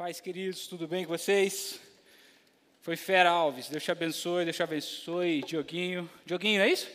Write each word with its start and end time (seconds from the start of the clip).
Pais 0.00 0.18
queridos, 0.18 0.66
tudo 0.66 0.88
bem 0.88 1.04
com 1.04 1.12
vocês? 1.12 1.78
Foi 2.80 2.96
fera, 2.96 3.28
Alves. 3.28 3.68
Deus 3.68 3.84
te 3.84 3.90
abençoe, 3.90 4.44
Deus 4.46 4.56
te 4.56 4.62
abençoe. 4.62 5.42
Dioguinho. 5.42 6.08
Dioguinho, 6.24 6.62
é 6.62 6.72
isso? 6.72 6.88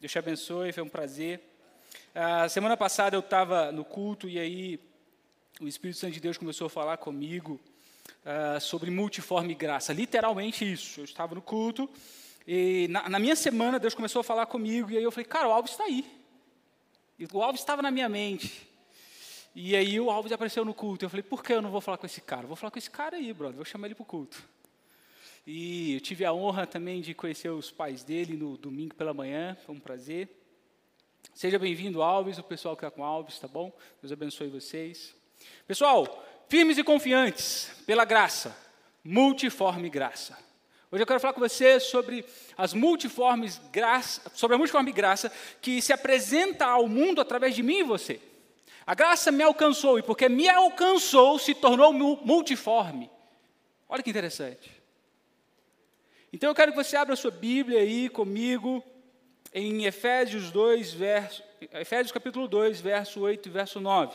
Deus 0.00 0.12
te 0.12 0.18
abençoe, 0.20 0.70
foi 0.70 0.84
um 0.84 0.88
prazer. 0.88 1.40
A 2.14 2.48
semana 2.48 2.76
passada 2.76 3.16
eu 3.16 3.20
estava 3.20 3.72
no 3.72 3.84
culto 3.84 4.28
e 4.28 4.38
aí 4.38 4.78
o 5.60 5.66
Espírito 5.66 5.98
Santo 5.98 6.12
de 6.12 6.20
Deus 6.20 6.38
começou 6.38 6.68
a 6.68 6.70
falar 6.70 6.98
comigo 6.98 7.60
uh, 8.24 8.60
sobre 8.60 8.92
multiforme 8.92 9.52
graça. 9.52 9.92
Literalmente 9.92 10.72
isso. 10.72 11.00
Eu 11.00 11.04
estava 11.06 11.34
no 11.34 11.42
culto 11.42 11.90
e 12.46 12.86
na, 12.90 13.08
na, 13.08 13.18
minha 13.18 13.34
semana 13.34 13.80
Deus 13.80 13.92
começou 13.92 14.20
a 14.20 14.24
falar 14.24 14.46
comigo 14.46 14.88
e 14.92 14.96
aí 14.96 15.02
eu 15.02 15.10
falei, 15.10 15.24
cara, 15.24 15.48
o 15.48 15.52
Alves 15.52 15.72
está 15.72 15.82
aí. 15.82 16.08
E 17.18 17.26
o 17.32 17.42
Alves 17.42 17.60
estava 17.60 17.82
na 17.82 17.90
minha 17.90 18.08
mente. 18.08 18.72
E 19.54 19.76
aí 19.76 20.00
o 20.00 20.10
Alves 20.10 20.32
apareceu 20.32 20.64
no 20.64 20.74
culto. 20.74 21.04
Eu 21.04 21.10
falei, 21.10 21.22
por 21.22 21.42
que 21.42 21.52
eu 21.52 21.62
não 21.62 21.70
vou 21.70 21.80
falar 21.80 21.96
com 21.96 22.06
esse 22.06 22.20
cara? 22.20 22.46
Vou 22.46 22.56
falar 22.56 22.72
com 22.72 22.78
esse 22.78 22.90
cara 22.90 23.16
aí, 23.16 23.32
brother. 23.32 23.56
Vou 23.56 23.64
chamar 23.64 23.86
ele 23.86 23.94
para 23.94 24.02
o 24.02 24.06
culto. 24.06 24.42
E 25.46 25.94
eu 25.94 26.00
tive 26.00 26.24
a 26.24 26.32
honra 26.32 26.66
também 26.66 27.00
de 27.00 27.14
conhecer 27.14 27.50
os 27.50 27.70
pais 27.70 28.02
dele 28.02 28.36
no 28.36 28.56
domingo 28.56 28.94
pela 28.94 29.14
manhã. 29.14 29.56
Foi 29.64 29.74
um 29.74 29.78
prazer. 29.78 30.28
Seja 31.32 31.58
bem-vindo, 31.58 32.02
Alves, 32.02 32.38
o 32.38 32.42
pessoal 32.42 32.76
que 32.76 32.84
está 32.84 32.90
com 32.90 33.04
Alves, 33.04 33.38
tá 33.38 33.46
bom? 33.46 33.72
Deus 34.00 34.12
abençoe 34.12 34.48
vocês. 34.48 35.14
Pessoal, 35.66 36.24
firmes 36.48 36.78
e 36.78 36.84
confiantes 36.84 37.70
pela 37.86 38.04
graça, 38.04 38.56
multiforme 39.04 39.88
graça. 39.88 40.36
Hoje 40.90 41.02
eu 41.02 41.06
quero 41.06 41.20
falar 41.20 41.34
com 41.34 41.40
você 41.40 41.80
sobre 41.80 42.24
as 42.56 42.72
multiformes 42.72 43.60
graça, 43.72 44.30
sobre 44.34 44.54
a 44.54 44.58
multiforme 44.58 44.92
graça 44.92 45.30
que 45.60 45.82
se 45.82 45.92
apresenta 45.92 46.66
ao 46.66 46.88
mundo 46.88 47.20
através 47.20 47.54
de 47.54 47.62
mim 47.62 47.78
e 47.78 47.84
você. 47.84 48.20
A 48.86 48.94
graça 48.94 49.32
me 49.32 49.42
alcançou, 49.42 49.98
e 49.98 50.02
porque 50.02 50.28
me 50.28 50.48
alcançou, 50.48 51.38
se 51.38 51.54
tornou 51.54 51.92
multiforme. 51.92 53.10
Olha 53.88 54.02
que 54.02 54.10
interessante. 54.10 54.70
Então 56.32 56.50
eu 56.50 56.54
quero 56.54 56.72
que 56.72 56.82
você 56.82 56.96
abra 56.96 57.16
sua 57.16 57.30
Bíblia 57.30 57.80
aí 57.80 58.08
comigo 58.08 58.84
em 59.52 59.84
Efésios 59.84 60.50
2, 60.50 60.92
verso, 60.92 61.42
Efésios 61.72 62.10
capítulo 62.10 62.48
2, 62.48 62.80
verso 62.80 63.20
8 63.20 63.48
e 63.48 63.52
verso 63.52 63.80
9. 63.80 64.14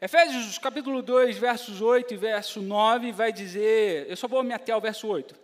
Efésios 0.00 0.56
capítulo 0.58 1.02
2, 1.02 1.36
versos 1.36 1.80
8 1.80 2.14
e 2.14 2.16
verso 2.16 2.62
9 2.62 3.10
vai 3.10 3.32
dizer, 3.32 4.06
eu 4.08 4.16
só 4.16 4.28
vou 4.28 4.44
me 4.44 4.54
até 4.54 4.70
ao 4.70 4.80
verso 4.80 5.08
8. 5.08 5.34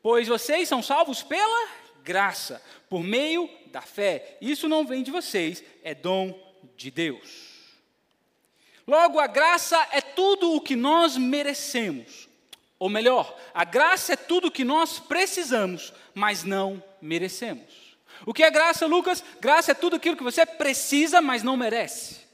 Pois 0.00 0.28
vocês 0.28 0.68
são 0.68 0.80
salvos 0.80 1.22
pela 1.24 1.68
graça, 2.04 2.62
por 2.88 3.02
meio 3.02 3.48
da 3.76 3.82
fé. 3.82 4.38
Isso 4.40 4.66
não 4.66 4.86
vem 4.86 5.02
de 5.02 5.10
vocês, 5.10 5.62
é 5.84 5.94
dom 5.94 6.34
de 6.78 6.90
Deus. 6.90 7.28
Logo, 8.88 9.20
a 9.20 9.26
graça 9.26 9.86
é 9.92 10.00
tudo 10.00 10.54
o 10.54 10.62
que 10.62 10.74
nós 10.74 11.18
merecemos. 11.18 12.26
Ou 12.78 12.88
melhor, 12.88 13.38
a 13.52 13.64
graça 13.64 14.14
é 14.14 14.16
tudo 14.16 14.48
o 14.48 14.50
que 14.50 14.64
nós 14.64 14.98
precisamos, 14.98 15.92
mas 16.14 16.42
não 16.42 16.82
merecemos. 17.02 17.98
O 18.24 18.32
que 18.32 18.42
é 18.42 18.50
graça, 18.50 18.86
Lucas? 18.86 19.22
Graça 19.40 19.72
é 19.72 19.74
tudo 19.74 19.96
aquilo 19.96 20.16
que 20.16 20.22
você 20.22 20.46
precisa, 20.46 21.20
mas 21.20 21.42
não 21.42 21.54
merece. 21.54 22.24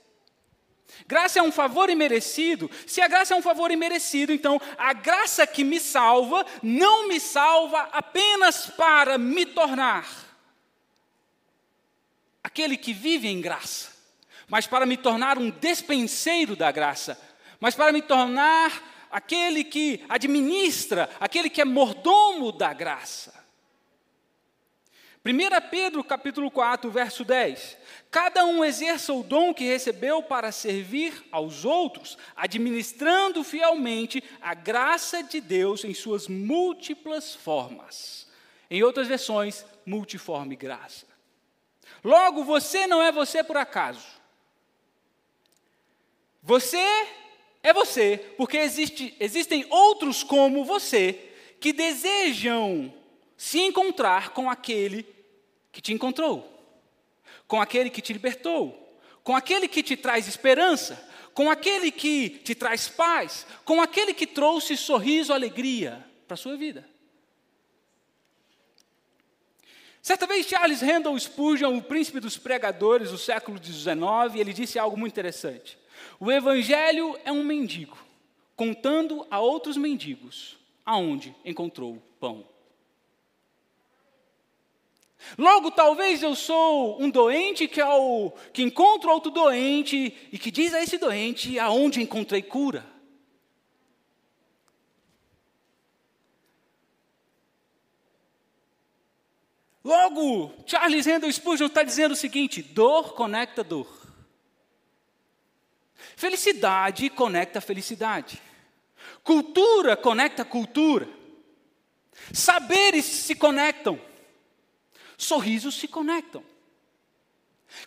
Graça 1.08 1.40
é 1.40 1.42
um 1.42 1.50
favor 1.50 1.90
imerecido. 1.90 2.70
Se 2.86 3.00
a 3.00 3.08
graça 3.08 3.34
é 3.34 3.36
um 3.36 3.42
favor 3.42 3.72
imerecido, 3.72 4.32
então 4.32 4.60
a 4.78 4.92
graça 4.92 5.44
que 5.44 5.64
me 5.64 5.80
salva 5.80 6.46
não 6.62 7.08
me 7.08 7.18
salva 7.18 7.88
apenas 7.92 8.66
para 8.66 9.18
me 9.18 9.44
tornar 9.44 10.21
aquele 12.42 12.76
que 12.76 12.92
vive 12.92 13.28
em 13.28 13.40
graça, 13.40 13.90
mas 14.48 14.66
para 14.66 14.84
me 14.84 14.96
tornar 14.96 15.38
um 15.38 15.50
despenseiro 15.50 16.56
da 16.56 16.70
graça, 16.70 17.20
mas 17.60 17.74
para 17.74 17.92
me 17.92 18.02
tornar 18.02 19.06
aquele 19.10 19.62
que 19.62 20.04
administra, 20.08 21.08
aquele 21.20 21.48
que 21.48 21.60
é 21.60 21.64
mordomo 21.64 22.50
da 22.50 22.72
graça. 22.72 23.42
1 25.24 25.70
Pedro 25.70 26.02
capítulo 26.02 26.50
4, 26.50 26.90
verso 26.90 27.24
10. 27.24 27.78
Cada 28.10 28.44
um 28.44 28.64
exerça 28.64 29.12
o 29.12 29.22
dom 29.22 29.54
que 29.54 29.64
recebeu 29.64 30.20
para 30.20 30.50
servir 30.50 31.24
aos 31.30 31.64
outros, 31.64 32.18
administrando 32.34 33.44
fielmente 33.44 34.22
a 34.40 34.52
graça 34.52 35.22
de 35.22 35.40
Deus 35.40 35.84
em 35.84 35.94
suas 35.94 36.26
múltiplas 36.26 37.36
formas. 37.36 38.26
Em 38.68 38.82
outras 38.82 39.06
versões, 39.06 39.64
multiforme 39.86 40.56
graça. 40.56 41.11
Logo, 42.04 42.44
você 42.44 42.86
não 42.86 43.02
é 43.02 43.12
você 43.12 43.44
por 43.44 43.56
acaso. 43.56 44.06
Você 46.42 47.06
é 47.62 47.72
você, 47.72 48.18
porque 48.36 48.56
existe, 48.56 49.14
existem 49.20 49.64
outros 49.70 50.24
como 50.24 50.64
você 50.64 51.30
que 51.60 51.72
desejam 51.72 52.92
se 53.36 53.60
encontrar 53.60 54.30
com 54.30 54.50
aquele 54.50 55.06
que 55.70 55.80
te 55.80 55.92
encontrou, 55.92 56.48
com 57.46 57.60
aquele 57.60 57.88
que 57.88 58.02
te 58.02 58.12
libertou, 58.12 58.98
com 59.22 59.36
aquele 59.36 59.68
que 59.68 59.82
te 59.82 59.96
traz 59.96 60.26
esperança, 60.26 61.08
com 61.32 61.48
aquele 61.48 61.92
que 61.92 62.28
te 62.28 62.54
traz 62.54 62.88
paz, 62.88 63.46
com 63.64 63.80
aquele 63.80 64.12
que 64.12 64.26
trouxe 64.26 64.76
sorriso, 64.76 65.32
alegria 65.32 66.04
para 66.26 66.34
a 66.34 66.38
sua 66.38 66.56
vida. 66.56 66.91
Certa 70.02 70.26
vez, 70.26 70.46
Charles 70.46 70.80
Randall 70.80 71.16
Spurgeon, 71.16 71.76
o 71.76 71.82
príncipe 71.82 72.18
dos 72.18 72.36
pregadores 72.36 73.12
do 73.12 73.18
século 73.18 73.56
XIX, 73.62 74.34
ele 74.34 74.52
disse 74.52 74.76
algo 74.76 74.96
muito 74.96 75.12
interessante. 75.12 75.78
O 76.18 76.30
evangelho 76.30 77.16
é 77.24 77.30
um 77.30 77.44
mendigo, 77.44 77.96
contando 78.56 79.24
a 79.30 79.38
outros 79.38 79.76
mendigos 79.76 80.58
aonde 80.84 81.32
encontrou 81.44 82.02
pão. 82.18 82.44
Logo, 85.38 85.70
talvez 85.70 86.20
eu 86.20 86.34
sou 86.34 87.00
um 87.00 87.08
doente 87.08 87.68
que, 87.68 87.80
ao, 87.80 88.36
que 88.52 88.64
encontra 88.64 89.12
outro 89.12 89.30
doente 89.30 90.12
e 90.32 90.36
que 90.36 90.50
diz 90.50 90.74
a 90.74 90.82
esse 90.82 90.98
doente 90.98 91.60
aonde 91.60 92.02
encontrei 92.02 92.42
cura. 92.42 92.84
Logo, 99.84 100.54
Charles 100.64 101.06
Randall 101.06 101.32
Spurgeon 101.32 101.66
está 101.66 101.82
dizendo 101.82 102.12
o 102.12 102.16
seguinte: 102.16 102.62
dor 102.62 103.14
conecta 103.14 103.64
dor. 103.64 103.88
Felicidade 106.16 107.10
conecta 107.10 107.60
felicidade. 107.60 108.40
Cultura 109.24 109.96
conecta 109.96 110.44
cultura. 110.44 111.08
Saberes 112.32 113.04
se 113.04 113.34
conectam. 113.34 114.00
Sorrisos 115.16 115.74
se 115.74 115.88
conectam. 115.88 116.44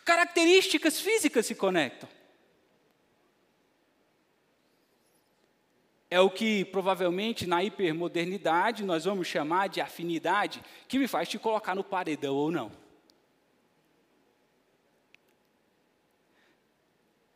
Características 0.03 0.99
físicas 0.99 1.45
se 1.45 1.55
conectam. 1.55 2.09
É 6.15 6.19
o 6.21 6.29
que 6.29 6.63
provavelmente 6.63 7.45
na 7.45 7.61
hipermodernidade 7.61 8.85
nós 8.85 9.03
vamos 9.03 9.27
chamar 9.27 9.67
de 9.67 9.81
afinidade, 9.81 10.63
que 10.87 10.97
me 10.97 11.09
faz 11.09 11.27
te 11.27 11.37
colocar 11.37 11.75
no 11.75 11.83
paredão 11.83 12.33
ou 12.33 12.49
não. 12.49 12.71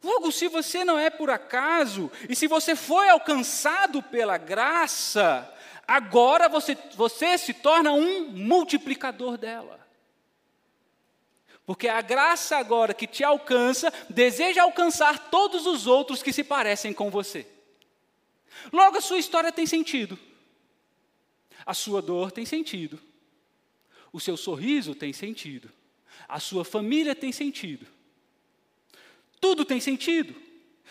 Logo, 0.01 0.31
se 0.31 0.47
você 0.47 0.85
não 0.85 0.97
é 0.97 1.09
por 1.09 1.29
acaso, 1.29 2.09
e 2.29 2.33
se 2.37 2.47
você 2.47 2.73
foi 2.73 3.09
alcançado 3.09 4.01
pela 4.01 4.37
graça, 4.37 5.53
agora 5.85 6.47
você, 6.47 6.77
você 6.95 7.37
se 7.37 7.53
torna 7.53 7.91
um 7.91 8.29
multiplicador 8.29 9.37
dela. 9.37 9.85
Porque 11.65 11.89
a 11.89 11.99
graça 11.99 12.55
agora 12.55 12.93
que 12.93 13.07
te 13.07 13.25
alcança, 13.25 13.91
deseja 14.09 14.63
alcançar 14.63 15.29
todos 15.29 15.65
os 15.65 15.85
outros 15.85 16.23
que 16.23 16.31
se 16.31 16.45
parecem 16.45 16.93
com 16.93 17.09
você. 17.09 17.58
Logo, 18.71 18.97
a 18.97 19.01
sua 19.01 19.17
história 19.17 19.51
tem 19.51 19.65
sentido. 19.65 20.17
A 21.65 21.73
sua 21.73 22.01
dor 22.01 22.31
tem 22.31 22.45
sentido. 22.45 22.99
O 24.11 24.19
seu 24.19 24.35
sorriso 24.35 24.95
tem 24.95 25.13
sentido. 25.13 25.71
A 26.27 26.39
sua 26.39 26.65
família 26.65 27.15
tem 27.15 27.31
sentido. 27.31 27.85
Tudo 29.39 29.63
tem 29.63 29.79
sentido. 29.79 30.35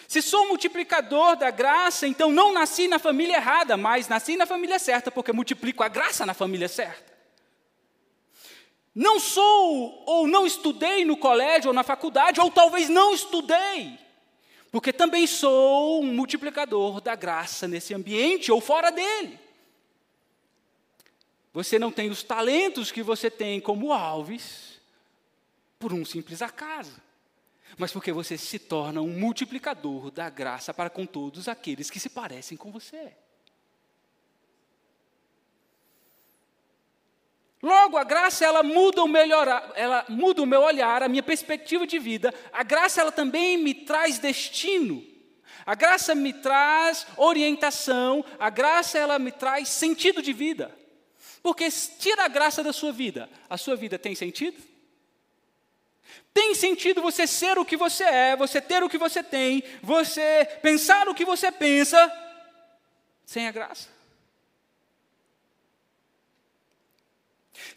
Se 0.06 0.22
sou 0.22 0.46
multiplicador 0.46 1.36
da 1.36 1.50
graça, 1.50 2.06
então 2.06 2.30
não 2.30 2.52
nasci 2.52 2.86
na 2.86 2.98
família 2.98 3.36
errada, 3.36 3.76
mas 3.76 4.08
nasci 4.08 4.36
na 4.36 4.46
família 4.46 4.78
certa, 4.78 5.10
porque 5.10 5.32
multiplico 5.32 5.82
a 5.82 5.88
graça 5.88 6.24
na 6.24 6.34
família 6.34 6.68
certa. 6.68 7.18
Não 8.94 9.20
sou 9.20 10.02
ou 10.06 10.26
não 10.26 10.46
estudei 10.46 11.04
no 11.04 11.16
colégio 11.16 11.68
ou 11.68 11.74
na 11.74 11.82
faculdade, 11.82 12.40
ou 12.40 12.50
talvez 12.50 12.88
não 12.88 13.12
estudei, 13.12 13.98
porque 14.70 14.92
também 14.92 15.26
sou 15.26 16.02
um 16.02 16.12
multiplicador 16.12 17.00
da 17.00 17.14
graça 17.14 17.66
nesse 17.66 17.94
ambiente 17.94 18.52
ou 18.52 18.60
fora 18.60 18.90
dele. 18.90 19.38
Você 21.52 21.78
não 21.78 21.90
tem 21.90 22.10
os 22.10 22.22
talentos 22.22 22.92
que 22.92 23.02
você 23.02 23.30
tem 23.30 23.60
como 23.60 23.92
Alves 23.92 24.78
por 25.78 25.92
um 25.92 26.04
simples 26.04 26.42
acaso. 26.42 27.00
mas 27.76 27.92
porque 27.92 28.12
você 28.12 28.36
se 28.36 28.58
torna 28.58 29.00
um 29.00 29.08
multiplicador 29.08 30.10
da 30.10 30.28
graça 30.28 30.74
para 30.74 30.90
com 30.90 31.06
todos 31.06 31.48
aqueles 31.48 31.90
que 31.90 32.00
se 32.00 32.08
parecem 32.08 32.56
com 32.56 32.72
você. 32.72 33.12
Logo, 37.62 37.96
a 37.96 38.04
graça 38.04 38.44
ela 38.44 38.62
muda 38.62 39.02
o 39.02 39.08
melhor, 39.08 39.72
ela 39.74 40.04
muda 40.08 40.42
o 40.42 40.46
meu 40.46 40.62
olhar, 40.62 41.02
a 41.02 41.08
minha 41.08 41.22
perspectiva 41.22 41.86
de 41.86 41.98
vida. 41.98 42.32
A 42.52 42.62
graça 42.62 43.00
ela 43.00 43.10
também 43.10 43.58
me 43.58 43.74
traz 43.74 44.18
destino. 44.18 45.04
A 45.66 45.74
graça 45.74 46.14
me 46.14 46.32
traz 46.32 47.06
orientação, 47.16 48.24
a 48.38 48.48
graça 48.48 48.96
ela 48.96 49.18
me 49.18 49.32
traz 49.32 49.68
sentido 49.68 50.22
de 50.22 50.32
vida. 50.32 50.74
Porque 51.42 51.68
tira 51.70 52.24
a 52.24 52.28
graça 52.28 52.62
da 52.62 52.72
sua 52.72 52.92
vida, 52.92 53.28
a 53.50 53.56
sua 53.56 53.76
vida 53.76 53.98
tem 53.98 54.14
sentido? 54.14 54.56
Tem 56.32 56.54
sentido 56.54 57.02
você 57.02 57.26
ser 57.26 57.58
o 57.58 57.64
que 57.64 57.76
você 57.76 58.04
é, 58.04 58.36
você 58.36 58.60
ter 58.60 58.82
o 58.82 58.88
que 58.88 58.96
você 58.96 59.22
tem, 59.22 59.62
você 59.82 60.46
pensar 60.62 61.08
o 61.08 61.14
que 61.14 61.24
você 61.24 61.50
pensa, 61.50 62.10
sem 63.26 63.46
a 63.46 63.50
graça? 63.50 63.97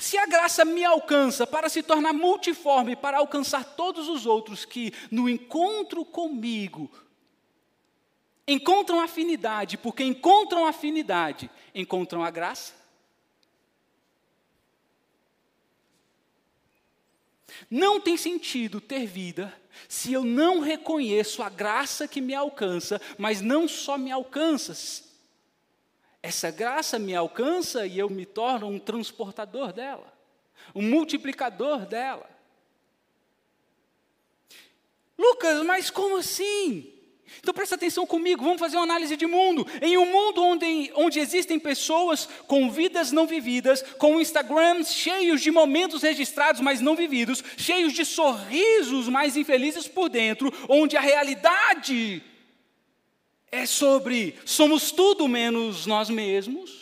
Se 0.01 0.17
a 0.17 0.25
graça 0.25 0.65
me 0.65 0.83
alcança 0.83 1.45
para 1.45 1.69
se 1.69 1.83
tornar 1.83 2.11
multiforme, 2.11 2.95
para 2.95 3.19
alcançar 3.19 3.63
todos 3.63 4.09
os 4.09 4.25
outros 4.25 4.65
que, 4.65 4.91
no 5.11 5.29
encontro 5.29 6.03
comigo, 6.03 6.89
encontram 8.47 8.99
afinidade, 8.99 9.77
porque 9.77 10.03
encontram 10.03 10.65
afinidade, 10.65 11.51
encontram 11.75 12.23
a 12.23 12.31
graça, 12.31 12.73
Não 17.69 18.01
tem 18.01 18.17
sentido 18.17 18.81
ter 18.81 19.05
vida 19.05 19.55
se 19.87 20.11
eu 20.11 20.23
não 20.23 20.61
reconheço 20.61 21.43
a 21.43 21.49
graça 21.49 22.07
que 22.07 22.19
me 22.19 22.33
alcança, 22.33 22.99
mas 23.19 23.39
não 23.39 23.67
só 23.67 23.99
me 23.99 24.11
alcança, 24.11 24.73
essa 26.23 26.51
graça 26.51 26.99
me 26.99 27.15
alcança 27.15 27.85
e 27.85 27.97
eu 27.97 28.09
me 28.09 28.25
torno 28.25 28.67
um 28.67 28.77
transportador 28.77 29.73
dela, 29.73 30.13
um 30.75 30.81
multiplicador 30.81 31.85
dela. 31.85 32.29
Lucas, 35.17 35.63
mas 35.63 35.89
como 35.89 36.17
assim? 36.17 36.93
Então 37.39 37.53
presta 37.53 37.75
atenção 37.75 38.05
comigo, 38.05 38.43
vamos 38.43 38.59
fazer 38.59 38.75
uma 38.75 38.83
análise 38.83 39.15
de 39.15 39.25
mundo. 39.25 39.65
Em 39.81 39.97
um 39.97 40.05
mundo 40.05 40.43
onde, 40.43 40.91
onde 40.95 41.19
existem 41.19 41.57
pessoas 41.57 42.27
com 42.45 42.69
vidas 42.69 43.11
não 43.11 43.25
vividas, 43.25 43.81
com 43.97 44.19
Instagrams 44.19 44.93
cheios 44.93 45.41
de 45.41 45.49
momentos 45.49 46.03
registrados, 46.03 46.61
mas 46.61 46.81
não 46.81 46.95
vividos, 46.95 47.43
cheios 47.57 47.93
de 47.93 48.05
sorrisos 48.05 49.07
mais 49.07 49.37
infelizes 49.37 49.87
por 49.87 50.09
dentro, 50.09 50.51
onde 50.67 50.97
a 50.97 51.01
realidade 51.01 52.21
é 53.51 53.65
sobre 53.65 54.39
somos 54.45 54.91
tudo 54.91 55.27
menos 55.27 55.85
nós 55.85 56.09
mesmos, 56.09 56.81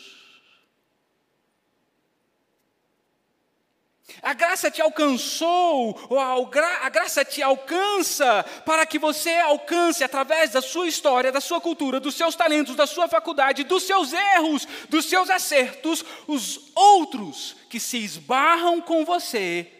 A 4.21 4.33
graça 4.33 4.69
te 4.69 4.81
alcançou, 4.81 5.97
ou 6.09 6.19
a 6.19 6.89
graça 6.89 7.23
te 7.23 7.41
alcança 7.41 8.43
para 8.65 8.85
que 8.85 8.99
você 8.99 9.33
alcance, 9.35 10.03
através 10.03 10.51
da 10.51 10.61
sua 10.61 10.87
história, 10.87 11.31
da 11.31 11.39
sua 11.39 11.61
cultura, 11.61 11.99
dos 11.99 12.15
seus 12.15 12.35
talentos, 12.35 12.75
da 12.75 12.85
sua 12.85 13.07
faculdade, 13.07 13.63
dos 13.63 13.83
seus 13.83 14.11
erros, 14.11 14.67
dos 14.89 15.05
seus 15.05 15.29
acertos, 15.29 16.03
os 16.27 16.71
outros 16.75 17.55
que 17.69 17.79
se 17.79 17.97
esbarram 17.97 18.81
com 18.81 19.05
você 19.05 19.71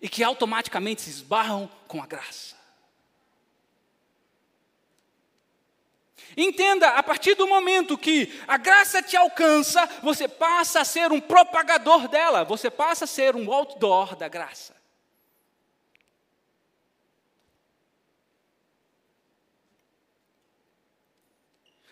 e 0.00 0.08
que 0.08 0.24
automaticamente 0.24 1.02
se 1.02 1.10
esbarram 1.10 1.68
com 1.86 2.02
a 2.02 2.06
graça. 2.06 2.61
Entenda, 6.36 6.88
a 6.88 7.02
partir 7.02 7.34
do 7.34 7.46
momento 7.46 7.98
que 7.98 8.40
a 8.48 8.56
graça 8.56 9.02
te 9.02 9.16
alcança, 9.16 9.86
você 10.02 10.26
passa 10.26 10.80
a 10.80 10.84
ser 10.84 11.12
um 11.12 11.20
propagador 11.20 12.08
dela, 12.08 12.44
você 12.44 12.70
passa 12.70 13.04
a 13.04 13.08
ser 13.08 13.36
um 13.36 13.52
outdoor 13.52 14.16
da 14.16 14.28
graça. 14.28 14.74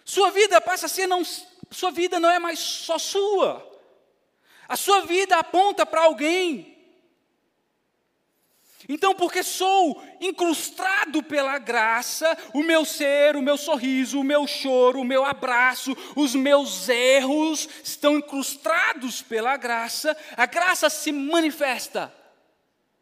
Sua 0.04 0.30
vida 0.30 0.60
passa 0.60 0.86
a 0.86 0.88
ser 0.88 1.06
não, 1.06 1.22
sua 1.70 1.92
vida 1.92 2.18
não 2.18 2.30
é 2.30 2.38
mais 2.38 2.58
só 2.58 2.98
sua. 2.98 3.64
A 4.66 4.76
sua 4.76 5.02
vida 5.02 5.36
aponta 5.36 5.84
para 5.84 6.02
alguém. 6.02 6.79
Então, 8.92 9.14
porque 9.14 9.44
sou 9.44 10.02
incrustado 10.20 11.22
pela 11.22 11.60
graça, 11.60 12.36
o 12.52 12.60
meu 12.60 12.84
ser, 12.84 13.36
o 13.36 13.42
meu 13.42 13.56
sorriso, 13.56 14.18
o 14.18 14.24
meu 14.24 14.48
choro, 14.48 14.98
o 14.98 15.04
meu 15.04 15.24
abraço, 15.24 15.96
os 16.16 16.34
meus 16.34 16.88
erros 16.88 17.68
estão 17.84 18.18
incrustados 18.18 19.22
pela 19.22 19.56
graça, 19.56 20.16
a 20.36 20.44
graça 20.44 20.90
se 20.90 21.12
manifesta 21.12 22.12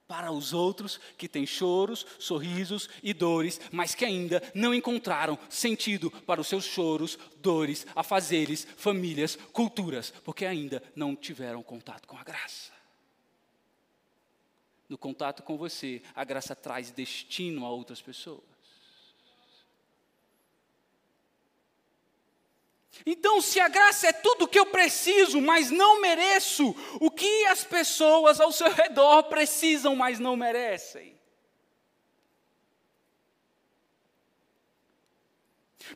para 0.06 0.30
os 0.30 0.52
outros 0.52 1.00
que 1.16 1.26
têm 1.26 1.46
choros, 1.46 2.04
sorrisos 2.18 2.90
e 3.02 3.14
dores, 3.14 3.58
mas 3.72 3.94
que 3.94 4.04
ainda 4.04 4.42
não 4.54 4.74
encontraram 4.74 5.38
sentido 5.48 6.10
para 6.10 6.38
os 6.38 6.48
seus 6.48 6.66
choros, 6.66 7.18
dores, 7.38 7.86
afazeres, 7.96 8.68
famílias, 8.76 9.36
culturas, 9.54 10.12
porque 10.22 10.44
ainda 10.44 10.82
não 10.94 11.16
tiveram 11.16 11.62
contato 11.62 12.06
com 12.06 12.18
a 12.18 12.22
graça 12.22 12.77
no 14.88 14.96
contato 14.96 15.42
com 15.42 15.58
você, 15.58 16.02
a 16.14 16.24
graça 16.24 16.56
traz 16.56 16.90
destino 16.90 17.66
a 17.66 17.70
outras 17.70 18.00
pessoas. 18.00 18.58
Então, 23.06 23.40
se 23.40 23.60
a 23.60 23.68
graça 23.68 24.08
é 24.08 24.12
tudo 24.12 24.48
que 24.48 24.58
eu 24.58 24.66
preciso, 24.66 25.40
mas 25.40 25.70
não 25.70 26.00
mereço, 26.00 26.74
o 27.00 27.10
que 27.10 27.46
as 27.46 27.62
pessoas 27.64 28.40
ao 28.40 28.50
seu 28.50 28.70
redor 28.72 29.24
precisam, 29.24 29.94
mas 29.94 30.18
não 30.18 30.36
merecem? 30.36 31.16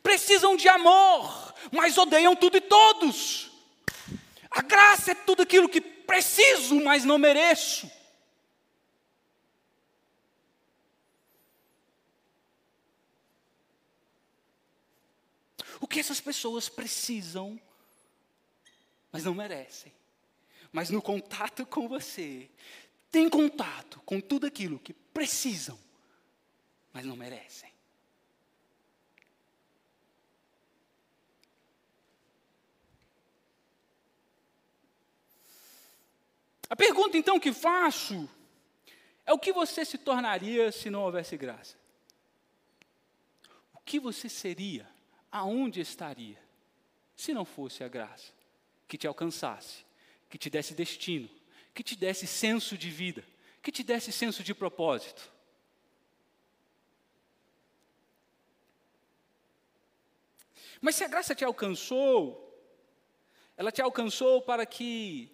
Precisam 0.01 0.55
de 0.55 0.67
amor, 0.67 1.53
mas 1.71 1.97
odeiam 1.97 2.35
tudo 2.35 2.57
e 2.57 2.61
todos. 2.61 3.51
A 4.49 4.61
graça 4.61 5.11
é 5.11 5.15
tudo 5.15 5.43
aquilo 5.43 5.67
que 5.67 5.81
preciso, 5.81 6.81
mas 6.81 7.03
não 7.03 7.17
mereço. 7.17 7.89
O 15.83 15.87
que 15.87 15.99
essas 15.99 16.21
pessoas 16.21 16.69
precisam, 16.69 17.59
mas 19.11 19.25
não 19.25 19.33
merecem. 19.33 19.91
Mas 20.71 20.89
no 20.89 21.01
contato 21.01 21.65
com 21.65 21.89
você, 21.89 22.49
tem 23.11 23.29
contato 23.29 23.99
com 24.05 24.21
tudo 24.21 24.47
aquilo 24.47 24.79
que 24.79 24.93
precisam, 24.93 25.77
mas 26.93 27.05
não 27.05 27.17
merecem. 27.17 27.69
A 36.69 36.77
pergunta 36.77 37.17
então 37.17 37.37
que 37.41 37.51
faço 37.51 38.29
é 39.25 39.33
o 39.33 39.37
que 39.37 39.51
você 39.51 39.83
se 39.83 39.97
tornaria 39.97 40.71
se 40.71 40.89
não 40.89 41.01
houvesse 41.01 41.35
graça? 41.35 41.75
O 43.73 43.81
que 43.81 43.99
você 43.99 44.29
seria 44.29 44.92
aonde 45.33 45.81
estaria 45.81 46.37
se 47.15 47.33
não 47.33 47.43
fosse 47.43 47.83
a 47.83 47.87
graça 47.87 48.31
que 48.87 48.99
te 48.99 49.07
alcançasse, 49.07 49.83
que 50.29 50.37
te 50.37 50.47
desse 50.47 50.75
destino, 50.75 51.27
que 51.73 51.83
te 51.83 51.95
desse 51.95 52.27
senso 52.27 52.77
de 52.77 52.91
vida, 52.91 53.25
que 53.63 53.71
te 53.71 53.83
desse 53.83 54.11
senso 54.11 54.43
de 54.43 54.53
propósito? 54.53 55.33
Mas 60.79 60.95
se 60.95 61.03
a 61.03 61.07
graça 61.07 61.33
te 61.33 61.43
alcançou, 61.43 62.39
ela 63.57 63.71
te 63.71 63.81
alcançou 63.81 64.39
para 64.39 64.67
que 64.67 65.31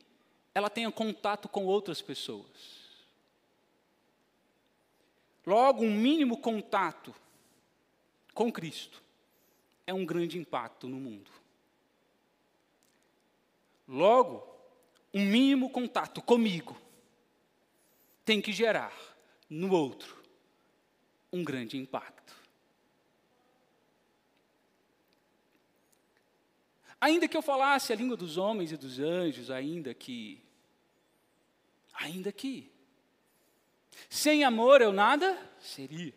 ela 0.55 0.69
tenha 0.69 0.89
contato 0.91 1.49
com 1.49 1.65
outras 1.65 2.01
pessoas. 2.01 2.79
Logo, 5.45 5.83
um 5.83 5.93
mínimo 5.93 6.37
contato 6.37 7.13
com 8.33 8.49
Cristo 8.51 9.08
é 9.89 9.93
um 9.93 10.05
grande 10.05 10.37
impacto 10.37 10.87
no 10.87 10.97
mundo. 10.97 11.31
Logo, 13.87 14.47
um 15.11 15.25
mínimo 15.25 15.71
contato 15.71 16.21
comigo 16.21 16.79
tem 18.23 18.39
que 18.39 18.53
gerar 18.53 18.93
no 19.49 19.73
outro 19.73 20.15
um 21.33 21.43
grande 21.43 21.75
impacto. 21.75 22.35
Ainda 27.01 27.27
que 27.27 27.35
eu 27.35 27.41
falasse 27.41 27.91
a 27.91 27.95
língua 27.95 28.15
dos 28.15 28.37
homens 28.37 28.71
e 28.71 28.77
dos 28.77 28.99
anjos, 28.99 29.49
ainda 29.49 29.91
que. 29.95 30.39
Ainda 31.93 32.31
que. 32.31 32.71
Sem 34.07 34.43
amor 34.43 34.81
eu 34.81 34.93
nada 34.93 35.35
seria. 35.59 36.13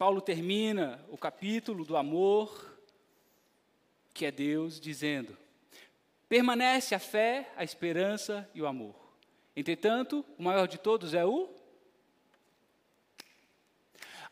Paulo 0.00 0.22
termina 0.22 0.98
o 1.10 1.18
capítulo 1.18 1.84
do 1.84 1.94
amor, 1.94 2.74
que 4.14 4.24
é 4.24 4.30
Deus, 4.30 4.80
dizendo: 4.80 5.36
permanece 6.26 6.94
a 6.94 6.98
fé, 6.98 7.52
a 7.54 7.62
esperança 7.62 8.48
e 8.54 8.62
o 8.62 8.66
amor. 8.66 8.94
Entretanto, 9.54 10.24
o 10.38 10.42
maior 10.42 10.66
de 10.66 10.78
todos 10.78 11.12
é 11.12 11.26
o. 11.26 11.54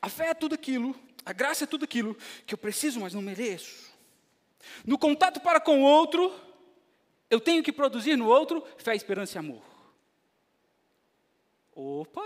A 0.00 0.08
fé 0.08 0.28
é 0.28 0.34
tudo 0.34 0.54
aquilo, 0.54 0.98
a 1.22 1.34
graça 1.34 1.64
é 1.64 1.66
tudo 1.66 1.84
aquilo 1.84 2.16
que 2.46 2.54
eu 2.54 2.58
preciso, 2.58 3.00
mas 3.00 3.12
não 3.12 3.20
mereço. 3.20 3.92
No 4.86 4.98
contato 4.98 5.38
para 5.38 5.60
com 5.60 5.82
o 5.82 5.84
outro, 5.84 6.34
eu 7.28 7.38
tenho 7.38 7.62
que 7.62 7.74
produzir 7.74 8.16
no 8.16 8.26
outro 8.26 8.66
fé, 8.78 8.96
esperança 8.96 9.36
e 9.36 9.38
amor. 9.40 9.62
Opa! 11.74 12.24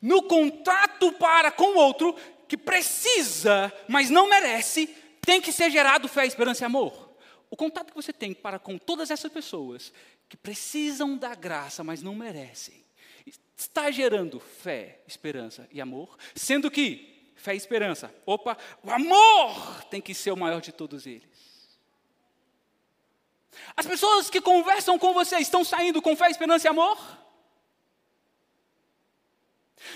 No 0.00 0.22
contato 0.22 1.12
para 1.12 1.50
com 1.50 1.74
o 1.74 1.78
outro, 1.78 2.14
que 2.46 2.56
precisa, 2.56 3.72
mas 3.86 4.10
não 4.10 4.28
merece, 4.28 4.86
tem 5.20 5.40
que 5.40 5.52
ser 5.52 5.70
gerado 5.70 6.08
fé, 6.08 6.24
esperança 6.26 6.64
e 6.64 6.66
amor. 6.66 7.14
O 7.50 7.56
contato 7.56 7.88
que 7.90 7.96
você 7.96 8.12
tem 8.12 8.32
para 8.32 8.58
com 8.58 8.78
todas 8.78 9.10
essas 9.10 9.30
pessoas 9.30 9.92
que 10.28 10.36
precisam 10.36 11.16
da 11.16 11.34
graça, 11.34 11.82
mas 11.82 12.02
não 12.02 12.14
merecem, 12.14 12.84
está 13.56 13.90
gerando 13.90 14.38
fé, 14.38 15.00
esperança 15.06 15.68
e 15.72 15.80
amor, 15.80 16.16
sendo 16.34 16.70
que 16.70 17.32
fé 17.34 17.54
e 17.54 17.56
esperança, 17.56 18.14
opa, 18.26 18.56
o 18.82 18.90
amor 18.90 19.84
tem 19.84 20.00
que 20.00 20.14
ser 20.14 20.30
o 20.30 20.36
maior 20.36 20.60
de 20.60 20.72
todos 20.72 21.06
eles. 21.06 21.48
As 23.76 23.86
pessoas 23.86 24.30
que 24.30 24.40
conversam 24.40 24.98
com 24.98 25.12
você 25.12 25.38
estão 25.38 25.64
saindo 25.64 26.00
com 26.00 26.16
fé, 26.16 26.30
esperança 26.30 26.66
e 26.66 26.70
amor? 26.70 26.98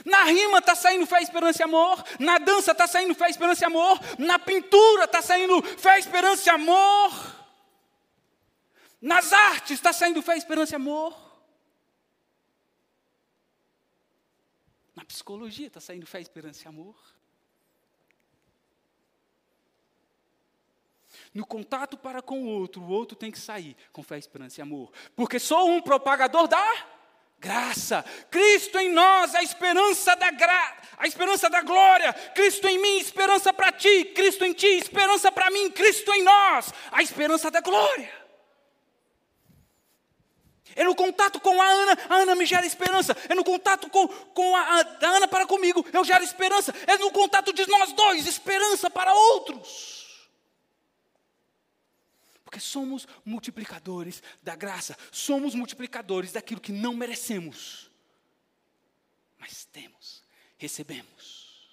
Na 0.04 0.24
rima 0.24 0.58
está 0.58 0.74
saindo 0.74 1.06
fé, 1.06 1.20
esperança 1.22 1.62
e 1.62 1.64
amor. 1.64 2.02
Na 2.18 2.38
dança 2.38 2.72
está 2.72 2.86
saindo 2.86 3.14
fé, 3.14 3.28
esperança 3.28 3.64
e 3.64 3.66
amor. 3.66 3.98
Na 4.18 4.38
pintura 4.38 5.04
está 5.04 5.22
saindo 5.22 5.62
fé, 5.62 5.98
esperança 5.98 6.48
e 6.48 6.52
amor. 6.52 7.42
Nas 9.00 9.32
artes 9.32 9.72
está 9.72 9.92
saindo 9.92 10.22
fé, 10.22 10.36
esperança 10.36 10.74
e 10.74 10.76
amor. 10.76 11.16
Na 14.94 15.04
psicologia 15.04 15.66
está 15.66 15.80
saindo 15.80 16.06
fé, 16.06 16.20
esperança 16.20 16.64
e 16.64 16.68
amor. 16.68 16.96
No 21.34 21.46
contato 21.46 21.96
para 21.96 22.20
com 22.20 22.42
o 22.42 22.46
outro, 22.46 22.82
o 22.82 22.88
outro 22.90 23.16
tem 23.16 23.30
que 23.30 23.38
sair 23.38 23.76
com 23.92 24.02
fé, 24.02 24.18
esperança 24.18 24.60
e 24.60 24.62
amor. 24.62 24.92
Porque 25.16 25.38
sou 25.38 25.68
um 25.68 25.80
propagador 25.80 26.46
da 26.46 26.62
graça. 27.42 28.04
Cristo 28.30 28.78
em 28.78 28.90
nós, 28.92 29.34
a 29.34 29.42
esperança 29.42 30.14
da 30.14 30.30
gra... 30.30 30.76
a 30.96 31.06
esperança 31.08 31.50
da 31.50 31.60
glória. 31.60 32.12
Cristo 32.34 32.68
em 32.68 32.78
mim, 32.78 32.98
esperança 32.98 33.52
para 33.52 33.72
ti. 33.72 34.04
Cristo 34.14 34.44
em 34.44 34.52
ti, 34.52 34.68
esperança 34.68 35.32
para 35.32 35.50
mim. 35.50 35.70
Cristo 35.72 36.12
em 36.14 36.22
nós, 36.22 36.72
a 36.92 37.02
esperança 37.02 37.50
da 37.50 37.60
glória. 37.60 38.22
É 40.74 40.84
no 40.84 40.94
contato 40.94 41.38
com 41.38 41.60
a 41.60 41.66
Ana, 41.66 41.98
a 42.08 42.14
Ana 42.14 42.34
me 42.34 42.46
gera 42.46 42.64
esperança. 42.64 43.14
É 43.28 43.34
no 43.34 43.44
contato 43.44 43.90
com, 43.90 44.08
com 44.08 44.56
a, 44.56 44.60
a 45.02 45.06
Ana 45.06 45.28
para 45.28 45.44
comigo, 45.44 45.84
eu 45.92 46.04
gero 46.04 46.24
esperança. 46.24 46.72
É 46.86 46.96
no 46.96 47.10
contato 47.10 47.52
de 47.52 47.68
nós 47.68 47.92
dois, 47.92 48.26
esperança 48.26 48.88
para 48.88 49.12
outros. 49.12 49.91
Porque 52.52 52.60
somos 52.60 53.08
multiplicadores 53.24 54.22
da 54.42 54.54
graça, 54.54 54.94
somos 55.10 55.54
multiplicadores 55.54 56.32
daquilo 56.32 56.60
que 56.60 56.70
não 56.70 56.94
merecemos, 56.94 57.90
mas 59.38 59.64
temos, 59.64 60.22
recebemos. 60.58 61.72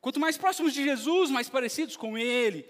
Quanto 0.00 0.18
mais 0.18 0.36
próximos 0.36 0.74
de 0.74 0.82
Jesus, 0.82 1.30
mais 1.30 1.48
parecidos 1.48 1.96
com 1.96 2.18
Ele, 2.18 2.68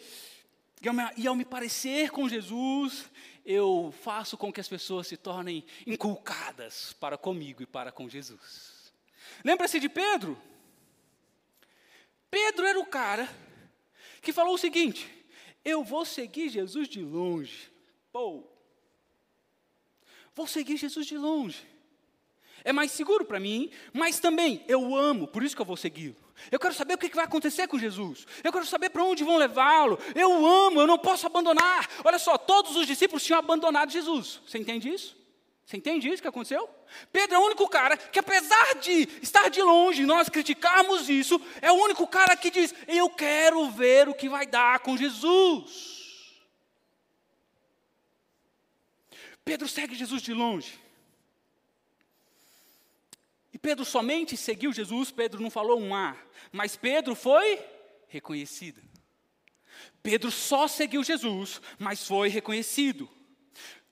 e 1.16 1.26
ao 1.26 1.34
me 1.34 1.44
parecer 1.46 2.10
com 2.10 2.28
Jesus, 2.28 3.10
eu 3.46 3.94
faço 4.02 4.36
com 4.36 4.52
que 4.52 4.60
as 4.60 4.68
pessoas 4.68 5.06
se 5.06 5.16
tornem 5.16 5.64
inculcadas 5.86 6.92
para 7.00 7.16
comigo 7.16 7.62
e 7.62 7.66
para 7.66 7.90
com 7.90 8.06
Jesus. 8.10 8.92
Lembra-se 9.42 9.80
de 9.80 9.88
Pedro? 9.88 10.38
Pedro 12.30 12.66
era 12.66 12.78
o 12.78 12.86
cara 12.86 13.28
que 14.20 14.32
falou 14.32 14.54
o 14.54 14.58
seguinte: 14.58 15.10
eu 15.64 15.82
vou 15.82 16.04
seguir 16.04 16.48
Jesus 16.48 16.88
de 16.88 17.02
longe. 17.02 17.70
Pô, 18.12 18.44
vou 20.34 20.46
seguir 20.46 20.76
Jesus 20.76 21.06
de 21.06 21.16
longe. 21.16 21.66
É 22.64 22.72
mais 22.72 22.90
seguro 22.90 23.24
para 23.24 23.38
mim, 23.38 23.70
mas 23.92 24.18
também 24.18 24.64
eu 24.68 24.94
amo, 24.94 25.28
por 25.28 25.42
isso 25.42 25.54
que 25.54 25.62
eu 25.62 25.66
vou 25.66 25.76
segui-lo. 25.76 26.16
Eu 26.50 26.58
quero 26.58 26.74
saber 26.74 26.94
o 26.94 26.98
que 26.98 27.14
vai 27.14 27.24
acontecer 27.24 27.66
com 27.66 27.78
Jesus. 27.78 28.26
Eu 28.44 28.52
quero 28.52 28.64
saber 28.64 28.90
para 28.90 29.04
onde 29.04 29.24
vão 29.24 29.36
levá-lo. 29.36 29.98
Eu 30.14 30.46
amo, 30.46 30.80
eu 30.80 30.86
não 30.86 30.98
posso 30.98 31.26
abandonar. 31.26 31.88
Olha 32.04 32.18
só, 32.18 32.38
todos 32.38 32.76
os 32.76 32.86
discípulos 32.86 33.24
tinham 33.24 33.38
abandonado 33.38 33.90
Jesus. 33.90 34.40
Você 34.46 34.58
entende 34.58 34.88
isso? 34.88 35.17
Você 35.68 35.76
entende 35.76 36.08
isso 36.08 36.22
que 36.22 36.28
aconteceu? 36.28 36.66
Pedro 37.12 37.36
é 37.36 37.38
o 37.38 37.44
único 37.44 37.68
cara 37.68 37.94
que, 37.94 38.18
apesar 38.18 38.76
de 38.76 39.06
estar 39.20 39.50
de 39.50 39.60
longe, 39.60 40.06
nós 40.06 40.30
criticarmos 40.30 41.10
isso, 41.10 41.38
é 41.60 41.70
o 41.70 41.74
único 41.74 42.06
cara 42.06 42.34
que 42.34 42.50
diz: 42.50 42.74
Eu 42.86 43.10
quero 43.10 43.68
ver 43.68 44.08
o 44.08 44.14
que 44.14 44.30
vai 44.30 44.46
dar 44.46 44.78
com 44.78 44.96
Jesus. 44.96 46.48
Pedro 49.44 49.68
segue 49.68 49.94
Jesus 49.94 50.22
de 50.22 50.32
longe. 50.32 50.80
E 53.52 53.58
Pedro 53.58 53.84
somente 53.84 54.38
seguiu 54.38 54.72
Jesus, 54.72 55.10
Pedro 55.10 55.42
não 55.42 55.50
falou 55.50 55.78
um 55.78 55.94
A, 55.94 56.16
mas 56.50 56.76
Pedro 56.76 57.14
foi 57.14 57.62
reconhecido. 58.06 58.80
Pedro 60.02 60.30
só 60.30 60.66
seguiu 60.66 61.04
Jesus, 61.04 61.60
mas 61.78 62.06
foi 62.06 62.30
reconhecido. 62.30 63.17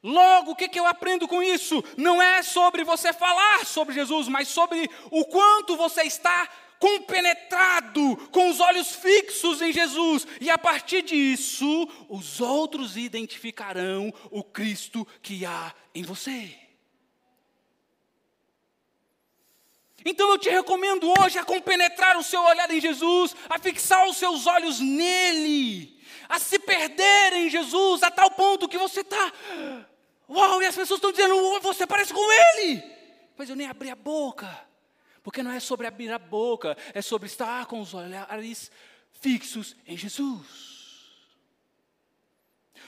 Logo, 0.06 0.52
o 0.52 0.54
que, 0.54 0.68
que 0.68 0.78
eu 0.78 0.86
aprendo 0.86 1.26
com 1.26 1.42
isso? 1.42 1.82
Não 1.96 2.22
é 2.22 2.40
sobre 2.40 2.84
você 2.84 3.12
falar 3.12 3.66
sobre 3.66 3.92
Jesus, 3.92 4.28
mas 4.28 4.46
sobre 4.46 4.88
o 5.10 5.24
quanto 5.24 5.76
você 5.76 6.02
está 6.02 6.48
compenetrado, 6.78 8.16
com 8.30 8.48
os 8.48 8.60
olhos 8.60 8.94
fixos 8.94 9.60
em 9.60 9.72
Jesus, 9.72 10.24
e 10.40 10.48
a 10.48 10.56
partir 10.56 11.02
disso, 11.02 11.88
os 12.08 12.40
outros 12.40 12.96
identificarão 12.96 14.14
o 14.30 14.44
Cristo 14.44 15.04
que 15.20 15.44
há 15.44 15.74
em 15.92 16.04
você. 16.04 16.54
Então 20.04 20.30
eu 20.30 20.38
te 20.38 20.50
recomendo 20.50 21.12
hoje 21.20 21.36
a 21.36 21.44
compenetrar 21.44 22.16
o 22.16 22.22
seu 22.22 22.42
olhar 22.44 22.70
em 22.70 22.80
Jesus, 22.80 23.34
a 23.50 23.58
fixar 23.58 24.08
os 24.08 24.16
seus 24.18 24.46
olhos 24.46 24.78
nele 24.78 25.96
a 26.28 26.38
se 26.38 26.58
perder 26.58 27.32
em 27.34 27.48
Jesus 27.48 28.02
a 28.02 28.10
tal 28.10 28.30
ponto 28.30 28.68
que 28.68 28.78
você 28.78 29.00
está. 29.00 29.32
Uau, 30.28 30.62
e 30.62 30.66
as 30.66 30.74
pessoas 30.74 30.98
estão 30.98 31.12
dizendo, 31.12 31.60
você 31.60 31.86
parece 31.86 32.12
com 32.12 32.32
ele. 32.32 32.82
Mas 33.36 33.48
eu 33.48 33.56
nem 33.56 33.66
abri 33.66 33.90
a 33.90 33.96
boca. 33.96 34.66
Porque 35.22 35.42
não 35.42 35.50
é 35.50 35.60
sobre 35.60 35.86
abrir 35.86 36.10
a 36.12 36.18
boca, 36.18 36.76
é 36.94 37.02
sobre 37.02 37.26
estar 37.26 37.66
com 37.66 37.80
os 37.80 37.94
olhares 37.94 38.70
fixos 39.20 39.74
em 39.86 39.96
Jesus. 39.96 40.76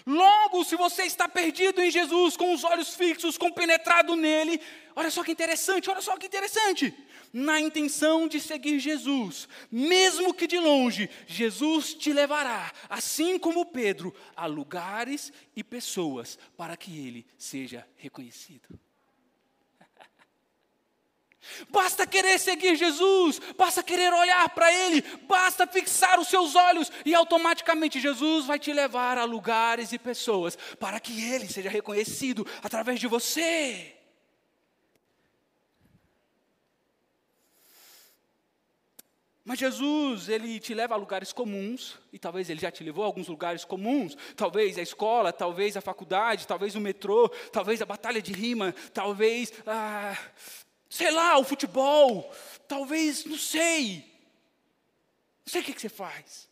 Logo, 0.06 0.64
se 0.64 0.76
você 0.76 1.02
está 1.02 1.28
perdido 1.28 1.82
em 1.82 1.90
Jesus, 1.90 2.36
com 2.36 2.54
os 2.54 2.64
olhos 2.64 2.94
fixos, 2.94 3.36
compenetrado 3.36 4.14
nele, 4.16 4.60
olha 4.94 5.10
só 5.10 5.22
que 5.24 5.32
interessante, 5.32 5.90
olha 5.90 6.00
só 6.00 6.16
que 6.16 6.26
interessante 6.26 6.94
na 7.32 7.60
intenção 7.60 8.26
de 8.26 8.40
seguir 8.40 8.78
Jesus, 8.78 9.48
mesmo 9.70 10.32
que 10.34 10.46
de 10.46 10.58
longe, 10.58 11.08
Jesus 11.26 11.94
te 11.94 12.12
levará, 12.12 12.72
assim 12.88 13.38
como 13.38 13.66
Pedro, 13.66 14.14
a 14.36 14.46
lugares 14.46 15.32
e 15.54 15.62
pessoas 15.62 16.38
para 16.56 16.76
que 16.76 16.98
ele 16.98 17.26
seja 17.36 17.86
reconhecido. 17.96 18.78
Basta 21.70 22.06
querer 22.06 22.38
seguir 22.38 22.76
Jesus, 22.76 23.40
basta 23.56 23.82
querer 23.82 24.12
olhar 24.12 24.48
para 24.50 24.70
Ele, 24.70 25.00
basta 25.26 25.66
fixar 25.66 26.20
os 26.20 26.28
seus 26.28 26.54
olhos 26.54 26.92
e 27.06 27.14
automaticamente 27.14 28.00
Jesus 28.00 28.44
vai 28.44 28.58
te 28.58 28.70
levar 28.72 29.16
a 29.16 29.24
lugares 29.24 29.92
e 29.92 29.98
pessoas 29.98 30.58
para 30.78 31.00
que 31.00 31.24
Ele 31.32 31.48
seja 31.48 31.70
reconhecido 31.70 32.46
através 32.62 33.00
de 33.00 33.06
você. 33.06 33.97
Mas 39.48 39.60
Jesus, 39.60 40.28
ele 40.28 40.60
te 40.60 40.74
leva 40.74 40.92
a 40.92 40.98
lugares 40.98 41.32
comuns, 41.32 41.96
e 42.12 42.18
talvez 42.18 42.50
ele 42.50 42.60
já 42.60 42.70
te 42.70 42.84
levou 42.84 43.02
a 43.02 43.06
alguns 43.06 43.28
lugares 43.28 43.64
comuns, 43.64 44.14
talvez 44.36 44.76
a 44.76 44.82
escola, 44.82 45.32
talvez 45.32 45.74
a 45.74 45.80
faculdade, 45.80 46.46
talvez 46.46 46.74
o 46.74 46.80
metrô, 46.82 47.30
talvez 47.50 47.80
a 47.80 47.86
batalha 47.86 48.20
de 48.20 48.30
rima, 48.30 48.74
talvez, 48.92 49.50
ah, 49.66 50.14
sei 50.90 51.10
lá, 51.10 51.38
o 51.38 51.44
futebol, 51.44 52.30
talvez, 52.68 53.24
não 53.24 53.38
sei. 53.38 54.04
Não 55.46 55.50
sei 55.50 55.62
o 55.62 55.64
que, 55.64 55.72
que 55.72 55.80
você 55.80 55.88
faz. 55.88 56.46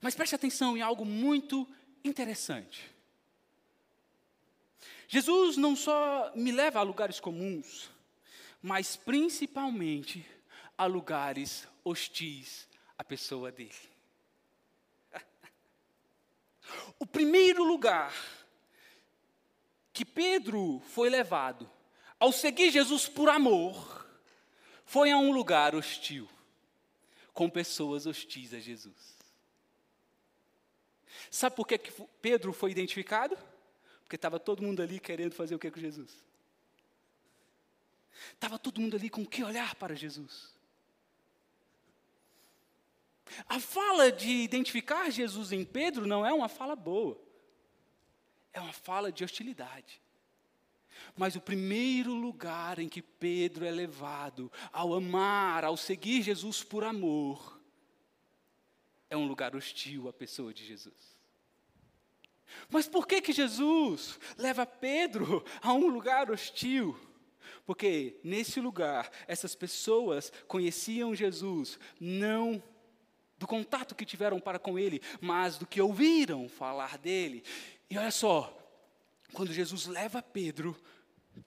Mas 0.00 0.14
preste 0.14 0.36
atenção 0.36 0.76
em 0.76 0.82
algo 0.82 1.04
muito 1.04 1.66
interessante. 2.04 2.88
Jesus 5.08 5.56
não 5.56 5.74
só 5.74 6.30
me 6.36 6.52
leva 6.52 6.78
a 6.78 6.84
lugares 6.84 7.18
comuns, 7.18 7.90
mas 8.62 8.94
principalmente 8.94 10.24
a 10.76 10.86
lugares 10.86 11.66
hostis 11.84 12.68
à 12.98 13.04
pessoa 13.04 13.50
dele. 13.50 13.72
O 16.98 17.06
primeiro 17.06 17.62
lugar 17.62 18.12
que 19.92 20.04
Pedro 20.04 20.82
foi 20.88 21.08
levado 21.08 21.70
ao 22.18 22.32
seguir 22.32 22.70
Jesus 22.70 23.08
por 23.08 23.28
amor 23.28 24.06
foi 24.84 25.10
a 25.10 25.18
um 25.18 25.32
lugar 25.32 25.74
hostil, 25.74 26.28
com 27.32 27.50
pessoas 27.50 28.06
hostis 28.06 28.54
a 28.54 28.60
Jesus. 28.60 29.16
Sabe 31.30 31.56
por 31.56 31.66
que 31.66 31.78
Pedro 32.20 32.52
foi 32.52 32.70
identificado? 32.70 33.36
Porque 34.02 34.16
estava 34.16 34.38
todo 34.38 34.62
mundo 34.62 34.80
ali 34.80 35.00
querendo 35.00 35.34
fazer 35.34 35.54
o 35.54 35.58
que 35.58 35.70
com 35.70 35.80
Jesus? 35.80 36.24
Estava 38.32 38.58
todo 38.58 38.80
mundo 38.80 38.96
ali 38.96 39.10
com 39.10 39.26
que 39.26 39.42
olhar 39.42 39.74
para 39.74 39.94
Jesus? 39.94 40.55
A 43.48 43.58
fala 43.58 44.10
de 44.12 44.30
identificar 44.30 45.10
Jesus 45.10 45.52
em 45.52 45.64
Pedro 45.64 46.06
não 46.06 46.24
é 46.24 46.32
uma 46.32 46.48
fala 46.48 46.76
boa, 46.76 47.20
é 48.52 48.60
uma 48.60 48.72
fala 48.72 49.10
de 49.10 49.24
hostilidade. 49.24 50.00
Mas 51.16 51.36
o 51.36 51.40
primeiro 51.40 52.14
lugar 52.14 52.78
em 52.78 52.88
que 52.88 53.02
Pedro 53.02 53.64
é 53.64 53.70
levado 53.70 54.50
ao 54.72 54.94
amar, 54.94 55.64
ao 55.64 55.76
seguir 55.76 56.22
Jesus 56.22 56.62
por 56.62 56.84
amor, 56.84 57.60
é 59.08 59.16
um 59.16 59.26
lugar 59.26 59.54
hostil 59.54 60.08
à 60.08 60.12
pessoa 60.12 60.52
de 60.52 60.64
Jesus. 60.64 61.16
Mas 62.68 62.88
por 62.88 63.06
que 63.06 63.20
que 63.20 63.32
Jesus 63.32 64.18
leva 64.36 64.64
Pedro 64.64 65.44
a 65.60 65.72
um 65.72 65.88
lugar 65.88 66.30
hostil? 66.30 66.98
Porque 67.64 68.18
nesse 68.22 68.60
lugar 68.60 69.10
essas 69.26 69.54
pessoas 69.54 70.32
conheciam 70.46 71.14
Jesus 71.14 71.78
não 72.00 72.62
do 73.38 73.46
contato 73.46 73.94
que 73.94 74.04
tiveram 74.04 74.40
para 74.40 74.58
com 74.58 74.78
ele, 74.78 75.00
mas 75.20 75.58
do 75.58 75.66
que 75.66 75.80
ouviram 75.80 76.48
falar 76.48 76.98
dele. 76.98 77.42
E 77.90 77.98
olha 77.98 78.10
só, 78.10 78.56
quando 79.32 79.52
Jesus 79.52 79.86
leva 79.86 80.22
Pedro, 80.22 80.76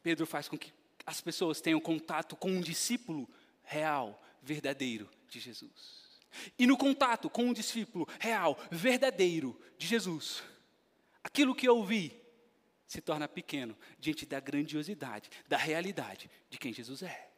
Pedro 0.04 0.26
faz 0.26 0.48
com 0.48 0.58
que 0.58 0.72
as 1.06 1.22
pessoas 1.22 1.62
tenham 1.62 1.80
contato 1.80 2.36
com 2.36 2.52
um 2.52 2.62
discípulo 2.62 3.28
real, 3.64 4.22
verdadeiro 4.42 5.10
de 5.28 5.40
Jesus. 5.40 6.00
E 6.58 6.68
no 6.68 6.78
contato 6.78 7.30
com 7.30 7.46
um 7.46 7.54
discípulo 7.54 8.08
real, 8.20 8.58
verdadeiro 8.70 9.60
de 9.78 9.88
Jesus, 9.88 10.44
aquilo 11.24 11.56
que 11.56 11.68
eu 11.68 11.78
ouvi 11.78 12.16
se 12.88 13.02
torna 13.02 13.28
pequeno 13.28 13.78
diante 14.00 14.26
da 14.26 14.40
grandiosidade, 14.40 15.30
da 15.48 15.58
realidade 15.58 16.30
de 16.50 16.58
quem 16.58 16.74
Jesus 16.74 17.02
é. 17.04 17.29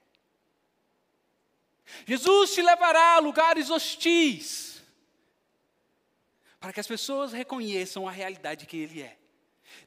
Jesus 2.06 2.54
te 2.54 2.62
levará 2.62 3.16
a 3.16 3.20
lugares 3.20 3.70
hostis, 3.70 4.82
para 6.60 6.72
que 6.72 6.80
as 6.80 6.88
pessoas 6.88 7.32
reconheçam 7.32 8.08
a 8.08 8.12
realidade 8.12 8.66
que 8.66 8.78
Ele 8.78 9.02
é. 9.02 9.18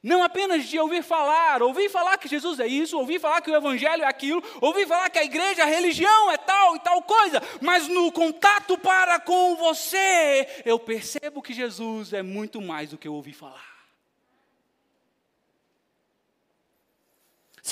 Não 0.03 0.23
apenas 0.23 0.65
de 0.65 0.79
ouvir 0.79 1.03
falar, 1.03 1.63
ouvir 1.63 1.89
falar 1.89 2.19
que 2.19 2.29
Jesus 2.29 2.61
é 2.61 2.67
isso, 2.67 2.99
ouvir 2.99 3.19
falar 3.19 3.41
que 3.41 3.51
o 3.51 3.57
Evangelho 3.57 4.03
é 4.03 4.07
aquilo, 4.07 4.43
ouvir 4.61 4.87
falar 4.87 5.09
que 5.09 5.19
a 5.19 5.25
igreja, 5.25 5.63
a 5.63 5.67
religião 5.67 6.31
é 6.31 6.37
tal 6.37 6.77
e 6.77 6.81
tal 6.81 7.03
coisa, 7.03 7.43
mas 7.61 7.89
no 7.89 8.13
contato 8.13 8.77
para 8.77 9.19
com 9.19 9.57
você, 9.57 10.63
eu 10.65 10.79
percebo 10.79 11.43
que 11.43 11.55
Jesus 11.55 12.13
é 12.13 12.23
muito 12.23 12.61
mais 12.61 12.91
do 12.91 12.99
que 12.99 13.09
eu 13.09 13.15
ouvi 13.15 13.33
falar. 13.33 13.74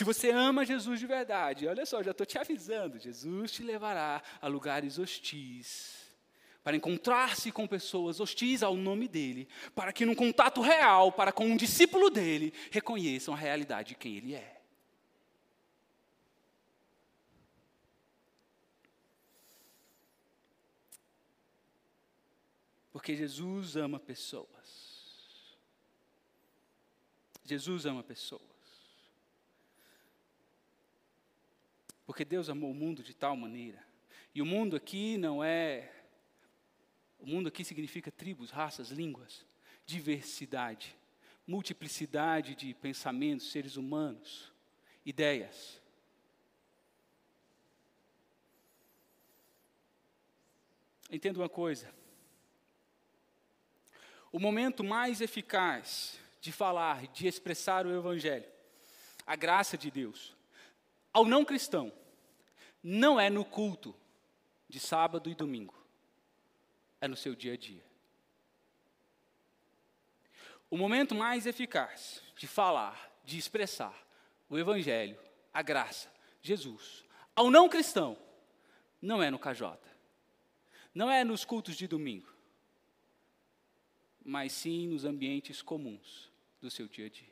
Se 0.02 0.04
você 0.04 0.30
ama 0.30 0.64
Jesus 0.64 0.98
de 0.98 1.06
verdade, 1.06 1.68
olha 1.68 1.86
só, 1.86 2.02
já 2.02 2.10
estou 2.10 2.26
te 2.26 2.36
avisando: 2.36 2.98
Jesus 2.98 3.52
te 3.52 3.62
levará 3.62 4.20
a 4.40 4.48
lugares 4.48 4.98
hostis, 4.98 6.10
para 6.64 6.74
encontrar-se 6.74 7.52
com 7.52 7.68
pessoas 7.68 8.18
hostis 8.18 8.64
ao 8.64 8.74
nome 8.74 9.06
dele, 9.06 9.46
para 9.76 9.92
que, 9.92 10.04
num 10.04 10.16
contato 10.16 10.60
real, 10.60 11.12
para 11.12 11.30
com 11.30 11.46
um 11.46 11.56
discípulo 11.56 12.10
dele, 12.10 12.52
reconheçam 12.72 13.32
a 13.32 13.36
realidade 13.36 13.90
de 13.90 13.94
quem 13.94 14.16
ele 14.16 14.34
é. 14.34 14.60
Porque 22.90 23.14
Jesus 23.14 23.76
ama 23.76 24.00
pessoas. 24.00 25.56
Jesus 27.44 27.86
ama 27.86 28.02
pessoas. 28.02 28.51
Porque 32.12 32.26
Deus 32.26 32.50
amou 32.50 32.70
o 32.70 32.74
mundo 32.74 33.02
de 33.02 33.14
tal 33.14 33.34
maneira. 33.34 33.82
E 34.34 34.42
o 34.42 34.44
mundo 34.44 34.76
aqui 34.76 35.16
não 35.16 35.42
é. 35.42 35.90
O 37.18 37.26
mundo 37.26 37.48
aqui 37.48 37.64
significa 37.64 38.10
tribos, 38.10 38.50
raças, 38.50 38.90
línguas, 38.90 39.46
diversidade, 39.86 40.94
multiplicidade 41.46 42.54
de 42.54 42.74
pensamentos, 42.74 43.50
seres 43.50 43.78
humanos, 43.78 44.52
ideias. 45.06 45.80
Entenda 51.10 51.38
uma 51.38 51.48
coisa. 51.48 51.90
O 54.30 54.38
momento 54.38 54.84
mais 54.84 55.22
eficaz 55.22 56.20
de 56.42 56.52
falar, 56.52 57.06
de 57.06 57.26
expressar 57.26 57.86
o 57.86 57.96
Evangelho, 57.96 58.44
a 59.26 59.34
graça 59.34 59.78
de 59.78 59.90
Deus, 59.90 60.36
ao 61.10 61.24
não 61.24 61.42
cristão, 61.42 61.90
não 62.82 63.20
é 63.20 63.30
no 63.30 63.44
culto 63.44 63.94
de 64.68 64.80
sábado 64.80 65.30
e 65.30 65.34
domingo, 65.34 65.74
é 67.00 67.06
no 67.06 67.16
seu 67.16 67.34
dia 67.34 67.52
a 67.52 67.56
dia. 67.56 67.84
O 70.70 70.76
momento 70.76 71.14
mais 71.14 71.46
eficaz 71.46 72.22
de 72.36 72.46
falar, 72.46 73.12
de 73.24 73.38
expressar 73.38 73.94
o 74.48 74.58
Evangelho, 74.58 75.18
a 75.52 75.62
graça, 75.62 76.10
Jesus, 76.40 77.04
ao 77.36 77.50
não 77.50 77.68
cristão, 77.68 78.18
não 79.00 79.22
é 79.22 79.30
no 79.30 79.38
KJ, 79.38 79.78
não 80.94 81.10
é 81.10 81.24
nos 81.24 81.44
cultos 81.44 81.76
de 81.76 81.86
domingo, 81.86 82.32
mas 84.24 84.52
sim 84.52 84.88
nos 84.88 85.04
ambientes 85.04 85.60
comuns 85.60 86.30
do 86.60 86.70
seu 86.70 86.88
dia 86.88 87.06
a 87.06 87.08
dia. 87.08 87.31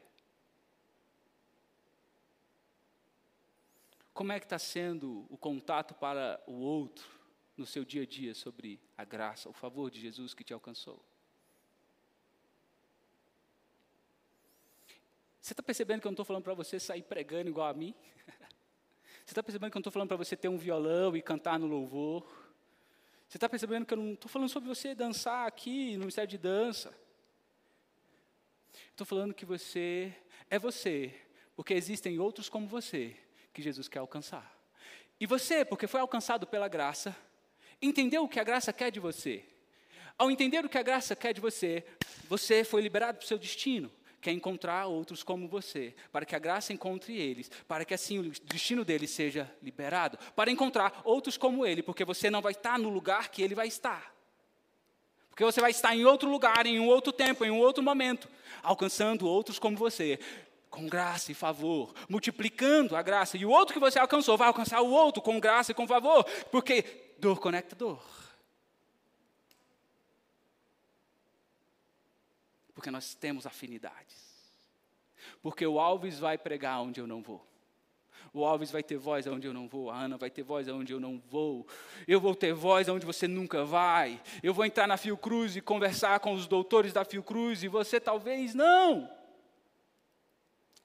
Como 4.12 4.32
é 4.32 4.38
que 4.38 4.46
está 4.46 4.58
sendo 4.58 5.26
o 5.30 5.36
contato 5.36 5.94
para 5.94 6.42
o 6.46 6.54
outro 6.54 7.08
no 7.56 7.64
seu 7.64 7.84
dia 7.84 8.02
a 8.02 8.06
dia 8.06 8.34
sobre 8.34 8.80
a 8.96 9.04
graça, 9.04 9.48
o 9.48 9.52
favor 9.52 9.90
de 9.90 10.00
Jesus 10.00 10.34
que 10.34 10.44
te 10.44 10.52
alcançou? 10.52 11.02
Você 15.40 15.52
está 15.52 15.62
percebendo 15.62 16.00
que 16.00 16.06
eu 16.06 16.10
não 16.10 16.14
estou 16.14 16.24
falando 16.24 16.42
para 16.42 16.54
você 16.54 16.78
sair 16.78 17.02
pregando 17.02 17.48
igual 17.48 17.68
a 17.68 17.74
mim? 17.74 17.94
Você 19.24 19.32
está 19.32 19.42
percebendo 19.42 19.70
que 19.70 19.76
eu 19.76 19.78
não 19.78 19.82
estou 19.82 19.92
falando 19.92 20.08
para 20.08 20.16
você 20.16 20.36
ter 20.36 20.48
um 20.48 20.58
violão 20.58 21.16
e 21.16 21.22
cantar 21.22 21.58
no 21.58 21.66
louvor? 21.66 22.24
Você 23.28 23.36
está 23.36 23.48
percebendo 23.48 23.86
que 23.86 23.94
eu 23.94 23.98
não 23.98 24.14
estou 24.14 24.28
falando 24.28 24.48
sobre 24.48 24.68
você 24.68 24.92
dançar 24.92 25.46
aqui 25.46 25.92
no 25.92 26.00
Ministério 26.00 26.28
de 26.28 26.36
Dança? 26.36 26.92
Estou 28.90 29.06
falando 29.06 29.32
que 29.32 29.46
você 29.46 30.12
é 30.48 30.58
você, 30.58 31.14
porque 31.54 31.74
existem 31.74 32.18
outros 32.18 32.48
como 32.48 32.66
você, 32.66 33.16
que 33.60 33.64
Jesus 33.64 33.88
quer 33.88 33.98
alcançar. 33.98 34.58
E 35.20 35.26
você, 35.26 35.64
porque 35.64 35.86
foi 35.86 36.00
alcançado 36.00 36.46
pela 36.46 36.66
graça, 36.66 37.14
entendeu 37.80 38.24
o 38.24 38.28
que 38.28 38.40
a 38.40 38.44
graça 38.44 38.72
quer 38.72 38.90
de 38.90 38.98
você. 38.98 39.44
Ao 40.16 40.30
entender 40.30 40.64
o 40.64 40.68
que 40.68 40.78
a 40.78 40.82
graça 40.82 41.14
quer 41.14 41.34
de 41.34 41.40
você, 41.40 41.84
você 42.28 42.64
foi 42.64 42.80
liberado 42.80 43.18
para 43.18 43.24
o 43.24 43.28
seu 43.28 43.38
destino, 43.38 43.90
quer 44.20 44.32
encontrar 44.32 44.86
outros 44.86 45.22
como 45.22 45.46
você, 45.46 45.94
para 46.10 46.24
que 46.24 46.34
a 46.34 46.38
graça 46.38 46.72
encontre 46.72 47.16
eles, 47.16 47.50
para 47.68 47.84
que 47.84 47.94
assim 47.94 48.18
o 48.18 48.30
destino 48.44 48.84
deles 48.84 49.10
seja 49.10 49.50
liberado, 49.62 50.18
para 50.34 50.50
encontrar 50.50 51.02
outros 51.04 51.36
como 51.36 51.66
ele, 51.66 51.82
porque 51.82 52.04
você 52.04 52.30
não 52.30 52.40
vai 52.40 52.52
estar 52.52 52.78
no 52.78 52.88
lugar 52.88 53.30
que 53.30 53.42
ele 53.42 53.54
vai 53.54 53.68
estar. 53.68 54.14
Porque 55.28 55.44
você 55.44 55.60
vai 55.60 55.70
estar 55.70 55.94
em 55.94 56.04
outro 56.04 56.30
lugar, 56.30 56.66
em 56.66 56.80
um 56.80 56.86
outro 56.86 57.12
tempo, 57.12 57.44
em 57.44 57.50
um 57.50 57.58
outro 57.58 57.82
momento, 57.82 58.28
alcançando 58.62 59.26
outros 59.26 59.58
como 59.58 59.76
você 59.76 60.18
com 60.70 60.86
graça 60.86 61.32
e 61.32 61.34
favor, 61.34 61.92
multiplicando 62.08 62.96
a 62.96 63.02
graça. 63.02 63.36
E 63.36 63.44
o 63.44 63.50
outro 63.50 63.74
que 63.74 63.80
você 63.80 63.98
alcançou 63.98 64.38
vai 64.38 64.46
alcançar 64.46 64.80
o 64.80 64.90
outro 64.90 65.20
com 65.20 65.40
graça 65.40 65.72
e 65.72 65.74
com 65.74 65.86
favor, 65.86 66.24
porque 66.50 67.14
dor 67.18 67.40
conecta 67.40 67.74
dor. 67.74 68.00
Porque 72.72 72.90
nós 72.90 73.14
temos 73.14 73.46
afinidades. 73.46 74.30
Porque 75.42 75.66
o 75.66 75.78
Alves 75.78 76.18
vai 76.18 76.38
pregar 76.38 76.80
onde 76.80 77.00
eu 77.00 77.06
não 77.06 77.20
vou. 77.20 77.46
O 78.32 78.44
Alves 78.44 78.70
vai 78.70 78.82
ter 78.82 78.96
voz 78.96 79.26
aonde 79.26 79.48
eu 79.48 79.52
não 79.52 79.66
vou, 79.66 79.90
a 79.90 79.98
Ana 79.98 80.16
vai 80.16 80.30
ter 80.30 80.44
voz 80.44 80.68
aonde 80.68 80.92
eu 80.92 81.00
não 81.00 81.20
vou. 81.28 81.66
Eu 82.06 82.20
vou 82.20 82.34
ter 82.34 82.54
voz 82.54 82.88
aonde 82.88 83.04
você 83.04 83.26
nunca 83.26 83.64
vai. 83.64 84.22
Eu 84.40 84.54
vou 84.54 84.64
entrar 84.64 84.86
na 84.86 84.96
Fiocruz 84.96 85.56
e 85.56 85.60
conversar 85.60 86.20
com 86.20 86.32
os 86.32 86.46
doutores 86.46 86.92
da 86.92 87.04
Fiocruz 87.04 87.64
e 87.64 87.68
você 87.68 87.98
talvez 87.98 88.54
não. 88.54 89.10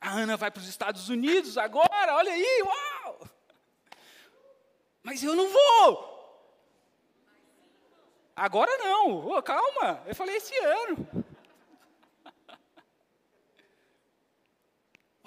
A 0.05 0.11
Ana 0.11 0.37
vai 0.37 0.51
para 0.51 0.61
os 0.61 0.67
Estados 0.67 1.09
Unidos 1.09 1.57
agora, 1.57 2.13
olha 2.13 2.31
aí, 2.31 2.61
uau! 2.61 3.27
Mas 5.01 5.23
eu 5.23 5.35
não 5.35 5.49
vou. 5.49 6.15
Agora 8.35 8.77
não, 8.77 9.27
oh, 9.27 9.41
calma, 9.41 10.03
eu 10.05 10.13
falei 10.13 10.35
esse 10.35 10.55
ano. 10.59 11.07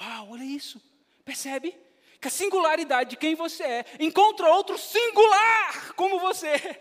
Uau, 0.01 0.31
olha 0.31 0.45
isso, 0.45 0.81
percebe? 1.25 1.77
Que 2.21 2.29
a 2.29 2.31
singularidade 2.31 3.11
de 3.11 3.17
quem 3.17 3.35
você 3.35 3.65
é 3.65 3.85
encontra 3.99 4.49
outro 4.49 4.79
singular 4.79 5.93
como 5.95 6.21
você, 6.21 6.81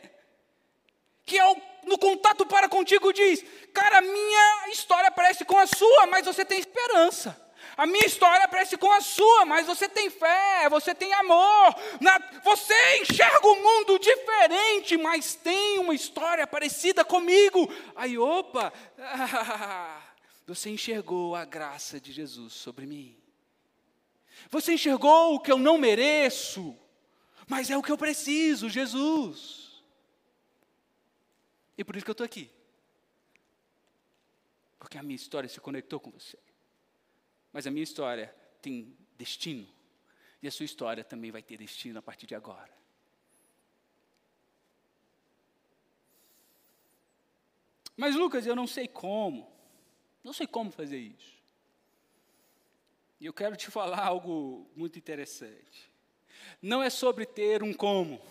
que 1.26 1.40
ao, 1.40 1.58
no 1.84 1.98
contato 1.98 2.46
para 2.46 2.70
contigo 2.70 3.12
diz: 3.12 3.44
Cara, 3.74 4.02
minha 4.02 4.70
história 4.70 5.10
parece 5.10 5.44
com 5.44 5.58
a 5.58 5.66
sua, 5.66 6.06
mas 6.06 6.28
você 6.28 6.46
tem 6.46 6.60
esperança. 6.60 7.47
A 7.78 7.86
minha 7.86 8.08
história 8.08 8.48
parece 8.48 8.76
com 8.76 8.92
a 8.92 9.00
sua, 9.02 9.46
mas 9.46 9.68
você 9.68 9.88
tem 9.88 10.10
fé, 10.10 10.68
você 10.68 10.96
tem 10.96 11.14
amor. 11.14 11.76
Na, 12.02 12.18
você 12.44 12.74
enxerga 13.02 13.48
o 13.48 13.56
mundo 13.56 14.00
diferente, 14.00 14.98
mas 14.98 15.36
tem 15.36 15.78
uma 15.78 15.94
história 15.94 16.48
parecida 16.48 17.06
comigo. 17.06 17.72
Aí, 17.96 18.18
opa, 18.18 18.74
você 20.48 20.72
enxergou 20.72 21.36
a 21.36 21.46
graça 21.46 22.02
de 22.02 22.12
Jesus 22.12 22.54
sobre 22.54 22.88
mim. 22.88 23.16
Você 24.50 24.74
enxergou 24.74 25.36
o 25.36 25.40
que 25.40 25.52
eu 25.52 25.60
não 25.60 25.78
mereço, 25.78 26.76
mas 27.48 27.70
é 27.70 27.78
o 27.78 27.84
que 27.84 27.92
eu 27.92 27.98
preciso, 27.98 28.70
Jesus. 28.70 29.84
E 31.78 31.84
por 31.84 31.96
isso 31.96 32.04
que 32.04 32.10
eu 32.10 32.14
estou 32.14 32.26
aqui. 32.26 32.50
Porque 34.80 34.98
a 34.98 35.04
minha 35.04 35.16
história 35.16 35.48
se 35.48 35.60
conectou 35.60 36.00
com 36.00 36.10
você. 36.10 36.40
Mas 37.52 37.66
a 37.66 37.72
minha 37.72 37.84
história 37.84 38.34
tem 38.62 38.96
destino. 39.18 39.68
E 40.42 40.48
a 40.48 40.52
sua 40.52 40.66
história 40.66 41.04
também 41.04 41.32
vai 41.32 41.42
ter 41.42 41.58
destino 41.58 42.00
a 42.00 42.02
partir 42.02 42.28
de 42.28 42.36
agora. 42.36 42.76
Mas 47.96 48.16
Lucas, 48.16 48.46
eu 48.46 48.56
não 48.56 48.68
sei 48.68 48.88
como. 48.88 49.52
Não 50.24 50.32
sei 50.32 50.46
como 50.46 50.72
fazer 50.72 51.00
isso. 51.00 51.38
E 53.20 53.26
eu 53.26 53.34
quero 53.34 53.56
te 53.56 53.72
falar 53.72 54.06
algo 54.06 54.70
muito 54.76 55.00
interessante. 55.00 55.90
Não 56.62 56.84
é 56.84 56.90
sobre 56.90 57.26
ter 57.26 57.64
um 57.64 57.74
como, 57.74 58.22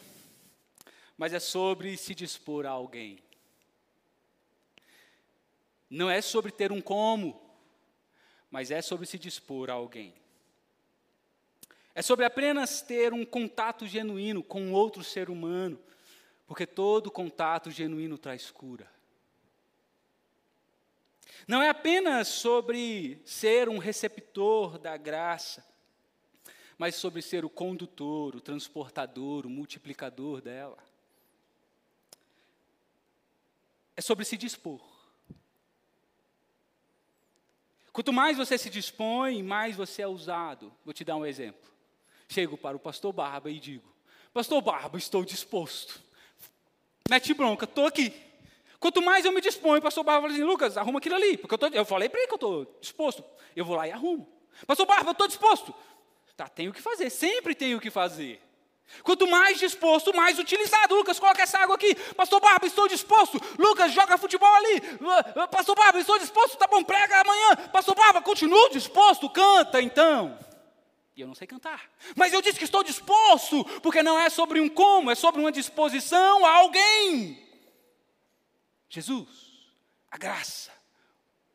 mas 1.18 1.32
é 1.32 1.40
sobre 1.40 1.96
se 1.96 2.14
dispor 2.14 2.66
a 2.66 2.70
alguém. 2.70 3.18
Não 5.90 6.08
é 6.08 6.20
sobre 6.20 6.52
ter 6.52 6.70
um 6.70 6.80
como, 6.80 7.40
mas 8.56 8.70
é 8.70 8.80
sobre 8.80 9.04
se 9.04 9.18
dispor 9.18 9.68
a 9.68 9.74
alguém. 9.74 10.14
É 11.94 12.00
sobre 12.00 12.24
apenas 12.24 12.80
ter 12.80 13.12
um 13.12 13.22
contato 13.22 13.86
genuíno 13.86 14.42
com 14.42 14.72
outro 14.72 15.04
ser 15.04 15.28
humano, 15.28 15.78
porque 16.46 16.66
todo 16.66 17.10
contato 17.10 17.70
genuíno 17.70 18.16
traz 18.16 18.50
cura. 18.50 18.90
Não 21.46 21.62
é 21.62 21.68
apenas 21.68 22.28
sobre 22.28 23.20
ser 23.26 23.68
um 23.68 23.76
receptor 23.76 24.78
da 24.78 24.96
graça, 24.96 25.62
mas 26.78 26.94
sobre 26.94 27.20
ser 27.20 27.44
o 27.44 27.50
condutor, 27.50 28.34
o 28.34 28.40
transportador, 28.40 29.44
o 29.44 29.50
multiplicador 29.50 30.40
dela. 30.40 30.78
É 33.94 34.00
sobre 34.00 34.24
se 34.24 34.38
dispor. 34.38 34.95
Quanto 37.96 38.12
mais 38.12 38.36
você 38.36 38.58
se 38.58 38.68
dispõe, 38.68 39.42
mais 39.42 39.74
você 39.74 40.02
é 40.02 40.06
usado. 40.06 40.70
Vou 40.84 40.92
te 40.92 41.02
dar 41.02 41.16
um 41.16 41.24
exemplo. 41.24 41.72
Chego 42.28 42.58
para 42.58 42.76
o 42.76 42.78
pastor 42.78 43.10
Barba 43.10 43.50
e 43.50 43.58
digo: 43.58 43.90
Pastor 44.34 44.60
Barba, 44.60 44.98
estou 44.98 45.24
disposto. 45.24 45.98
Mete 47.08 47.32
bronca, 47.32 47.64
estou 47.64 47.86
aqui. 47.86 48.12
Quanto 48.78 49.00
mais 49.00 49.24
eu 49.24 49.32
me 49.32 49.40
disponho, 49.40 49.80
pastor 49.80 50.04
Barba 50.04 50.28
fala 50.28 50.34
assim: 50.34 50.44
Lucas, 50.44 50.76
arruma 50.76 50.98
aquilo 50.98 51.14
ali. 51.14 51.38
Porque 51.38 51.54
eu, 51.54 51.58
tô, 51.58 51.68
eu 51.68 51.86
falei 51.86 52.10
para 52.10 52.20
ele 52.20 52.26
que 52.28 52.34
eu 52.34 52.36
estou 52.36 52.78
disposto. 52.82 53.24
Eu 53.56 53.64
vou 53.64 53.74
lá 53.74 53.88
e 53.88 53.92
arrumo. 53.92 54.28
Pastor 54.66 54.84
Barba, 54.84 55.08
eu 55.08 55.12
estou 55.12 55.26
disposto. 55.26 55.74
Tá, 56.36 56.50
tenho 56.50 56.72
o 56.72 56.74
que 56.74 56.82
fazer, 56.82 57.08
sempre 57.08 57.54
tenho 57.54 57.78
o 57.78 57.80
que 57.80 57.88
fazer. 57.88 58.42
Quanto 59.02 59.26
mais 59.26 59.58
disposto, 59.58 60.14
mais 60.14 60.38
utilizado. 60.38 60.94
Lucas, 60.94 61.18
coloca 61.18 61.42
essa 61.42 61.58
água 61.58 61.74
aqui. 61.74 61.94
Pastor 62.14 62.40
Barba, 62.40 62.66
estou 62.66 62.88
disposto. 62.88 63.40
Lucas, 63.58 63.92
joga 63.92 64.16
futebol 64.16 64.52
ali. 64.54 64.80
Pastor 65.50 65.74
Barba, 65.74 65.98
estou 65.98 66.18
disposto. 66.18 66.56
Tá 66.56 66.66
bom, 66.66 66.82
prega 66.82 67.20
amanhã. 67.20 67.56
Pastor 67.72 67.94
Barba, 67.94 68.22
continuo 68.22 68.70
disposto. 68.70 69.28
Canta 69.30 69.82
então. 69.82 70.38
E 71.16 71.20
eu 71.22 71.26
não 71.26 71.34
sei 71.34 71.46
cantar. 71.46 71.90
Mas 72.14 72.32
eu 72.32 72.42
disse 72.42 72.58
que 72.58 72.64
estou 72.64 72.84
disposto, 72.84 73.64
porque 73.80 74.02
não 74.02 74.20
é 74.20 74.28
sobre 74.28 74.60
um 74.60 74.68
como, 74.68 75.10
é 75.10 75.14
sobre 75.14 75.40
uma 75.40 75.50
disposição 75.50 76.44
a 76.44 76.50
alguém. 76.56 77.42
Jesus, 78.88 79.28
a 80.10 80.18
graça, 80.18 80.70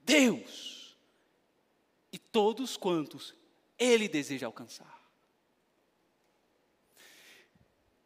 Deus 0.02 0.98
e 2.12 2.18
todos 2.18 2.76
quantos 2.76 3.34
Ele 3.78 4.08
deseja 4.08 4.48
alcançar. 4.48 5.01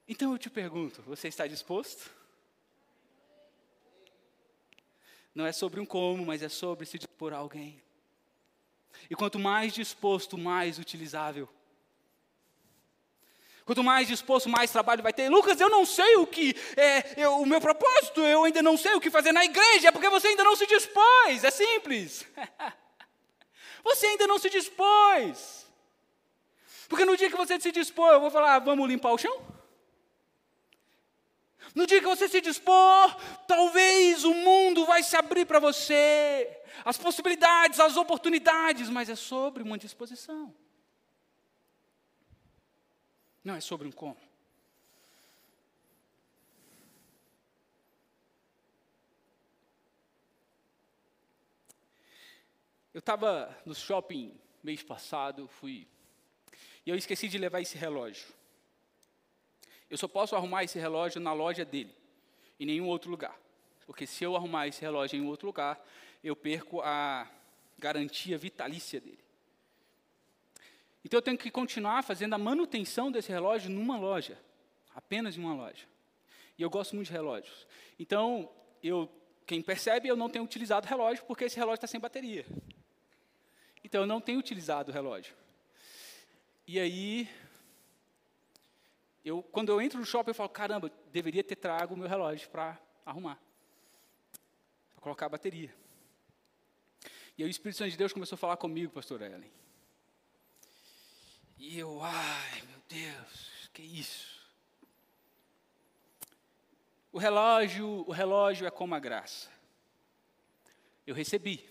Então 0.07 0.31
eu 0.31 0.37
te 0.37 0.49
pergunto: 0.49 1.01
você 1.01 1.27
está 1.27 1.47
disposto? 1.47 2.09
Não 5.33 5.45
é 5.45 5.51
sobre 5.51 5.79
um 5.79 5.85
como, 5.85 6.25
mas 6.25 6.41
é 6.41 6.49
sobre 6.49 6.85
se 6.85 6.97
dispor 6.97 7.33
a 7.33 7.37
alguém. 7.37 7.81
E 9.09 9.15
quanto 9.15 9.37
mais 9.37 9.73
disposto, 9.73 10.37
mais 10.37 10.79
utilizável. 10.79 11.49
Quanto 13.65 13.83
mais 13.83 14.07
disposto, 14.07 14.47
mais 14.47 14.71
trabalho 14.71 15.01
vai 15.01 15.11
ter. 15.11 15.27
Lucas, 15.27 15.59
eu 15.59 15.69
não 15.69 15.85
sei 15.85 16.17
o 16.17 16.27
que 16.27 16.55
é 16.77 17.25
eu, 17.25 17.41
o 17.41 17.45
meu 17.47 17.59
propósito, 17.59 18.21
eu 18.21 18.43
ainda 18.43 18.61
não 18.61 18.77
sei 18.77 18.93
o 18.93 19.01
que 19.01 19.09
fazer 19.09 19.31
na 19.31 19.43
igreja, 19.43 19.87
é 19.87 19.91
porque 19.91 20.07
você 20.07 20.27
ainda 20.27 20.43
não 20.43 20.55
se 20.55 20.67
dispôs. 20.67 21.43
É 21.43 21.49
simples. 21.49 22.25
você 23.83 24.05
ainda 24.05 24.27
não 24.27 24.37
se 24.37 24.51
dispôs. 24.51 25.65
Porque 26.87 27.05
no 27.05 27.17
dia 27.17 27.29
que 27.29 27.35
você 27.35 27.59
se 27.59 27.71
dispor, 27.71 28.13
eu 28.13 28.21
vou 28.21 28.29
falar, 28.29 28.59
vamos 28.59 28.87
limpar 28.87 29.11
o 29.11 29.17
chão? 29.17 29.54
No 31.75 31.85
dia 31.85 31.99
que 31.99 32.07
você 32.07 32.29
se 32.29 32.39
dispor, 32.39 33.15
talvez 33.45 34.23
o 34.23 34.33
mundo 34.33 34.85
vai 34.85 35.03
se 35.03 35.15
abrir 35.17 35.45
para 35.45 35.59
você, 35.59 36.49
as 36.85 36.97
possibilidades, 36.97 37.81
as 37.81 37.97
oportunidades, 37.97 38.89
mas 38.89 39.09
é 39.09 39.15
sobre 39.15 39.61
uma 39.61 39.77
disposição. 39.77 40.55
Não 43.43 43.55
é 43.55 43.59
sobre 43.59 43.87
um 43.87 43.91
como. 43.91 44.17
Eu 52.93 52.99
estava 52.99 53.53
no 53.65 53.75
shopping 53.75 54.39
mês 54.63 54.81
passado, 54.81 55.49
fui. 55.49 55.85
E 56.85 56.89
eu 56.89 56.95
esqueci 56.95 57.27
de 57.27 57.37
levar 57.37 57.59
esse 57.59 57.77
relógio. 57.77 58.33
Eu 59.95 59.97
só 59.97 60.09
posso 60.09 60.35
arrumar 60.35 60.61
esse 60.65 60.77
relógio 60.77 61.21
na 61.21 61.31
loja 61.31 61.63
dele, 61.63 61.95
em 62.59 62.65
nenhum 62.65 62.85
outro 62.85 63.09
lugar. 63.09 63.33
Porque 63.85 64.05
se 64.05 64.25
eu 64.25 64.35
arrumar 64.35 64.67
esse 64.67 64.81
relógio 64.81 65.17
em 65.17 65.25
outro 65.25 65.47
lugar, 65.47 65.81
eu 66.21 66.35
perco 66.35 66.81
a 66.81 67.25
garantia 67.79 68.37
vitalícia 68.37 68.99
dele. 68.99 69.23
Então 71.01 71.17
eu 71.17 71.21
tenho 71.21 71.37
que 71.37 71.49
continuar 71.49 72.03
fazendo 72.03 72.33
a 72.33 72.37
manutenção 72.37 73.09
desse 73.09 73.31
relógio 73.31 73.69
numa 73.69 73.97
loja, 73.97 74.37
apenas 74.93 75.37
em 75.37 75.39
uma 75.39 75.55
loja. 75.55 75.87
E 76.57 76.61
eu 76.61 76.69
gosto 76.69 76.93
muito 76.93 77.07
de 77.07 77.13
relógios. 77.13 77.65
Então, 77.97 78.51
eu, 78.83 79.09
quem 79.45 79.61
percebe, 79.61 80.09
eu 80.09 80.17
não 80.17 80.29
tenho 80.29 80.43
utilizado 80.43 80.85
relógio 80.85 81.23
porque 81.23 81.45
esse 81.45 81.55
relógio 81.55 81.75
está 81.75 81.87
sem 81.87 82.01
bateria. 82.01 82.45
Então 83.81 84.01
eu 84.01 84.07
não 84.07 84.19
tenho 84.19 84.39
utilizado 84.39 84.91
o 84.91 84.93
relógio. 84.93 85.33
E 86.67 86.81
aí 86.81 87.29
eu, 89.25 89.41
quando 89.41 89.69
eu 89.69 89.81
entro 89.81 89.97
no 89.97 90.05
shopping, 90.05 90.29
eu 90.29 90.35
falo, 90.35 90.49
caramba, 90.49 90.91
deveria 91.11 91.43
ter 91.43 91.55
trago 91.55 91.95
o 91.95 91.97
meu 91.97 92.07
relógio 92.07 92.47
para 92.47 92.79
arrumar, 93.03 93.39
para 94.93 95.01
colocar 95.01 95.25
a 95.25 95.29
bateria. 95.29 95.73
E 97.35 97.41
aí 97.41 97.49
o 97.49 97.51
Espírito 97.51 97.79
Santo 97.79 97.89
de 97.89 97.97
Deus 97.97 98.13
começou 98.13 98.35
a 98.35 98.39
falar 98.39 98.55
comigo, 98.55 98.93
pastor 98.93 99.23
Ellen. 99.23 99.51
E 101.57 101.79
eu, 101.79 102.03
ai, 102.03 102.61
meu 102.69 102.79
Deus, 102.87 103.69
que 103.73 103.81
isso? 103.81 104.35
O 107.11 107.17
relógio, 107.17 108.05
o 108.07 108.11
relógio 108.11 108.67
é 108.67 108.71
como 108.71 108.93
a 108.93 108.99
graça. 108.99 109.49
Eu 111.07 111.15
recebi. 111.15 111.67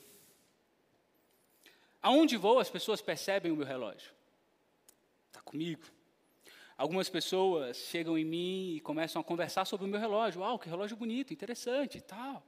Aonde 2.02 2.36
vou, 2.36 2.58
as 2.58 2.68
pessoas 2.68 3.00
percebem 3.00 3.52
o 3.52 3.56
meu 3.56 3.66
relógio. 3.66 4.12
Está 5.28 5.40
comigo. 5.40 5.93
Algumas 6.76 7.08
pessoas 7.08 7.76
chegam 7.76 8.18
em 8.18 8.24
mim 8.24 8.74
e 8.74 8.80
começam 8.80 9.20
a 9.20 9.24
conversar 9.24 9.64
sobre 9.64 9.86
o 9.86 9.88
meu 9.88 10.00
relógio. 10.00 10.40
Uau, 10.40 10.58
que 10.58 10.68
relógio 10.68 10.96
bonito, 10.96 11.32
interessante 11.32 11.98
e 11.98 12.00
tal. 12.00 12.44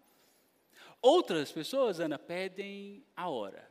Outras 1.00 1.52
pessoas, 1.52 2.00
Ana, 2.00 2.18
pedem 2.18 3.04
a 3.14 3.28
hora. 3.28 3.68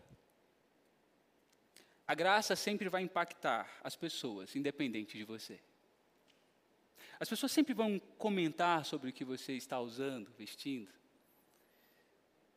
A 2.07 2.14
graça 2.14 2.56
sempre 2.56 2.88
vai 2.88 3.02
impactar 3.02 3.69
as 3.84 3.95
pessoas, 3.95 4.56
independente 4.56 5.18
de 5.18 5.23
você. 5.23 5.60
As 7.19 7.27
pessoas 7.27 7.52
sempre 7.52 7.73
vão 7.73 7.99
comentar 8.18 8.86
sobre 8.86 9.10
o 9.10 9.14
que 9.14 9.26
você 9.26 9.53
está 9.53 9.80
usando, 9.80 10.32
vestindo. 10.38 10.91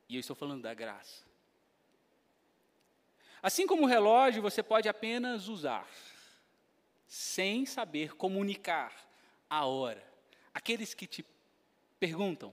E 0.08 0.16
eu 0.16 0.20
estou 0.20 0.36
falando 0.36 0.62
da 0.62 0.74
graça. 0.74 1.24
Assim 3.42 3.66
como 3.66 3.84
o 3.84 3.86
relógio, 3.86 4.42
você 4.42 4.62
pode 4.62 4.88
apenas 4.88 5.48
usar, 5.48 5.88
sem 7.08 7.64
saber 7.64 8.14
comunicar 8.14 9.08
a 9.48 9.64
hora. 9.64 10.06
Aqueles 10.52 10.92
que 10.92 11.06
te 11.06 11.24
perguntam: 11.98 12.52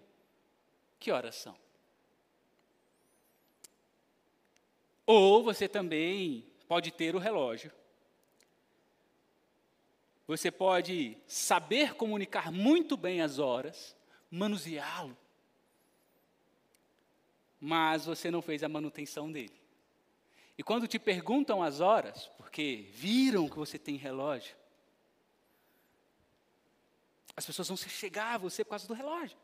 que 0.98 1.12
horas 1.12 1.36
são? 1.36 1.56
Ou 5.06 5.44
você 5.44 5.68
também 5.68 6.48
pode 6.68 6.92
ter 6.92 7.16
o 7.16 7.20
relógio. 7.20 7.72
Você 10.26 10.50
pode 10.50 11.16
saber 11.28 11.94
comunicar 11.94 12.52
muito 12.52 12.98
bem 12.98 13.22
as 13.22 13.38
horas, 13.38 13.96
manuseá-lo, 14.32 15.16
mas 17.62 18.06
você 18.06 18.32
não 18.32 18.42
fez 18.42 18.64
a 18.64 18.70
manutenção 18.70 19.32
dele. 19.32 19.65
E 20.58 20.64
quando 20.64 20.88
te 20.88 20.98
perguntam 20.98 21.62
as 21.62 21.80
horas, 21.82 22.28
porque 22.38 22.88
viram 22.92 23.50
que 23.50 23.58
você 23.58 23.78
tem 23.78 23.96
relógio, 23.98 24.56
as 27.36 27.46
pessoas 27.46 27.68
vão 27.68 27.76
chegar 27.76 28.36
a 28.36 28.38
você 28.38 28.64
por 28.64 28.72
causa 28.72 28.88
do 28.88 28.94
relógio. 28.94 29.38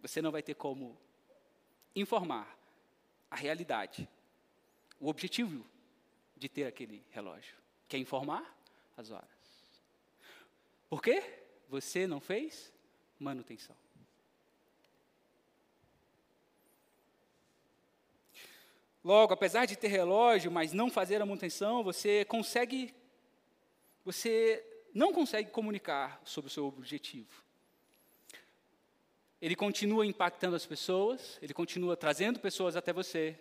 Você 0.00 0.22
não 0.22 0.30
vai 0.30 0.42
ter 0.42 0.54
como 0.54 0.96
informar 1.94 2.56
a 3.28 3.34
realidade, 3.34 4.08
o 5.00 5.08
objetivo 5.08 5.66
de 6.36 6.48
ter 6.48 6.64
aquele 6.64 7.04
relógio, 7.10 7.56
que 7.88 7.96
é 7.96 7.98
informar 7.98 8.56
as 8.96 9.10
horas. 9.10 9.28
Por 10.88 11.02
quê? 11.02 11.42
Você 11.68 12.06
não 12.06 12.20
fez 12.20 12.72
manutenção. 13.18 13.76
Logo, 19.08 19.32
apesar 19.32 19.64
de 19.64 19.74
ter 19.74 19.88
relógio, 19.88 20.50
mas 20.50 20.74
não 20.74 20.90
fazer 20.90 21.16
a 21.16 21.24
manutenção, 21.24 21.82
você 21.82 22.26
consegue, 22.26 22.94
você 24.04 24.62
não 24.92 25.14
consegue 25.14 25.50
comunicar 25.50 26.20
sobre 26.26 26.50
o 26.50 26.52
seu 26.52 26.66
objetivo. 26.66 27.42
Ele 29.40 29.56
continua 29.56 30.04
impactando 30.04 30.54
as 30.54 30.66
pessoas, 30.66 31.38
ele 31.40 31.54
continua 31.54 31.96
trazendo 31.96 32.38
pessoas 32.38 32.76
até 32.76 32.92
você. 32.92 33.34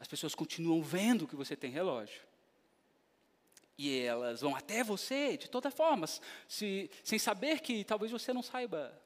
As 0.00 0.08
pessoas 0.08 0.34
continuam 0.34 0.82
vendo 0.82 1.28
que 1.28 1.36
você 1.36 1.54
tem 1.54 1.70
relógio. 1.70 2.22
E 3.78 4.00
elas 4.00 4.40
vão 4.40 4.56
até 4.56 4.82
você 4.82 5.36
de 5.36 5.48
todas 5.48 5.72
formas, 5.72 6.20
se, 6.48 6.90
sem 7.04 7.16
saber 7.16 7.60
que 7.60 7.84
talvez 7.84 8.10
você 8.10 8.32
não 8.32 8.42
saiba 8.42 9.00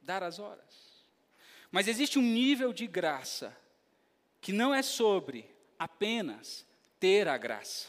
dar 0.00 0.22
as 0.22 0.38
horas. 0.38 1.02
Mas 1.72 1.88
existe 1.88 2.20
um 2.20 2.22
nível 2.22 2.72
de 2.72 2.86
graça 2.86 3.52
que 4.40 4.52
não 4.52 4.74
é 4.74 4.82
sobre 4.82 5.48
apenas 5.78 6.66
ter 6.98 7.28
a 7.28 7.36
graça, 7.36 7.88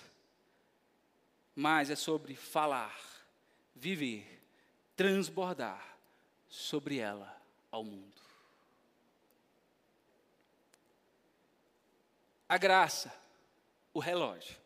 mas 1.56 1.90
é 1.90 1.95
sobre 1.95 2.36
falar, 2.36 2.99
viver, 3.76 4.41
transbordar 4.95 5.98
sobre 6.49 6.98
ela 6.98 7.41
ao 7.69 7.84
mundo. 7.84 8.22
A 12.48 12.57
graça, 12.57 13.14
o 13.94 13.99
relógio, 13.99 14.57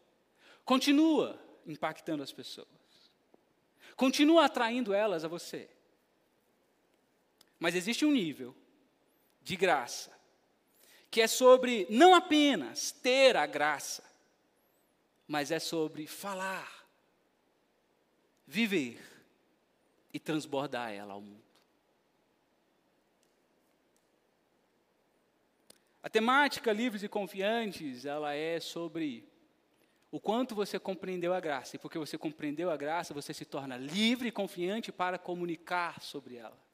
continua 0.64 1.40
impactando 1.68 2.24
as 2.24 2.32
pessoas, 2.32 2.68
continua 3.96 4.46
atraindo 4.46 4.94
elas 4.94 5.24
a 5.24 5.28
você. 5.28 5.70
Mas 7.60 7.76
existe 7.76 8.04
um 8.04 8.12
nível 8.12 8.56
de 9.42 9.56
graça 9.56 10.15
que 11.16 11.22
é 11.22 11.28
sobre 11.28 11.88
não 11.90 12.14
apenas 12.14 12.92
ter 12.92 13.38
a 13.38 13.46
graça, 13.46 14.04
mas 15.26 15.50
é 15.50 15.60
sobre 15.60 16.06
falar, 16.06 16.86
viver 18.46 19.02
e 20.14 20.20
transbordar 20.20 20.92
ela 20.92 21.14
ao 21.14 21.22
mundo. 21.22 21.42
A 26.04 26.10
temática 26.10 26.74
Livres 26.74 27.02
e 27.02 27.08
Confiantes, 27.08 28.06
ela 28.06 28.34
é 28.34 28.60
sobre 28.60 29.26
o 30.12 30.20
quanto 30.20 30.54
você 30.54 30.78
compreendeu 30.78 31.34
a 31.34 31.40
graça. 31.40 31.78
E 31.78 31.80
porque 31.80 31.98
você 31.98 32.18
compreendeu 32.18 32.70
a 32.70 32.76
graça, 32.76 33.14
você 33.14 33.34
se 33.34 33.46
torna 33.46 33.78
livre 33.78 34.28
e 34.28 34.34
confiante 34.34 34.92
para 34.92 35.18
comunicar 35.18 36.02
sobre 36.02 36.36
ela. 36.36 36.65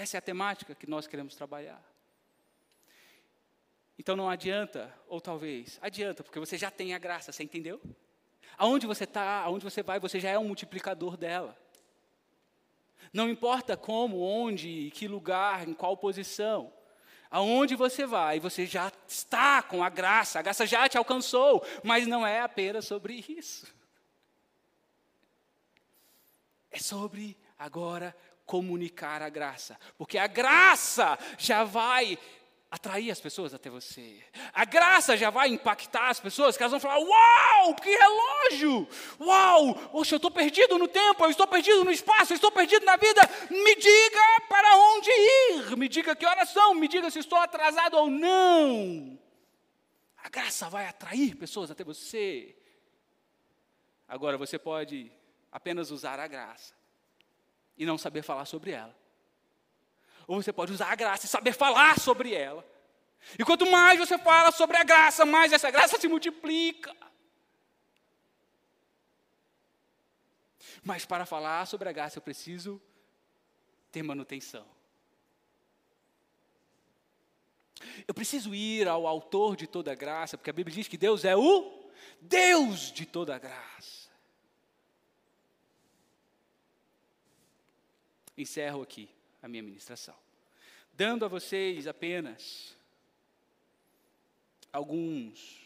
Essa 0.00 0.16
é 0.16 0.18
a 0.18 0.22
temática 0.22 0.74
que 0.74 0.88
nós 0.88 1.06
queremos 1.06 1.34
trabalhar. 1.34 1.78
Então 3.98 4.16
não 4.16 4.30
adianta, 4.30 4.90
ou 5.06 5.20
talvez, 5.20 5.78
adianta, 5.82 6.24
porque 6.24 6.40
você 6.40 6.56
já 6.56 6.70
tem 6.70 6.94
a 6.94 6.98
graça, 6.98 7.32
você 7.32 7.42
entendeu? 7.42 7.78
Aonde 8.56 8.86
você 8.86 9.04
está, 9.04 9.42
aonde 9.42 9.62
você 9.62 9.82
vai, 9.82 10.00
você 10.00 10.18
já 10.18 10.30
é 10.30 10.38
um 10.38 10.44
multiplicador 10.44 11.18
dela. 11.18 11.54
Não 13.12 13.28
importa 13.28 13.76
como, 13.76 14.22
onde, 14.22 14.90
que 14.94 15.06
lugar, 15.06 15.68
em 15.68 15.74
qual 15.74 15.94
posição. 15.98 16.72
Aonde 17.30 17.76
você 17.76 18.06
vai, 18.06 18.40
você 18.40 18.64
já 18.64 18.90
está 19.06 19.62
com 19.62 19.84
a 19.84 19.90
graça, 19.90 20.38
a 20.38 20.42
graça 20.42 20.66
já 20.66 20.88
te 20.88 20.96
alcançou, 20.96 21.62
mas 21.84 22.06
não 22.06 22.26
é 22.26 22.40
apenas 22.40 22.86
sobre 22.86 23.22
isso. 23.28 23.66
É 26.70 26.78
sobre 26.78 27.36
agora 27.58 28.16
comunicar 28.50 29.22
a 29.22 29.28
graça, 29.28 29.78
porque 29.96 30.18
a 30.18 30.26
graça 30.26 31.16
já 31.38 31.62
vai 31.62 32.18
atrair 32.68 33.08
as 33.08 33.20
pessoas 33.20 33.54
até 33.54 33.70
você. 33.70 34.20
A 34.52 34.64
graça 34.64 35.16
já 35.16 35.30
vai 35.30 35.50
impactar 35.50 36.08
as 36.08 36.18
pessoas, 36.18 36.56
que 36.56 36.62
elas 36.64 36.72
vão 36.72 36.80
falar: 36.80 36.98
Uau, 36.98 37.76
que 37.76 37.88
relógio! 37.88 38.88
Uau, 39.20 39.74
poxa, 39.92 40.16
eu 40.16 40.16
estou 40.16 40.32
perdido 40.32 40.78
no 40.78 40.88
tempo, 40.88 41.24
eu 41.24 41.30
estou 41.30 41.46
perdido 41.46 41.84
no 41.84 41.92
espaço, 41.92 42.32
eu 42.32 42.34
estou 42.34 42.50
perdido 42.50 42.84
na 42.84 42.96
vida. 42.96 43.20
Me 43.48 43.76
diga 43.76 44.40
para 44.48 44.76
onde 44.76 45.10
ir, 45.10 45.76
me 45.76 45.88
diga 45.88 46.16
que 46.16 46.26
horas 46.26 46.48
são, 46.48 46.74
me 46.74 46.88
diga 46.88 47.08
se 47.08 47.20
estou 47.20 47.38
atrasado 47.38 47.96
ou 47.98 48.10
não. 48.10 49.16
A 50.24 50.28
graça 50.28 50.68
vai 50.68 50.88
atrair 50.88 51.36
pessoas 51.36 51.70
até 51.70 51.84
você. 51.84 52.56
Agora 54.08 54.36
você 54.36 54.58
pode 54.58 55.12
apenas 55.52 55.92
usar 55.92 56.18
a 56.18 56.26
graça 56.26 56.79
e 57.80 57.86
não 57.86 57.96
saber 57.96 58.22
falar 58.22 58.44
sobre 58.44 58.72
ela. 58.72 58.94
Ou 60.26 60.40
você 60.40 60.52
pode 60.52 60.70
usar 60.70 60.92
a 60.92 60.94
graça 60.94 61.24
e 61.24 61.28
saber 61.28 61.54
falar 61.54 61.98
sobre 61.98 62.34
ela. 62.34 62.62
E 63.38 63.42
quanto 63.42 63.64
mais 63.70 63.98
você 63.98 64.18
fala 64.18 64.52
sobre 64.52 64.76
a 64.76 64.84
graça, 64.84 65.24
mais 65.24 65.50
essa 65.50 65.70
graça 65.70 65.98
se 65.98 66.06
multiplica. 66.06 66.94
Mas 70.82 71.06
para 71.06 71.24
falar 71.24 71.66
sobre 71.66 71.88
a 71.88 71.92
graça, 71.92 72.18
eu 72.18 72.22
preciso 72.22 72.80
ter 73.90 74.02
manutenção. 74.02 74.66
Eu 78.06 78.12
preciso 78.12 78.54
ir 78.54 78.86
ao 78.86 79.06
autor 79.06 79.56
de 79.56 79.66
toda 79.66 79.94
graça, 79.94 80.36
porque 80.36 80.50
a 80.50 80.52
Bíblia 80.52 80.76
diz 80.76 80.86
que 80.86 80.98
Deus 80.98 81.24
é 81.24 81.34
o 81.34 81.88
Deus 82.20 82.92
de 82.92 83.06
toda 83.06 83.38
graça. 83.38 83.99
Encerro 88.40 88.82
aqui 88.82 89.08
a 89.42 89.48
minha 89.48 89.62
ministração, 89.62 90.14
dando 90.92 91.24
a 91.24 91.28
vocês 91.28 91.86
apenas 91.86 92.76
alguns, 94.72 95.58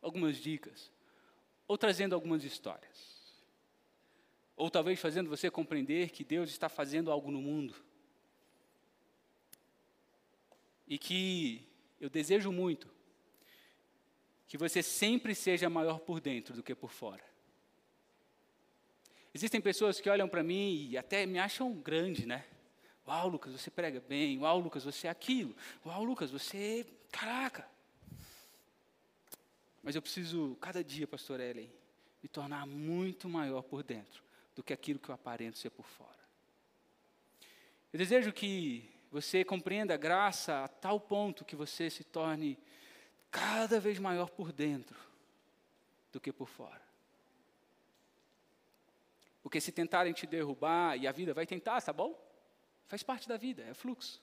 algumas 0.00 0.36
dicas, 0.36 0.90
ou 1.66 1.78
trazendo 1.78 2.14
algumas 2.14 2.44
histórias, 2.44 3.14
ou 4.56 4.70
talvez 4.70 5.00
fazendo 5.00 5.28
você 5.28 5.50
compreender 5.50 6.10
que 6.10 6.24
Deus 6.24 6.50
está 6.50 6.68
fazendo 6.68 7.10
algo 7.10 7.30
no 7.30 7.40
mundo, 7.40 7.74
e 10.86 10.98
que 10.98 11.66
eu 12.00 12.10
desejo 12.10 12.52
muito 12.52 12.92
que 14.46 14.58
você 14.58 14.82
sempre 14.82 15.34
seja 15.34 15.68
maior 15.70 15.98
por 16.00 16.20
dentro 16.20 16.54
do 16.54 16.62
que 16.62 16.74
por 16.74 16.92
fora. 16.92 17.33
Existem 19.34 19.60
pessoas 19.60 20.00
que 20.00 20.08
olham 20.08 20.28
para 20.28 20.44
mim 20.44 20.88
e 20.88 20.96
até 20.96 21.26
me 21.26 21.40
acham 21.40 21.72
grande, 21.72 22.24
né? 22.24 22.44
Uau, 23.06 23.28
Lucas, 23.28 23.52
você 23.52 23.70
prega 23.70 24.00
bem. 24.00 24.38
Uau, 24.38 24.60
Lucas, 24.60 24.84
você 24.84 25.08
é 25.08 25.10
aquilo. 25.10 25.54
Uau, 25.84 26.04
Lucas, 26.04 26.30
você. 26.30 26.86
Caraca! 27.10 27.68
Mas 29.82 29.94
eu 29.94 30.00
preciso, 30.00 30.56
cada 30.60 30.82
dia, 30.82 31.06
pastor 31.06 31.40
Ellen, 31.40 31.70
me 32.22 32.28
tornar 32.28 32.64
muito 32.64 33.28
maior 33.28 33.62
por 33.62 33.82
dentro 33.82 34.22
do 34.54 34.62
que 34.62 34.72
aquilo 34.72 34.98
que 34.98 35.10
eu 35.10 35.14
aparento 35.14 35.58
ser 35.58 35.70
por 35.70 35.84
fora. 35.84 36.10
Eu 37.92 37.98
desejo 37.98 38.32
que 38.32 38.88
você 39.10 39.44
compreenda 39.44 39.94
a 39.94 39.98
graça 39.98 40.64
a 40.64 40.68
tal 40.68 40.98
ponto 40.98 41.44
que 41.44 41.54
você 41.54 41.90
se 41.90 42.02
torne 42.02 42.58
cada 43.30 43.78
vez 43.78 43.98
maior 43.98 44.30
por 44.30 44.52
dentro 44.52 44.98
do 46.10 46.20
que 46.20 46.32
por 46.32 46.48
fora. 46.48 46.93
Porque 49.44 49.60
se 49.60 49.70
tentarem 49.70 50.14
te 50.14 50.26
derrubar, 50.26 50.96
e 50.98 51.06
a 51.06 51.12
vida 51.12 51.34
vai 51.34 51.46
tentar, 51.46 51.80
tá 51.82 51.92
bom? 51.92 52.18
Faz 52.86 53.02
parte 53.02 53.28
da 53.28 53.36
vida, 53.36 53.62
é 53.62 53.74
fluxo. 53.74 54.22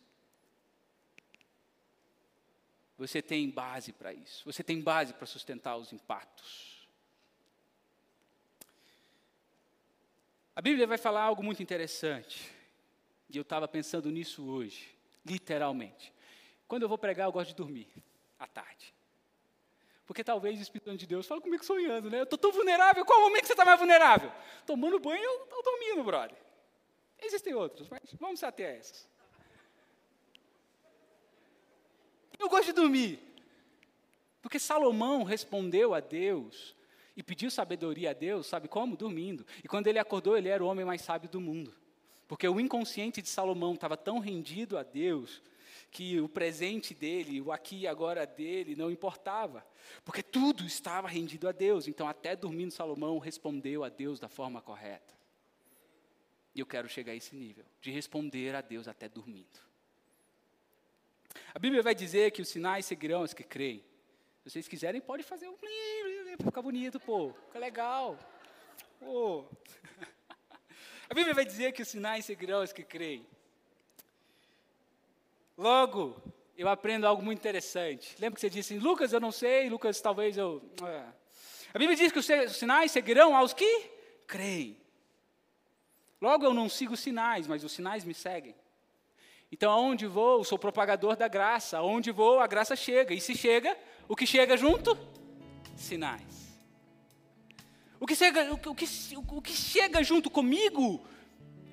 Você 2.98 3.22
tem 3.22 3.48
base 3.48 3.94
para 3.94 4.12
isso, 4.12 4.44
você 4.44 4.64
tem 4.64 4.82
base 4.82 5.14
para 5.14 5.28
sustentar 5.28 5.78
os 5.78 5.94
impactos. 5.94 6.88
A 10.56 10.62
Bíblia 10.62 10.88
vai 10.88 10.98
falar 10.98 11.22
algo 11.22 11.44
muito 11.44 11.62
interessante, 11.62 12.52
e 13.30 13.38
eu 13.38 13.44
estava 13.44 13.68
pensando 13.68 14.10
nisso 14.10 14.44
hoje, 14.44 14.90
literalmente. 15.24 16.12
Quando 16.68 16.82
eu 16.82 16.90
vou 16.90 16.98
pregar, 16.98 17.28
eu 17.28 17.32
gosto 17.32 17.50
de 17.50 17.56
dormir, 17.56 17.88
à 18.40 18.48
tarde. 18.48 18.92
Porque 20.06 20.24
talvez 20.24 20.60
o 20.60 20.62
Espírito 20.62 20.90
Santo 20.90 21.00
de 21.00 21.08
Deus 21.08 21.26
fala 21.26 21.42
comigo 21.42 21.64
sonhando, 21.64 22.10
né? 22.10 22.20
Eu 22.20 22.24
estou 22.24 22.38
tão 22.38 22.52
vulnerável, 22.52 23.06
qual 23.06 23.22
momento 23.22 23.42
que 23.42 23.48
você 23.48 23.54
está 23.54 23.64
mais 23.64 23.80
vulnerável? 23.80 24.32
Tomando 24.66 25.00
banho 25.00 25.30
ou 25.52 25.64
dormindo, 25.64 26.04
brother? 26.04 26.38
Existem 27.20 27.54
outros, 27.54 27.88
mas 27.88 28.02
vamos 28.20 28.44
até 28.44 28.78
essas. 28.78 29.08
Eu 32.38 32.50
gosto 32.50 32.66
de 32.66 32.74
dormir. 32.74 33.20
Porque 34.42 34.58
Salomão 34.58 35.24
respondeu 35.24 35.94
a 35.94 36.00
Deus 36.00 36.76
e 37.16 37.22
pediu 37.22 37.52
sabedoria 37.52 38.10
a 38.10 38.14
Deus, 38.14 38.48
sabe 38.48 38.68
como? 38.68 38.98
Dormindo. 38.98 39.46
E 39.64 39.68
quando 39.68 39.88
ele 39.88 40.00
acordou, 40.00 40.36
ele 40.36 40.50
era 40.50 40.64
o 40.64 40.68
homem 40.68 40.84
mais 40.84 41.02
sábio 41.02 41.30
do 41.30 41.40
mundo. 41.40 41.74
Porque 42.28 42.48
o 42.48 42.60
inconsciente 42.60 43.22
de 43.22 43.30
Salomão 43.30 43.74
estava 43.74 43.96
tão 43.96 44.18
rendido 44.18 44.78
a 44.78 44.84
Deus 44.84 45.42
que 45.92 46.22
o 46.22 46.30
presente 46.30 46.94
dele, 46.94 47.42
o 47.42 47.52
aqui 47.52 47.82
e 47.82 47.88
agora 47.88 48.26
dele 48.26 48.76
não 48.78 48.90
importava, 48.90 49.66
porque 50.06 50.24
tudo 50.24 50.66
estava 50.66 51.08
rendido 51.08 51.50
a 51.50 51.52
Deus. 51.52 51.88
Então, 51.88 52.08
até 52.08 52.34
dormindo, 52.34 52.72
Salomão 52.72 53.20
respondeu 53.20 53.84
a 53.84 53.90
Deus 53.90 54.18
da 54.18 54.30
forma 54.30 54.62
correta. 54.62 55.14
E 56.56 56.62
eu 56.62 56.66
quero 56.66 56.88
chegar 56.88 57.12
a 57.12 57.16
esse 57.16 57.36
nível, 57.36 57.66
de 57.82 57.92
responder 57.92 58.56
a 58.56 58.62
Deus 58.62 58.88
até 58.88 59.10
dormindo. 59.10 59.60
A 61.54 61.60
Bíblia 61.60 61.84
vai 61.84 61.94
dizer 61.94 62.32
que 62.32 62.42
os 62.42 62.48
sinais 62.48 62.86
seguirão 62.86 63.24
os 63.24 63.34
que 63.34 63.44
creem. 63.44 63.84
Se 64.44 64.50
vocês 64.50 64.68
quiserem, 64.68 65.02
pode 65.02 65.24
fazer 65.24 65.50
um 65.50 65.58
ficar 66.42 66.62
bonito, 66.62 67.00
pô, 67.00 67.34
fica 67.48 67.60
legal. 67.60 68.18
Pô. 69.00 69.46
A 71.10 71.14
Bíblia 71.14 71.34
vai 71.34 71.44
dizer 71.44 71.74
que 71.74 71.82
os 71.82 71.90
sinais 71.90 72.24
seguirão 72.24 72.64
os 72.64 72.72
que 72.72 72.84
creem. 72.84 73.28
Logo, 75.62 76.20
eu 76.58 76.68
aprendo 76.68 77.06
algo 77.06 77.22
muito 77.22 77.38
interessante. 77.38 78.16
Lembra 78.20 78.34
que 78.34 78.42
você 78.42 78.50
disse, 78.50 78.80
Lucas, 78.80 79.14
eu 79.14 79.20
não 79.20 79.32
sei, 79.32 79.70
Lucas, 79.70 80.02
talvez 80.02 80.36
eu. 80.36 80.60
É. 80.84 81.04
A 81.72 81.78
Bíblia 81.78 81.96
diz 81.96 82.12
que 82.12 82.18
os 82.18 82.26
sinais 82.58 82.92
seguirão 82.92 83.38
aos 83.38 83.54
que 83.54 83.92
creem. 84.26 84.76
Logo, 86.20 86.44
eu 86.44 86.52
não 86.52 86.68
sigo 86.68 86.98
sinais, 86.98 87.46
mas 87.46 87.64
os 87.64 87.72
sinais 87.72 88.04
me 88.04 88.16
seguem. 88.16 88.56
Então, 89.52 89.72
aonde 89.72 90.08
vou, 90.08 90.44
sou 90.44 90.58
propagador 90.58 91.16
da 91.16 91.28
graça. 91.28 91.78
Aonde 91.78 92.10
vou, 92.10 92.40
a 92.40 92.48
graça 92.48 92.76
chega. 92.76 93.14
E 93.14 93.22
se 93.22 93.36
chega, 93.36 93.78
o 94.08 94.16
que 94.16 94.26
chega 94.26 94.58
junto? 94.58 94.98
Sinais. 95.76 96.58
O 98.00 98.08
que 98.08 98.16
chega, 98.16 98.52
o 98.52 98.58
que, 98.58 98.68
o 98.68 99.42
que 99.44 99.52
chega 99.54 100.02
junto 100.02 100.28
comigo? 100.28 101.06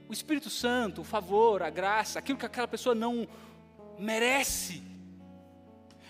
O 0.07 0.13
Espírito 0.13 0.51
Santo, 0.51 1.01
o 1.01 1.05
favor, 1.05 1.63
a 1.63 1.71
graça, 1.71 2.19
aquilo 2.19 2.39
que 2.39 2.45
aquela 2.45 2.69
pessoa 2.69 2.95
não 2.95 3.27
merece, 3.99 4.83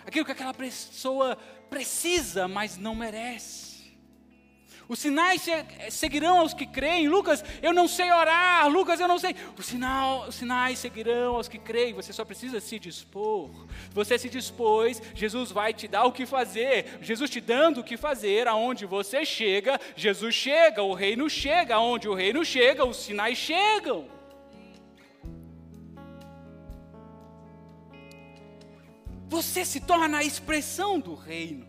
aquilo 0.05 0.25
que 0.25 0.33
aquela 0.33 0.55
pessoa 0.55 1.37
precisa, 1.69 2.49
mas 2.49 2.77
não 2.77 2.95
merece. 2.95 3.69
Os 4.89 5.01
sinais 5.01 5.47
seguirão 5.91 6.39
aos 6.39 6.55
que 6.55 6.65
creem. 6.65 7.09
Lucas, 7.09 7.45
eu 7.61 7.75
não 7.75 7.87
sei 7.87 8.11
orar. 8.11 8.67
Lucas, 8.69 8.99
eu 8.99 9.07
não 9.07 9.19
sei. 9.19 9.37
Os, 9.57 9.67
sinal, 9.67 10.27
os 10.27 10.37
sinais 10.37 10.79
seguirão 10.79 11.37
aos 11.37 11.47
que 11.47 11.59
creem. 11.59 11.93
Você 11.93 12.11
só 12.11 12.25
precisa 12.25 12.59
se 12.59 12.79
dispor. 12.79 13.51
Você 13.91 14.19
se 14.19 14.31
dispôs, 14.31 15.03
Jesus 15.15 15.53
vai 15.53 15.75
te 15.75 15.87
dar 15.87 16.07
o 16.07 16.13
que 16.13 16.25
fazer. 16.25 16.99
Jesus 17.03 17.29
te 17.29 17.39
dando 17.39 17.81
o 17.81 17.85
que 17.85 17.99
fazer, 17.99 18.49
aonde 18.49 18.87
você 18.87 19.27
chega, 19.27 19.79
Jesus 19.95 20.35
chega, 20.35 20.83
o 20.83 20.95
reino 20.95 21.29
chega. 21.29 21.75
Aonde 21.75 22.09
o 22.09 22.15
reino 22.15 22.43
chega, 22.43 22.87
os 22.87 22.97
sinais 22.97 23.37
chegam. 23.37 24.18
Você 29.29 29.65
se 29.65 29.81
torna 29.81 30.19
a 30.19 30.25
expressão 30.25 30.99
do 30.99 31.15
reino. 31.15 31.69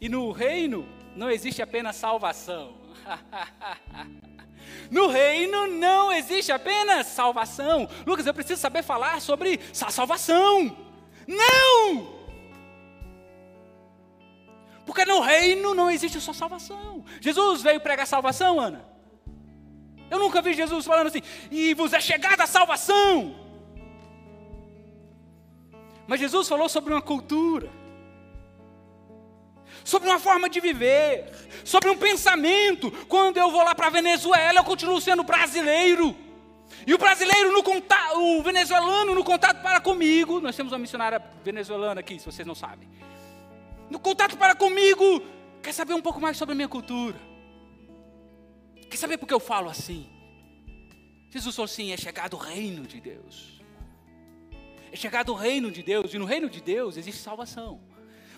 E 0.00 0.08
no 0.08 0.32
reino 0.32 0.88
não 1.14 1.30
existe 1.30 1.62
apenas 1.62 1.96
salvação. 1.96 2.78
No 4.90 5.08
reino 5.08 5.66
não 5.66 6.12
existe 6.12 6.52
apenas 6.52 7.06
salvação. 7.06 7.88
Lucas, 8.06 8.26
eu 8.26 8.34
preciso 8.34 8.60
saber 8.60 8.82
falar 8.82 9.20
sobre 9.20 9.60
salvação. 9.72 10.76
Não! 11.26 12.20
Porque 14.84 15.04
no 15.04 15.20
reino 15.20 15.74
não 15.74 15.90
existe 15.90 16.20
só 16.20 16.32
salvação. 16.32 17.04
Jesus 17.20 17.62
veio 17.62 17.80
pregar 17.80 18.06
salvação, 18.06 18.58
Ana. 18.58 18.84
Eu 20.10 20.18
nunca 20.18 20.42
vi 20.42 20.52
Jesus 20.52 20.84
falando 20.84 21.06
assim, 21.06 21.22
e 21.50 21.72
vos 21.74 21.92
é 21.92 22.00
chegada 22.00 22.42
a 22.42 22.46
salvação. 22.46 23.39
Mas 26.10 26.18
Jesus 26.18 26.48
falou 26.48 26.68
sobre 26.68 26.92
uma 26.92 27.00
cultura, 27.00 27.70
sobre 29.84 30.08
uma 30.08 30.18
forma 30.18 30.50
de 30.50 30.58
viver, 30.58 31.32
sobre 31.64 31.88
um 31.88 31.96
pensamento. 31.96 32.90
Quando 33.06 33.36
eu 33.36 33.48
vou 33.48 33.62
lá 33.62 33.76
para 33.76 33.86
a 33.86 33.90
Venezuela, 33.90 34.58
eu 34.58 34.64
continuo 34.64 35.00
sendo 35.00 35.22
brasileiro. 35.22 36.16
E 36.84 36.92
o 36.92 36.98
brasileiro 36.98 37.52
no 37.52 37.62
contato, 37.62 38.18
o 38.18 38.42
venezuelano 38.42 39.14
no 39.14 39.22
contato 39.22 39.62
para 39.62 39.80
comigo, 39.80 40.40
nós 40.40 40.56
temos 40.56 40.72
uma 40.72 40.80
missionária 40.80 41.22
venezuelana 41.44 42.00
aqui, 42.00 42.18
se 42.18 42.26
vocês 42.26 42.44
não 42.44 42.56
sabem. 42.56 42.88
No 43.88 44.00
contato 44.00 44.36
para 44.36 44.56
comigo, 44.56 45.22
quer 45.62 45.72
saber 45.72 45.94
um 45.94 46.02
pouco 46.02 46.20
mais 46.20 46.36
sobre 46.36 46.54
a 46.54 46.56
minha 46.56 46.68
cultura. 46.68 47.20
Quer 48.90 48.96
saber 48.96 49.16
por 49.16 49.28
que 49.28 49.34
eu 49.34 49.38
falo 49.38 49.70
assim? 49.70 50.10
Jesus 51.30 51.54
falou 51.54 51.66
assim: 51.66 51.92
é 51.92 51.96
chegado 51.96 52.34
o 52.34 52.36
reino 52.36 52.84
de 52.84 53.00
Deus 53.00 53.59
é 54.92 54.96
chegado 54.96 55.32
o 55.32 55.34
reino 55.34 55.70
de 55.70 55.82
Deus, 55.82 56.12
e 56.12 56.18
no 56.18 56.24
reino 56.24 56.48
de 56.48 56.60
Deus 56.60 56.96
existe 56.96 57.22
salvação. 57.22 57.80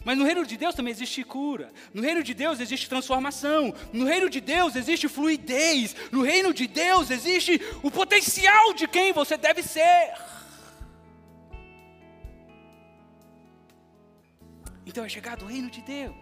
Mas 0.05 0.19
no 0.19 0.25
reino 0.25 0.45
de 0.45 0.57
Deus 0.57 0.75
também 0.75 0.91
existe 0.91 1.23
cura. 1.23 1.73
No 1.95 2.03
reino 2.03 2.23
de 2.23 2.35
Deus 2.35 2.59
existe 2.59 2.89
transformação. 2.89 3.73
No 3.93 4.05
reino 4.05 4.29
de 4.29 4.41
Deus 4.41 4.75
existe 4.75 5.09
fluidez. 5.09 5.95
No 6.11 6.23
reino 6.23 6.53
de 6.53 6.67
Deus 6.67 7.11
existe 7.11 7.61
o 7.83 7.91
potencial 7.91 8.75
de 8.75 8.89
quem 8.89 9.13
você 9.13 9.37
deve 9.37 9.63
ser. 9.63 10.13
Então 14.85 15.05
é 15.05 15.09
chegado 15.09 15.45
o 15.45 15.49
reino 15.49 15.71
de 15.71 15.81
Deus. 15.83 16.17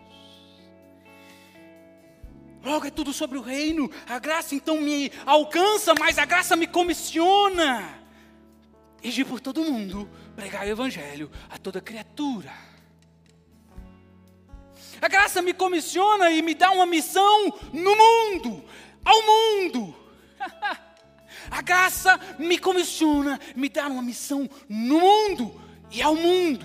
Logo 2.63 2.87
é 2.87 2.91
tudo 2.91 3.15
sobre 3.15 3.39
o 3.39 3.43
reino. 3.43 3.91
A 4.07 4.19
graça 4.19 4.55
então 4.55 4.79
me 4.79 5.11
alcança, 5.25 5.95
mas 5.99 6.19
a 6.19 6.27
graça 6.27 6.55
me 6.55 6.67
comissiona. 6.67 8.00
E 9.03 9.11
de 9.11 9.25
por 9.25 9.41
todo 9.41 9.65
mundo 9.65 10.09
pregar 10.37 10.67
o 10.67 10.71
Evangelho 10.71 11.31
a 11.49 11.59
toda 11.59 11.81
criatura. 11.81 12.53
A 15.01 15.09
graça 15.09 15.41
me 15.41 15.55
comissiona 15.55 16.31
e 16.31 16.43
me 16.43 16.55
dá 16.55 16.71
uma 16.71 16.85
missão 16.85 17.47
no 17.73 17.97
mundo, 17.97 18.65
ao 19.05 19.23
mundo. 19.23 19.97
A 21.51 21.63
graça 21.63 22.21
me 22.39 22.59
comissiona, 22.59 23.41
me 23.57 23.69
dá 23.69 23.89
uma 23.89 24.03
missão 24.03 24.49
no 24.69 25.01
mundo 25.01 25.61
e 25.91 26.01
ao 26.01 26.15
mundo. 26.15 26.65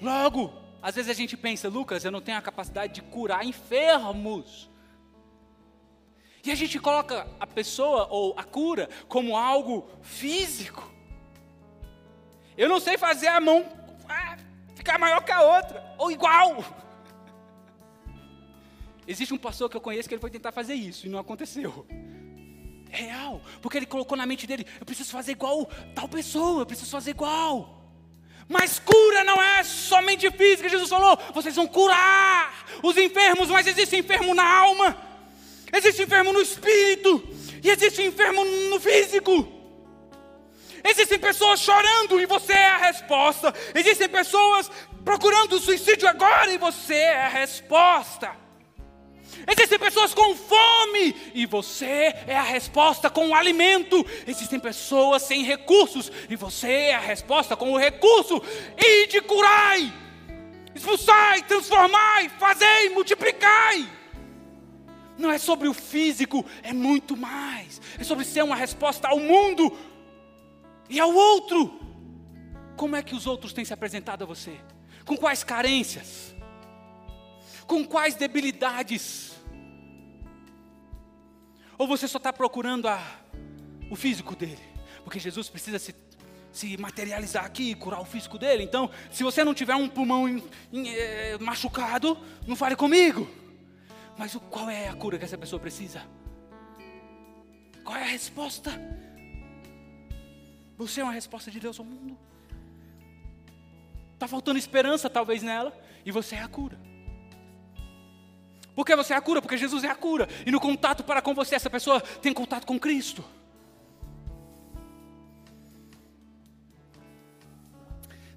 Logo, 0.00 0.52
às 0.82 0.96
vezes 0.96 1.10
a 1.10 1.14
gente 1.14 1.36
pensa, 1.36 1.68
Lucas, 1.68 2.04
eu 2.04 2.10
não 2.10 2.20
tenho 2.20 2.38
a 2.38 2.42
capacidade 2.42 2.94
de 2.94 3.02
curar 3.02 3.44
enfermos. 3.44 4.68
E 6.44 6.50
a 6.50 6.54
gente 6.54 6.78
coloca 6.78 7.26
a 7.38 7.46
pessoa 7.46 8.08
ou 8.10 8.34
a 8.36 8.42
cura 8.42 8.88
como 9.08 9.36
algo 9.36 9.88
físico. 10.02 10.90
Eu 12.56 12.68
não 12.68 12.80
sei 12.80 12.98
fazer 12.98 13.28
a 13.28 13.40
mão 13.40 13.64
ah, 14.08 14.36
ficar 14.74 14.98
maior 14.98 15.22
que 15.24 15.30
a 15.30 15.42
outra, 15.42 15.94
ou 15.96 16.10
igual. 16.10 16.64
Existe 19.06 19.32
um 19.32 19.38
pastor 19.38 19.70
que 19.70 19.76
eu 19.76 19.80
conheço 19.80 20.08
que 20.08 20.14
ele 20.14 20.20
foi 20.20 20.30
tentar 20.30 20.52
fazer 20.52 20.74
isso 20.74 21.06
e 21.06 21.08
não 21.08 21.18
aconteceu. 21.18 21.86
É 22.90 22.96
real, 22.96 23.40
porque 23.60 23.78
ele 23.78 23.86
colocou 23.86 24.18
na 24.18 24.26
mente 24.26 24.46
dele: 24.46 24.66
eu 24.78 24.84
preciso 24.84 25.10
fazer 25.10 25.32
igual 25.32 25.66
tal 25.94 26.08
pessoa, 26.08 26.62
eu 26.62 26.66
preciso 26.66 26.90
fazer 26.90 27.10
igual. 27.12 27.80
Mas 28.48 28.78
cura 28.78 29.24
não 29.24 29.40
é 29.40 29.62
somente 29.62 30.30
física, 30.30 30.68
Jesus 30.68 30.90
falou: 30.90 31.16
vocês 31.32 31.54
vão 31.54 31.66
curar 31.66 32.66
os 32.82 32.96
enfermos, 32.96 33.48
mas 33.48 33.66
existe 33.66 33.96
enfermo 33.96 34.34
na 34.34 34.44
alma. 34.44 35.11
Existe 35.72 36.02
enfermo 36.02 36.32
no 36.32 36.40
espírito. 36.40 37.22
E 37.62 37.70
existe 37.70 38.02
enfermo 38.02 38.44
no 38.44 38.78
físico. 38.80 39.60
Existem 40.84 41.18
pessoas 41.18 41.60
chorando 41.60 42.20
e 42.20 42.26
você 42.26 42.52
é 42.52 42.66
a 42.66 42.78
resposta. 42.78 43.54
Existem 43.74 44.08
pessoas 44.08 44.70
procurando 45.04 45.58
suicídio 45.60 46.08
agora 46.08 46.52
e 46.52 46.58
você 46.58 46.94
é 46.94 47.22
a 47.22 47.28
resposta. 47.28 48.42
Existem 49.46 49.78
pessoas 49.78 50.12
com 50.12 50.34
fome 50.36 51.16
e 51.34 51.46
você 51.46 52.14
é 52.26 52.36
a 52.36 52.42
resposta 52.42 53.08
com 53.08 53.28
o 53.28 53.34
alimento. 53.34 54.04
Existem 54.26 54.58
pessoas 54.58 55.22
sem 55.22 55.42
recursos 55.44 56.10
e 56.28 56.36
você 56.36 56.68
é 56.68 56.94
a 56.94 57.00
resposta 57.00 57.56
com 57.56 57.72
o 57.72 57.78
recurso. 57.78 58.42
E 58.76 59.06
de 59.06 59.20
curai, 59.20 59.92
expulsai, 60.74 61.42
transformai, 61.42 62.28
fazei, 62.38 62.90
multiplicai. 62.90 64.01
Não 65.18 65.30
é 65.30 65.38
sobre 65.38 65.68
o 65.68 65.74
físico, 65.74 66.44
é 66.62 66.72
muito 66.72 67.16
mais. 67.16 67.80
É 67.98 68.04
sobre 68.04 68.24
ser 68.24 68.42
uma 68.42 68.56
resposta 68.56 69.08
ao 69.08 69.18
mundo 69.18 69.76
e 70.88 70.98
ao 70.98 71.12
outro. 71.12 71.80
Como 72.76 72.96
é 72.96 73.02
que 73.02 73.14
os 73.14 73.26
outros 73.26 73.52
têm 73.52 73.64
se 73.64 73.72
apresentado 73.72 74.22
a 74.22 74.26
você? 74.26 74.58
Com 75.04 75.16
quais 75.16 75.44
carências? 75.44 76.34
Com 77.66 77.84
quais 77.84 78.14
debilidades? 78.14 79.32
Ou 81.78 81.86
você 81.86 82.06
só 82.06 82.18
está 82.18 82.32
procurando 82.32 82.88
a, 82.88 83.00
o 83.90 83.96
físico 83.96 84.34
dele? 84.36 84.62
Porque 85.04 85.18
Jesus 85.18 85.48
precisa 85.48 85.78
se, 85.78 85.94
se 86.52 86.76
materializar 86.76 87.44
aqui 87.44 87.70
e 87.70 87.74
curar 87.74 88.00
o 88.00 88.04
físico 88.04 88.38
dele. 88.38 88.62
Então, 88.62 88.90
se 89.10 89.22
você 89.22 89.42
não 89.44 89.54
tiver 89.54 89.74
um 89.74 89.88
pulmão 89.88 90.28
em, 90.28 90.42
em, 90.72 90.94
é, 90.94 91.38
machucado, 91.38 92.16
não 92.46 92.56
fale 92.56 92.76
comigo. 92.76 93.28
Mas 94.16 94.36
qual 94.50 94.68
é 94.68 94.88
a 94.88 94.94
cura 94.94 95.18
que 95.18 95.24
essa 95.24 95.38
pessoa 95.38 95.58
precisa? 95.58 96.02
Qual 97.84 97.96
é 97.96 98.02
a 98.02 98.06
resposta? 98.06 98.70
Você 100.76 101.00
é 101.00 101.04
uma 101.04 101.12
resposta 101.12 101.50
de 101.50 101.58
Deus 101.58 101.78
ao 101.78 101.84
mundo. 101.84 102.18
Está 104.14 104.28
faltando 104.28 104.58
esperança, 104.58 105.10
talvez, 105.10 105.42
nela, 105.42 105.76
e 106.04 106.12
você 106.12 106.36
é 106.36 106.42
a 106.42 106.48
cura. 106.48 106.78
Porque 108.74 108.94
você 108.96 109.12
é 109.12 109.16
a 109.16 109.20
cura, 109.20 109.42
porque 109.42 109.58
Jesus 109.58 109.84
é 109.84 109.88
a 109.88 109.94
cura. 109.94 110.28
E 110.46 110.50
no 110.50 110.60
contato 110.60 111.04
para 111.04 111.20
com 111.20 111.34
você, 111.34 111.54
essa 111.54 111.68
pessoa 111.68 112.00
tem 112.00 112.32
contato 112.32 112.66
com 112.66 112.78
Cristo. 112.78 113.24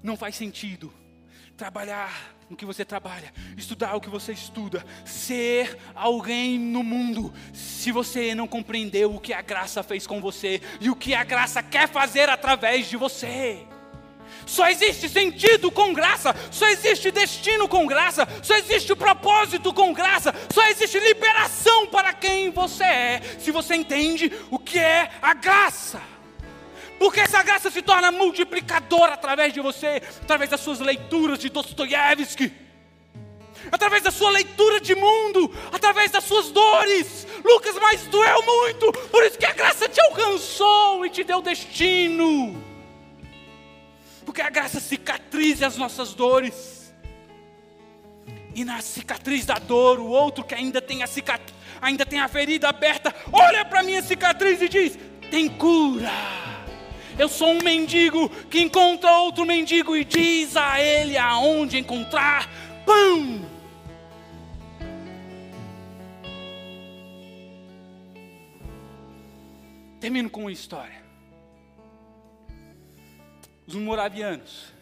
Não 0.02 0.16
faz 0.16 0.36
sentido 0.36 0.92
trabalhar 1.56 2.36
no 2.50 2.56
que 2.56 2.66
você 2.66 2.84
trabalha, 2.84 3.32
estudar 3.56 3.96
o 3.96 4.00
que 4.00 4.10
você 4.10 4.32
estuda, 4.32 4.84
ser 5.04 5.78
alguém 5.94 6.58
no 6.58 6.82
mundo, 6.82 7.32
se 7.52 7.90
você 7.90 8.34
não 8.34 8.46
compreendeu 8.46 9.14
o 9.14 9.20
que 9.20 9.32
a 9.32 9.42
graça 9.42 9.82
fez 9.82 10.06
com 10.06 10.20
você 10.20 10.60
e 10.80 10.90
o 10.90 10.94
que 10.94 11.14
a 11.14 11.24
graça 11.24 11.62
quer 11.62 11.88
fazer 11.88 12.28
através 12.28 12.88
de 12.88 12.96
você. 12.96 13.66
Só 14.44 14.68
existe 14.68 15.08
sentido 15.08 15.72
com 15.72 15.92
graça, 15.92 16.34
só 16.52 16.68
existe 16.68 17.10
destino 17.10 17.66
com 17.66 17.86
graça, 17.86 18.28
só 18.42 18.54
existe 18.54 18.94
propósito 18.94 19.72
com 19.72 19.92
graça, 19.92 20.32
só 20.52 20.64
existe 20.68 21.00
liberação 21.00 21.86
para 21.88 22.12
quem 22.12 22.50
você 22.50 22.84
é, 22.84 23.22
se 23.40 23.50
você 23.50 23.74
entende 23.74 24.30
o 24.50 24.58
que 24.58 24.78
é 24.78 25.10
a 25.20 25.34
graça. 25.34 26.15
Porque 26.98 27.20
essa 27.20 27.42
graça 27.42 27.70
se 27.70 27.82
torna 27.82 28.10
multiplicadora 28.10 29.14
através 29.14 29.52
de 29.52 29.60
você, 29.60 30.02
através 30.22 30.50
das 30.50 30.60
suas 30.60 30.80
leituras 30.80 31.38
de 31.38 31.48
Dostoiévski, 31.48 32.52
através 33.70 34.02
da 34.02 34.10
sua 34.10 34.30
leitura 34.30 34.80
de 34.80 34.94
mundo, 34.94 35.54
através 35.72 36.10
das 36.10 36.24
suas 36.24 36.50
dores. 36.50 37.26
Lucas, 37.44 37.76
mas 37.80 38.02
doeu 38.06 38.42
muito, 38.42 38.92
por 39.10 39.24
isso 39.24 39.38
que 39.38 39.46
a 39.46 39.52
graça 39.52 39.88
te 39.88 40.00
alcançou 40.00 41.04
e 41.04 41.10
te 41.10 41.22
deu 41.22 41.42
destino 41.42 42.66
porque 44.26 44.42
a 44.42 44.50
graça 44.50 44.80
cicatriza 44.80 45.66
as 45.66 45.78
nossas 45.78 46.12
dores. 46.12 46.92
E 48.54 48.64
na 48.64 48.82
cicatriz 48.82 49.46
da 49.46 49.54
dor, 49.54 50.00
o 50.00 50.08
outro 50.08 50.44
que 50.44 50.54
ainda 50.54 50.82
tem 50.82 51.02
a 51.02 51.06
cicatriz, 51.06 51.54
ainda 51.80 52.04
tem 52.04 52.20
a 52.20 52.28
ferida 52.28 52.68
aberta, 52.68 53.14
olha 53.32 53.64
para 53.64 53.82
minha 53.82 54.02
cicatriz 54.02 54.60
e 54.60 54.68
diz: 54.68 54.98
tem 55.30 55.48
cura. 55.48 56.10
Eu 57.18 57.28
sou 57.28 57.48
um 57.48 57.62
mendigo 57.62 58.28
que 58.50 58.60
encontra 58.60 59.10
outro 59.18 59.44
mendigo 59.44 59.96
e 59.96 60.04
diz 60.04 60.56
a 60.56 60.80
ele 60.80 61.16
aonde 61.16 61.78
encontrar 61.78 62.48
pão. 62.84 63.44
Termino 70.00 70.28
com 70.30 70.42
uma 70.42 70.52
história 70.52 71.06
os 73.66 73.74
moravianos, 73.74 74.72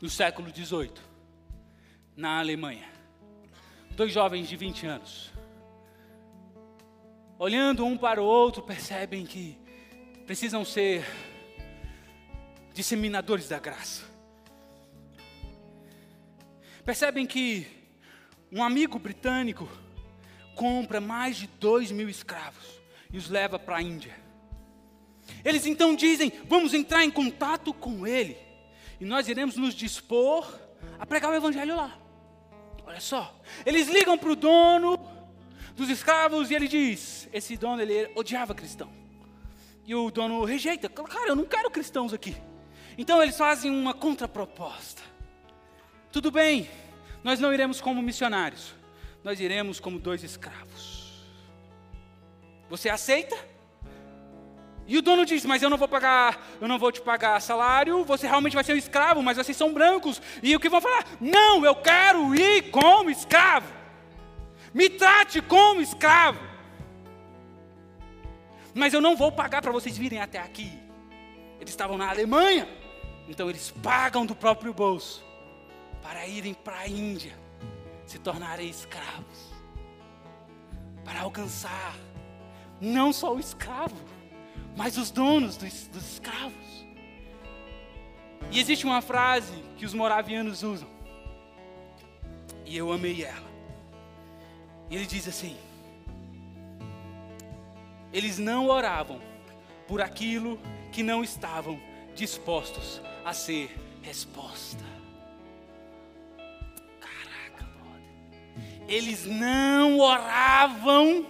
no 0.00 0.10
século 0.10 0.50
XVIII, 0.54 0.92
na 2.14 2.38
Alemanha. 2.38 2.88
Dois 3.92 4.12
jovens 4.12 4.48
de 4.48 4.56
20 4.56 4.86
anos, 4.86 5.32
olhando 7.38 7.84
um 7.84 7.96
para 7.96 8.22
o 8.22 8.24
outro, 8.24 8.62
percebem 8.62 9.24
que 9.24 9.58
precisam 10.26 10.64
ser 10.64 11.04
disseminadores 12.72 13.48
da 13.48 13.58
graça. 13.58 14.02
Percebem 16.84 17.26
que 17.26 17.66
um 18.50 18.62
amigo 18.62 18.98
britânico 18.98 19.68
compra 20.54 21.00
mais 21.00 21.36
de 21.36 21.46
dois 21.46 21.90
mil 21.90 22.08
escravos 22.08 22.80
e 23.12 23.18
os 23.18 23.28
leva 23.28 23.58
para 23.58 23.76
a 23.76 23.82
Índia. 23.82 24.14
Eles 25.44 25.66
então 25.66 25.94
dizem: 25.94 26.32
vamos 26.44 26.74
entrar 26.74 27.04
em 27.04 27.10
contato 27.10 27.72
com 27.72 28.06
Ele, 28.06 28.36
e 29.00 29.04
nós 29.04 29.28
iremos 29.28 29.56
nos 29.56 29.74
dispor 29.74 30.58
a 30.98 31.06
pregar 31.06 31.30
o 31.30 31.34
Evangelho 31.34 31.76
lá. 31.76 31.96
Olha 32.84 33.00
só, 33.00 33.40
eles 33.64 33.88
ligam 33.88 34.18
para 34.18 34.30
o 34.30 34.36
dono 34.36 34.98
dos 35.76 35.88
escravos 35.88 36.50
e 36.50 36.54
ele 36.54 36.68
diz: 36.68 37.28
esse 37.32 37.56
dono 37.56 37.80
ele 37.80 38.10
odiava 38.14 38.54
cristão. 38.54 38.99
E 39.84 39.94
o 39.94 40.10
dono 40.10 40.44
rejeita, 40.44 40.88
cara, 40.88 41.28
eu 41.28 41.36
não 41.36 41.44
quero 41.44 41.70
cristãos 41.70 42.12
aqui. 42.12 42.36
Então 42.96 43.22
eles 43.22 43.36
fazem 43.36 43.70
uma 43.70 43.94
contraproposta. 43.94 45.02
Tudo 46.12 46.30
bem, 46.30 46.68
nós 47.22 47.38
não 47.38 47.52
iremos 47.52 47.80
como 47.80 48.02
missionários, 48.02 48.74
nós 49.22 49.40
iremos 49.40 49.78
como 49.78 49.98
dois 49.98 50.22
escravos. 50.22 51.24
Você 52.68 52.88
aceita? 52.88 53.36
E 54.86 54.98
o 54.98 55.02
dono 55.02 55.24
diz: 55.24 55.44
Mas 55.44 55.62
eu 55.62 55.70
não 55.70 55.78
vou 55.78 55.86
pagar, 55.86 56.44
eu 56.60 56.66
não 56.66 56.78
vou 56.78 56.90
te 56.90 57.00
pagar 57.00 57.40
salário, 57.40 58.04
você 58.04 58.26
realmente 58.26 58.54
vai 58.54 58.64
ser 58.64 58.74
um 58.74 58.76
escravo, 58.76 59.22
mas 59.22 59.36
vocês 59.36 59.56
são 59.56 59.72
brancos. 59.72 60.20
E 60.42 60.54
o 60.56 60.60
que 60.60 60.68
vão 60.68 60.80
falar? 60.80 61.04
Não, 61.20 61.64
eu 61.64 61.76
quero 61.76 62.34
ir 62.34 62.70
como 62.70 63.08
escravo. 63.08 63.72
Me 64.74 64.88
trate 64.88 65.40
como 65.42 65.80
escravo. 65.80 66.49
Mas 68.74 68.94
eu 68.94 69.00
não 69.00 69.16
vou 69.16 69.32
pagar 69.32 69.62
para 69.62 69.72
vocês 69.72 69.96
virem 69.96 70.20
até 70.20 70.38
aqui. 70.38 70.70
Eles 71.58 71.70
estavam 71.70 71.98
na 71.98 72.08
Alemanha, 72.08 72.68
então 73.28 73.48
eles 73.50 73.70
pagam 73.82 74.24
do 74.24 74.34
próprio 74.34 74.72
bolso 74.72 75.22
para 76.02 76.26
irem 76.26 76.54
para 76.54 76.78
a 76.78 76.88
Índia, 76.88 77.36
se 78.06 78.18
tornarem 78.18 78.68
escravos, 78.68 79.52
para 81.04 81.20
alcançar 81.20 81.94
não 82.80 83.12
só 83.12 83.34
o 83.34 83.40
escravo, 83.40 83.96
mas 84.76 84.96
os 84.96 85.10
donos 85.10 85.56
dos, 85.56 85.86
dos 85.88 86.12
escravos. 86.12 86.86
E 88.50 88.58
existe 88.58 88.86
uma 88.86 89.02
frase 89.02 89.52
que 89.76 89.84
os 89.84 89.92
moravianos 89.92 90.62
usam, 90.62 90.88
e 92.64 92.76
eu 92.76 92.90
amei 92.90 93.22
ela. 93.22 93.50
E 94.88 94.96
ele 94.96 95.06
diz 95.06 95.28
assim: 95.28 95.56
eles 98.12 98.38
não 98.38 98.68
oravam 98.68 99.20
por 99.86 100.00
aquilo 100.00 100.58
que 100.92 101.02
não 101.02 101.22
estavam 101.22 101.80
dispostos 102.14 103.00
a 103.24 103.32
ser 103.32 103.70
resposta. 104.02 104.84
Caraca, 107.00 107.64
brother. 107.64 108.82
Eles 108.88 109.24
não 109.26 109.98
oravam 109.98 111.26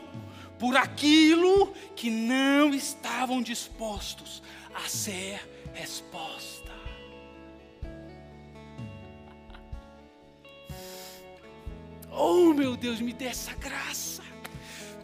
por 0.59 0.77
aquilo 0.77 1.73
que 1.95 2.11
não 2.11 2.75
estavam 2.75 3.43
dispostos 3.43 4.43
a 4.75 4.89
ser 4.89 5.41
resposta. 5.75 6.71
Oh, 12.13 12.53
meu 12.53 12.77
Deus, 12.77 13.01
me 13.01 13.13
dê 13.13 13.27
essa 13.27 13.55
graça 13.55 14.30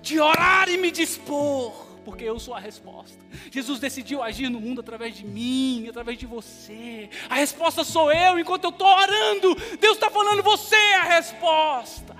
de 0.07 0.20
orar 0.20 0.69
e 0.69 0.77
me 0.77 0.93
dispor, 0.93 1.73
porque 2.05 2.23
eu 2.23 2.39
sou 2.39 2.55
a 2.55 2.61
resposta. 2.61 3.19
Jesus 3.51 3.81
decidiu 3.81 4.23
agir 4.23 4.49
no 4.49 4.61
mundo 4.61 4.81
através 4.81 5.16
de 5.16 5.27
mim, 5.27 5.89
através 5.89 6.16
de 6.16 6.27
você. 6.27 7.11
A 7.28 7.35
resposta 7.35 7.83
sou 7.83 8.12
eu, 8.12 8.39
enquanto 8.39 8.65
eu 8.65 8.70
estou 8.70 8.87
orando, 8.87 9.57
Deus 9.81 9.97
está 9.97 10.09
falando, 10.09 10.45
você 10.45 10.77
é 10.77 10.95
a 10.95 11.03
resposta. 11.03 12.15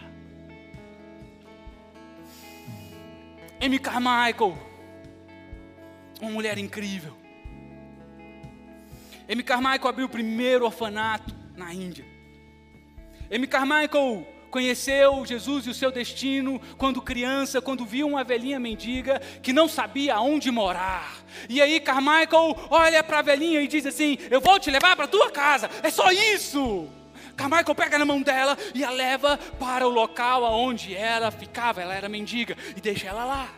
Amy 3.61 3.79
Carmichael, 3.79 4.59
uma 6.21 6.31
mulher 6.33 6.59
incrível. 6.59 7.17
Amy 9.31 9.45
Carmichael 9.45 9.89
abriu 9.89 10.07
o 10.07 10.11
primeiro 10.11 10.65
orfanato 10.65 11.33
na 11.55 11.73
Índia. 11.73 12.05
Amy 13.33 13.47
Carmichael 13.47 14.27
conheceu 14.57 15.23
Jesus 15.27 15.67
e 15.67 15.71
o 15.71 15.75
seu 15.75 15.93
destino 15.93 16.59
quando 16.79 17.03
criança, 17.03 17.61
quando 17.61 17.85
viu 17.85 18.09
uma 18.09 18.25
velhinha 18.25 18.59
mendiga 18.59 19.21
que 19.43 19.53
não 19.53 19.69
sabia 19.69 20.15
aonde 20.15 20.51
morar. 20.51 21.19
E 21.47 21.61
aí 21.61 21.79
Carmichael 21.79 22.57
olha 22.71 23.05
para 23.05 23.19
a 23.19 23.23
velhinha 23.23 23.61
e 23.61 23.69
diz 23.69 23.85
assim: 23.85 24.17
Eu 24.31 24.41
vou 24.41 24.59
te 24.59 24.71
levar 24.71 24.97
para 24.97 25.07
tua 25.07 25.31
casa, 25.31 25.69
é 25.83 25.91
só 25.91 26.11
isso. 26.11 26.89
Carmichael 27.37 27.75
pega 27.75 27.99
na 27.99 28.07
mão 28.07 28.23
dela 28.23 28.57
e 28.75 28.83
a 28.83 28.89
leva 28.89 29.39
para 29.61 29.87
o 29.87 29.91
local 29.91 30.43
onde 30.45 30.95
ela 30.95 31.31
ficava, 31.31 31.83
ela 31.83 31.95
era 31.95 32.09
mendiga, 32.09 32.57
e 32.75 32.81
deixa 32.81 33.09
ela 33.09 33.27
lá. 33.27 33.49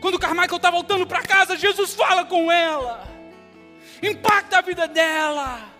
Quando 0.00 0.18
Carmichael 0.18 0.56
está 0.56 0.72
voltando 0.72 1.06
para 1.06 1.22
casa, 1.22 1.56
Jesus 1.56 1.94
fala 1.94 2.24
com 2.24 2.50
ela, 2.50 3.06
impacta 4.02 4.58
a 4.58 4.60
vida 4.60 4.88
dela. 4.88 5.71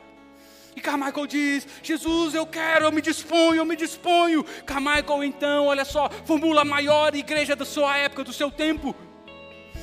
E 0.74 0.80
Carmichael 0.80 1.26
diz: 1.26 1.66
Jesus, 1.82 2.34
eu 2.34 2.46
quero, 2.46 2.86
eu 2.86 2.92
me 2.92 3.02
disponho, 3.02 3.56
eu 3.56 3.64
me 3.64 3.76
disponho. 3.76 4.44
Carmichael, 4.64 5.24
então, 5.24 5.66
olha 5.66 5.84
só, 5.84 6.08
formula 6.24 6.62
a 6.62 6.64
maior 6.64 7.14
igreja 7.14 7.54
da 7.54 7.64
sua 7.64 7.96
época, 7.98 8.24
do 8.24 8.32
seu 8.32 8.50
tempo, 8.50 8.94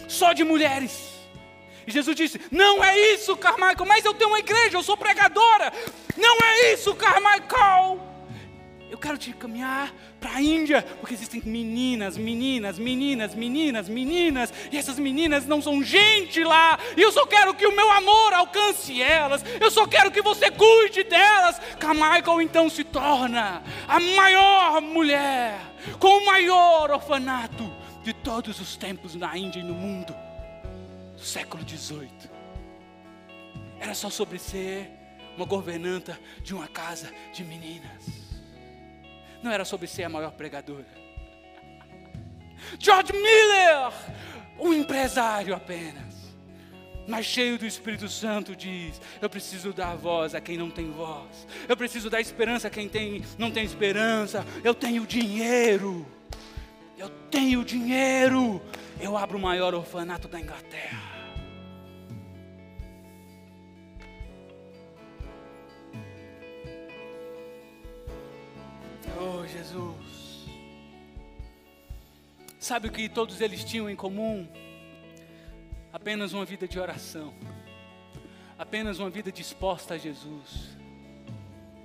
só 0.08 0.34
de 0.34 0.44
mulheres. 0.44 1.20
E 1.86 1.92
Jesus 1.92 2.16
disse: 2.16 2.42
Não 2.52 2.84
é 2.84 3.14
isso, 3.14 3.38
Carmichael, 3.38 3.86
mas 3.86 4.04
eu 4.04 4.14
tenho 4.14 4.32
uma 4.32 4.40
igreja, 4.40 4.78
eu 4.78 4.84
sou 4.84 4.98
pregadora. 4.98 5.72
Não 6.18 6.38
é 6.44 6.74
isso, 6.74 6.96
Carmichael. 6.96 8.09
Eu 8.90 8.98
quero 8.98 9.18
te 9.18 9.32
caminhar 9.34 9.94
para 10.20 10.32
a 10.36 10.42
Índia, 10.42 10.82
porque 11.00 11.14
existem 11.14 11.42
meninas, 11.46 12.18
meninas, 12.18 12.80
meninas, 12.80 13.36
meninas, 13.36 13.88
meninas, 13.88 14.54
e 14.72 14.78
essas 14.78 14.98
meninas 14.98 15.46
não 15.46 15.62
são 15.62 15.84
gente 15.84 16.44
lá, 16.44 16.80
e 16.98 17.02
eu 17.02 17.12
só 17.12 17.26
quero 17.26 17.54
que 17.54 17.68
o 17.68 17.76
meu 17.76 17.90
amor 17.92 18.34
alcance 18.34 19.00
elas, 19.02 19.44
eu 19.60 19.70
só 19.70 19.86
quero 19.86 20.12
que 20.12 20.22
você 20.22 20.50
cuide 20.50 21.04
delas. 21.04 21.60
Carmichael 21.80 22.42
então 22.42 22.70
se 22.70 22.84
torna 22.84 23.64
a 23.88 24.00
maior 24.00 24.82
mulher, 24.82 25.60
com 26.00 26.08
o 26.08 26.26
maior 26.26 26.90
orfanato 26.90 27.72
de 28.04 28.14
todos 28.14 28.60
os 28.60 28.76
tempos 28.76 29.14
na 29.14 29.38
Índia 29.38 29.60
e 29.60 29.64
no 29.64 29.74
mundo 29.74 30.16
do 31.16 31.24
século 31.24 31.64
XVIII. 31.68 32.10
Era 33.80 33.94
só 33.94 34.10
sobre 34.10 34.40
ser 34.40 34.90
uma 35.38 35.46
governanta 35.46 36.20
de 36.42 36.54
uma 36.54 36.68
casa 36.68 37.14
de 37.32 37.44
meninas. 37.44 38.29
Não 39.42 39.52
era 39.52 39.64
sobre 39.64 39.88
ser 39.88 40.04
a 40.04 40.10
maior 40.10 40.32
pregadora. 40.32 40.86
George 42.78 43.14
Miller, 43.14 43.92
um 44.60 44.74
empresário 44.74 45.56
apenas, 45.56 46.16
mas 47.08 47.26
cheio 47.26 47.58
do 47.58 47.66
Espírito 47.66 48.08
Santo, 48.08 48.56
diz: 48.56 49.02
Eu 49.22 49.30
preciso 49.30 49.74
dar 49.74 49.96
voz 49.96 50.36
a 50.36 50.42
quem 50.42 50.58
não 50.58 50.70
tem 50.70 50.92
voz, 50.92 51.48
eu 51.68 51.76
preciso 51.76 52.10
dar 52.10 52.22
esperança 52.22 52.68
a 52.68 52.72
quem 52.72 52.88
tem, 52.88 53.24
não 53.38 53.50
tem 53.50 53.64
esperança. 53.64 54.46
Eu 54.64 54.74
tenho 54.74 55.06
dinheiro, 55.08 56.06
eu 56.98 57.10
tenho 57.32 57.64
dinheiro, 57.64 58.62
eu 59.00 59.18
abro 59.18 59.38
o 59.38 59.42
maior 59.42 59.74
orfanato 59.74 60.28
da 60.28 60.40
Inglaterra. 60.40 61.09
Oh, 69.22 69.46
Jesus. 69.46 70.48
Sabe 72.58 72.88
o 72.88 72.92
que 72.92 73.10
todos 73.10 73.42
eles 73.42 73.66
tinham 73.66 73.90
em 73.90 73.96
comum? 73.96 74.48
Apenas 75.92 76.32
uma 76.32 76.46
vida 76.46 76.66
de 76.66 76.80
oração. 76.80 77.34
Apenas 78.58 78.98
uma 78.98 79.10
vida 79.10 79.30
disposta 79.30 79.96
a 79.96 79.98
Jesus. 79.98 80.79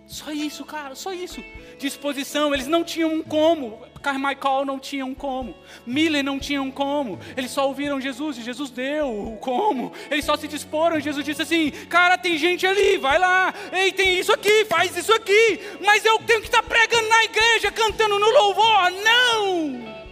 Só 0.06 0.30
isso, 0.30 0.64
cara, 0.64 0.94
só 0.94 1.12
isso. 1.12 1.42
Disposição, 1.78 2.52
eles 2.52 2.66
não 2.66 2.84
tinham 2.84 3.14
um 3.14 3.22
como. 3.22 3.80
Carmichael 4.02 4.66
não 4.66 4.78
tinha 4.78 5.14
como. 5.14 5.54
Miller 5.86 6.22
não 6.22 6.38
tinha 6.38 6.62
como. 6.70 7.18
Eles 7.34 7.50
só 7.50 7.66
ouviram 7.66 8.00
Jesus 8.00 8.36
e 8.36 8.42
Jesus 8.42 8.70
deu 8.70 9.32
o 9.32 9.38
como. 9.38 9.92
Eles 10.10 10.26
só 10.26 10.36
se 10.36 10.46
disporam. 10.46 11.00
Jesus 11.00 11.24
disse 11.24 11.40
assim: 11.40 11.70
Cara, 11.88 12.18
tem 12.18 12.36
gente 12.36 12.66
ali, 12.66 12.98
vai 12.98 13.18
lá. 13.18 13.52
Ei, 13.72 13.92
tem 13.92 14.18
isso 14.18 14.32
aqui, 14.32 14.66
faz 14.66 14.94
isso 14.94 15.12
aqui. 15.12 15.60
Mas 15.80 16.04
eu 16.04 16.18
tenho 16.18 16.40
que 16.40 16.48
estar 16.48 16.62
pregando 16.62 17.08
na 17.08 17.24
igreja, 17.24 17.72
cantando 17.72 18.18
no 18.18 18.30
louvor. 18.30 18.90
Não! 19.02 20.03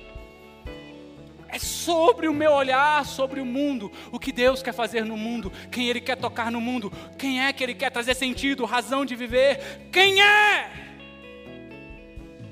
É 1.52 1.58
sobre 1.58 2.28
o 2.28 2.32
meu 2.32 2.50
olhar 2.50 3.04
sobre 3.04 3.38
o 3.38 3.44
mundo, 3.44 3.92
o 4.10 4.18
que 4.18 4.32
Deus 4.32 4.62
quer 4.62 4.72
fazer 4.72 5.04
no 5.04 5.18
mundo, 5.18 5.52
quem 5.70 5.86
Ele 5.86 6.00
quer 6.00 6.16
tocar 6.16 6.50
no 6.50 6.62
mundo, 6.62 6.90
quem 7.18 7.44
é 7.44 7.52
que 7.52 7.62
Ele 7.62 7.74
quer 7.74 7.90
trazer 7.90 8.14
sentido, 8.14 8.64
razão 8.64 9.04
de 9.04 9.14
viver, 9.14 9.90
quem 9.92 10.22
é? 10.22 10.70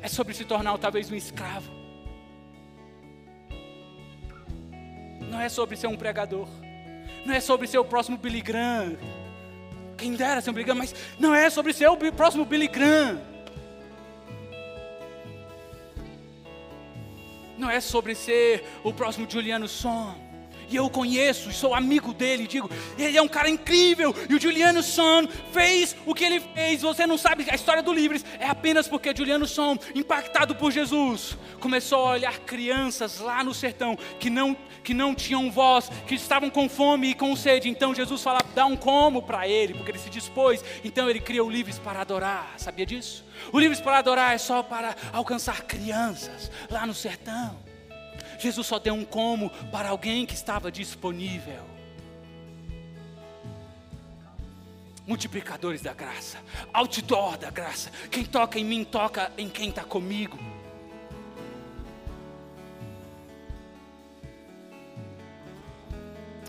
É 0.03 0.07
sobre 0.07 0.35
se 0.35 0.45
tornar 0.45 0.77
talvez 0.77 1.11
um 1.11 1.15
escravo. 1.15 1.71
Não 5.31 5.41
é 5.41 5.49
sobre 5.49 5.79
ser 5.79 5.87
um 5.87 5.97
pregador, 5.97 6.47
não 7.25 7.35
é 7.35 7.41
sobre 7.41 7.67
ser 7.67 7.79
o 7.79 7.85
próximo 7.87 8.19
Billy 8.19 8.43
Graham. 8.43 8.99
Quem 9.97 10.15
dera 10.15 10.43
ser 10.43 10.51
um 10.51 10.53
Billy 10.53 10.65
Graham, 10.65 10.79
mas 10.79 10.95
não 11.19 11.35
é 11.35 11.49
sobre 11.49 11.73
ser 11.73 11.89
o 11.89 11.97
próximo 12.13 12.45
Billy 12.45 12.69
Graham. 12.69 13.30
Não 17.61 17.71
é 17.71 17.81
sobre 17.81 18.15
ser 18.15 18.65
o 18.83 18.93
próximo 18.93 19.31
Juliano 19.31 19.69
Son. 19.69 20.30
E 20.71 20.77
eu 20.77 20.89
conheço, 20.89 21.53
sou 21.53 21.75
amigo 21.75 22.15
dele, 22.15 22.47
digo, 22.47 22.71
ele 22.97 23.19
é 23.19 23.23
um 23.23 23.27
cara 23.27 23.51
incrível. 23.51 24.15
E 24.29 24.35
o 24.35 24.41
Juliano 24.41 24.85
Son 24.85 25.27
fez 25.53 25.97
o 26.07 26.15
que 26.15 26.25
ele 26.25 26.39
fez. 26.39 26.83
Você 26.83 27.09
não 27.09 27.19
sabe 27.19 27.45
a 27.51 27.55
história 27.57 27.83
do 27.83 27.93
Livres, 27.93 28.25
é 28.39 28.47
apenas 28.47 28.87
porque 28.87 29.15
Juliano 29.15 29.49
Son, 29.49 29.77
impactado 29.97 30.55
por 30.55 30.71
Jesus, 30.71 31.37
começou 31.59 32.07
a 32.07 32.13
olhar 32.13 32.39
crianças 32.41 33.19
lá 33.19 33.43
no 33.43 33.53
sertão 33.53 33.99
que 34.21 34.31
não, 34.31 34.57
que 34.85 34.95
não 34.95 35.13
tinham 35.13 35.51
voz, 35.51 35.91
que 36.07 36.15
estavam 36.15 36.49
com 36.49 36.69
fome 36.69 37.11
e 37.11 37.15
com 37.15 37.35
sede. 37.35 37.69
Então 37.69 37.93
Jesus 37.93 38.23
fala, 38.23 38.39
dá 38.55 38.65
um 38.65 38.77
como 38.77 39.23
para 39.23 39.49
ele, 39.49 39.75
porque 39.75 39.91
ele 39.91 39.99
se 39.99 40.09
dispôs. 40.09 40.65
Então 40.85 41.11
ele 41.11 41.19
cria 41.19 41.43
o 41.43 41.51
Livres 41.51 41.81
para 41.81 42.01
adorar. 42.01 42.55
Sabia 42.57 42.87
disso? 42.87 43.25
O 43.53 43.59
Livres 43.59 43.81
para 43.81 43.99
adorar 43.99 44.35
é 44.35 44.39
só 44.39 44.63
para 44.63 44.95
alcançar 45.13 45.63
crianças 45.63 46.49
lá 46.71 46.87
no 46.87 46.95
sertão. 46.95 47.70
Jesus 48.41 48.67
só 48.67 48.79
deu 48.79 48.95
um 48.95 49.05
como 49.05 49.51
para 49.71 49.91
alguém 49.91 50.25
que 50.25 50.35
estava 50.35 50.73
disponível. 50.73 51.63
Multiplicadores 55.07 55.83
da 55.83 55.93
graça, 55.93 56.39
outdoor 56.73 57.37
da 57.37 57.51
graça. 57.51 57.91
Quem 58.11 58.25
toca 58.25 58.59
em 58.59 58.65
mim, 58.65 58.85
toca 58.85 59.31
em 59.37 59.49
quem 59.49 59.69
está 59.69 59.85
comigo. 59.85 60.39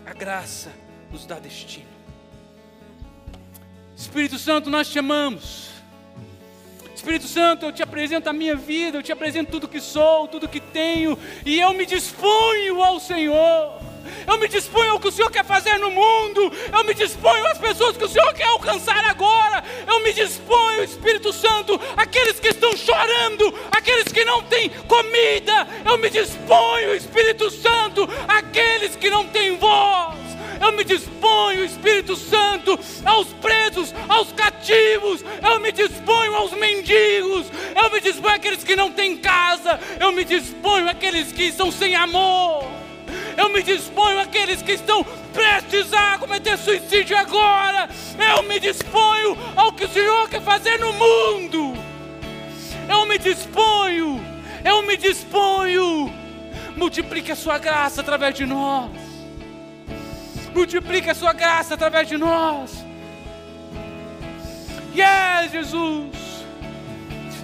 A 0.06 0.14
graça 0.14 0.72
nos 1.10 1.26
dá 1.26 1.38
destino. 1.38 1.92
Espírito 3.96 4.38
Santo, 4.38 4.70
nós 4.70 4.88
te 4.88 4.98
amamos. 4.98 5.71
Espírito 7.02 7.26
Santo, 7.26 7.66
eu 7.66 7.72
te 7.72 7.82
apresento 7.82 8.30
a 8.30 8.32
minha 8.32 8.54
vida, 8.54 8.96
eu 8.98 9.02
te 9.02 9.10
apresento 9.10 9.50
tudo 9.50 9.66
que 9.66 9.80
sou, 9.80 10.28
tudo 10.28 10.48
que 10.48 10.60
tenho, 10.60 11.18
e 11.44 11.58
eu 11.58 11.72
me 11.72 11.84
disponho 11.84 12.80
ao 12.80 13.00
Senhor. 13.00 13.80
Eu 14.24 14.38
me 14.38 14.46
disponho 14.46 14.92
ao 14.92 15.00
que 15.00 15.08
o 15.08 15.10
Senhor 15.10 15.28
quer 15.28 15.44
fazer 15.44 15.78
no 15.78 15.90
mundo. 15.90 16.52
Eu 16.72 16.84
me 16.84 16.94
disponho 16.94 17.44
às 17.48 17.58
pessoas 17.58 17.96
que 17.96 18.04
o 18.04 18.08
Senhor 18.08 18.32
quer 18.34 18.46
alcançar 18.46 19.04
agora. 19.04 19.64
Eu 19.84 19.98
me 20.04 20.12
disponho, 20.12 20.84
Espírito 20.84 21.32
Santo, 21.32 21.80
aqueles 21.96 22.38
que 22.38 22.48
estão 22.48 22.76
chorando, 22.76 23.52
aqueles 23.72 24.12
que 24.12 24.24
não 24.24 24.44
têm 24.44 24.68
comida. 24.68 25.66
Eu 25.84 25.98
me 25.98 26.08
disponho, 26.08 26.94
Espírito 26.94 27.50
Santo, 27.50 28.08
aqueles 28.28 28.94
que 28.94 29.10
não 29.10 29.26
têm 29.26 29.56
voz. 29.56 30.21
Eu 30.62 30.70
me 30.70 30.84
disponho, 30.84 31.64
Espírito 31.64 32.14
Santo, 32.14 32.78
aos 33.04 33.26
presos, 33.32 33.92
aos 34.08 34.30
cativos. 34.30 35.24
Eu 35.42 35.58
me 35.58 35.72
disponho 35.72 36.36
aos 36.36 36.52
mendigos. 36.52 37.48
Eu 37.74 37.90
me 37.90 38.00
disponho 38.00 38.36
àqueles 38.36 38.62
que 38.62 38.76
não 38.76 38.92
têm 38.92 39.16
casa. 39.16 39.80
Eu 39.98 40.12
me 40.12 40.24
disponho 40.24 40.88
àqueles 40.88 41.32
que 41.32 41.42
estão 41.42 41.72
sem 41.72 41.96
amor. 41.96 42.70
Eu 43.36 43.48
me 43.48 43.60
disponho 43.60 44.20
àqueles 44.20 44.62
que 44.62 44.72
estão 44.72 45.04
prestes 45.32 45.92
a 45.92 46.16
cometer 46.18 46.56
suicídio 46.56 47.18
agora. 47.18 47.90
Eu 48.36 48.44
me 48.44 48.60
disponho 48.60 49.36
ao 49.56 49.72
que 49.72 49.86
o 49.86 49.88
Senhor 49.88 50.28
quer 50.28 50.42
fazer 50.42 50.78
no 50.78 50.92
mundo. 50.92 51.74
Eu 52.88 53.04
me 53.04 53.18
disponho. 53.18 54.24
Eu 54.64 54.80
me 54.82 54.96
disponho. 54.96 56.14
Multiplique 56.76 57.32
a 57.32 57.36
sua 57.36 57.58
graça 57.58 58.00
através 58.00 58.32
de 58.36 58.46
nós 58.46 59.11
multiplica 60.54 61.12
a 61.12 61.14
sua 61.14 61.32
graça 61.32 61.74
através 61.74 62.08
de 62.08 62.16
nós. 62.16 62.84
Yes, 64.94 65.50
Jesus 65.52 66.22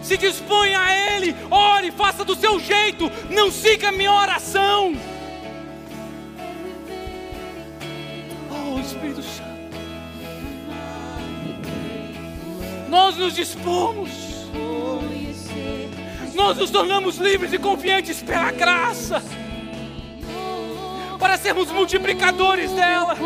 se 0.08 0.16
disponha 0.16 0.80
a 0.80 0.96
Ele, 0.96 1.36
ore, 1.50 1.90
faça 1.90 2.24
do 2.24 2.34
seu 2.34 2.58
jeito, 2.58 3.10
não 3.28 3.50
siga 3.50 3.92
minha 3.92 4.10
oração. 4.10 4.94
Oh 8.50 8.80
Espírito 8.80 9.22
Santo, 9.22 9.48
nós 12.88 13.16
nos 13.18 13.34
dispomos, 13.34 14.10
nós 16.34 16.56
nos 16.56 16.70
tornamos 16.70 17.18
livres 17.18 17.52
e 17.52 17.58
confiantes 17.58 18.22
pela 18.22 18.50
graça 18.50 19.22
para 21.18 21.36
sermos 21.36 21.70
multiplicadores 21.70 22.70
dela. 22.72 23.16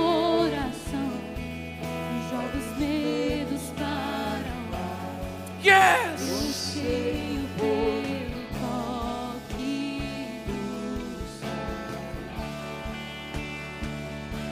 Yes! 5.62 6.32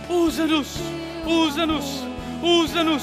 Usa-nos, 0.08 0.76
usa-nos, 1.26 2.04
usa-nos, 2.42 3.02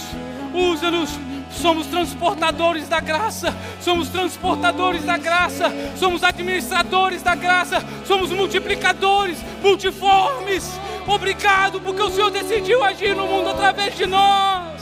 usa-nos. 0.53 1.36
Somos 1.51 1.87
transportadores 1.87 2.87
da 2.87 2.99
graça, 2.99 3.55
somos 3.81 4.09
transportadores 4.09 5.03
da 5.03 5.17
graça, 5.17 5.71
somos 5.97 6.23
administradores 6.23 7.21
da 7.21 7.35
graça, 7.35 7.83
somos 8.05 8.31
multiplicadores, 8.31 9.37
multiformes. 9.61 10.69
Obrigado, 11.07 11.79
porque 11.81 12.01
o 12.01 12.09
Senhor 12.09 12.29
decidiu 12.29 12.83
agir 12.83 13.15
no 13.15 13.25
mundo 13.25 13.49
através 13.49 13.95
de 13.95 14.05
nós. 14.05 14.77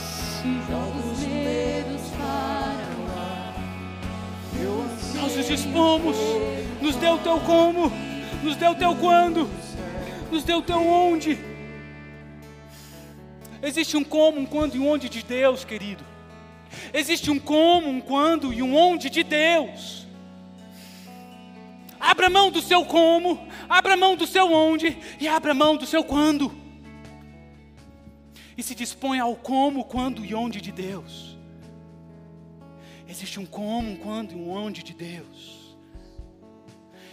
Nós 5.14 5.36
nos 5.36 5.46
dispomos, 5.48 6.16
nos 6.80 6.96
deu 6.96 7.14
o 7.14 7.18
teu 7.18 7.40
como, 7.40 7.92
nos 8.42 8.56
deu 8.56 8.72
o 8.72 8.74
teu 8.74 8.94
quando, 8.96 9.48
nos 10.30 10.44
deu 10.44 10.58
o 10.58 10.62
teu 10.62 10.86
onde. 10.86 11.38
Existe 13.62 13.96
um 13.96 14.04
como, 14.04 14.40
um 14.40 14.46
quando 14.46 14.76
e 14.76 14.78
um 14.78 14.88
onde 14.88 15.08
de 15.08 15.22
Deus, 15.22 15.64
querido. 15.64 16.15
Existe 16.92 17.30
um 17.30 17.38
como, 17.38 17.88
um 17.88 18.00
quando 18.00 18.52
e 18.52 18.62
um 18.62 18.74
onde 18.74 19.10
de 19.10 19.22
Deus. 19.22 20.06
Abra 21.98 22.28
mão 22.28 22.50
do 22.50 22.60
seu 22.60 22.84
como, 22.84 23.48
abra 23.68 23.96
mão 23.96 24.16
do 24.16 24.26
seu 24.26 24.52
onde 24.52 24.96
e 25.20 25.26
abra 25.26 25.54
mão 25.54 25.76
do 25.76 25.86
seu 25.86 26.04
quando. 26.04 26.52
E 28.56 28.62
se 28.62 28.74
dispõe 28.74 29.18
ao 29.18 29.36
como, 29.36 29.84
quando 29.84 30.24
e 30.24 30.34
onde 30.34 30.60
de 30.60 30.72
Deus. 30.72 31.36
Existe 33.08 33.38
um 33.38 33.46
como, 33.46 33.90
um 33.90 33.96
quando 33.96 34.32
e 34.32 34.34
um 34.34 34.50
onde 34.50 34.82
de 34.82 34.94
Deus. 34.94 35.76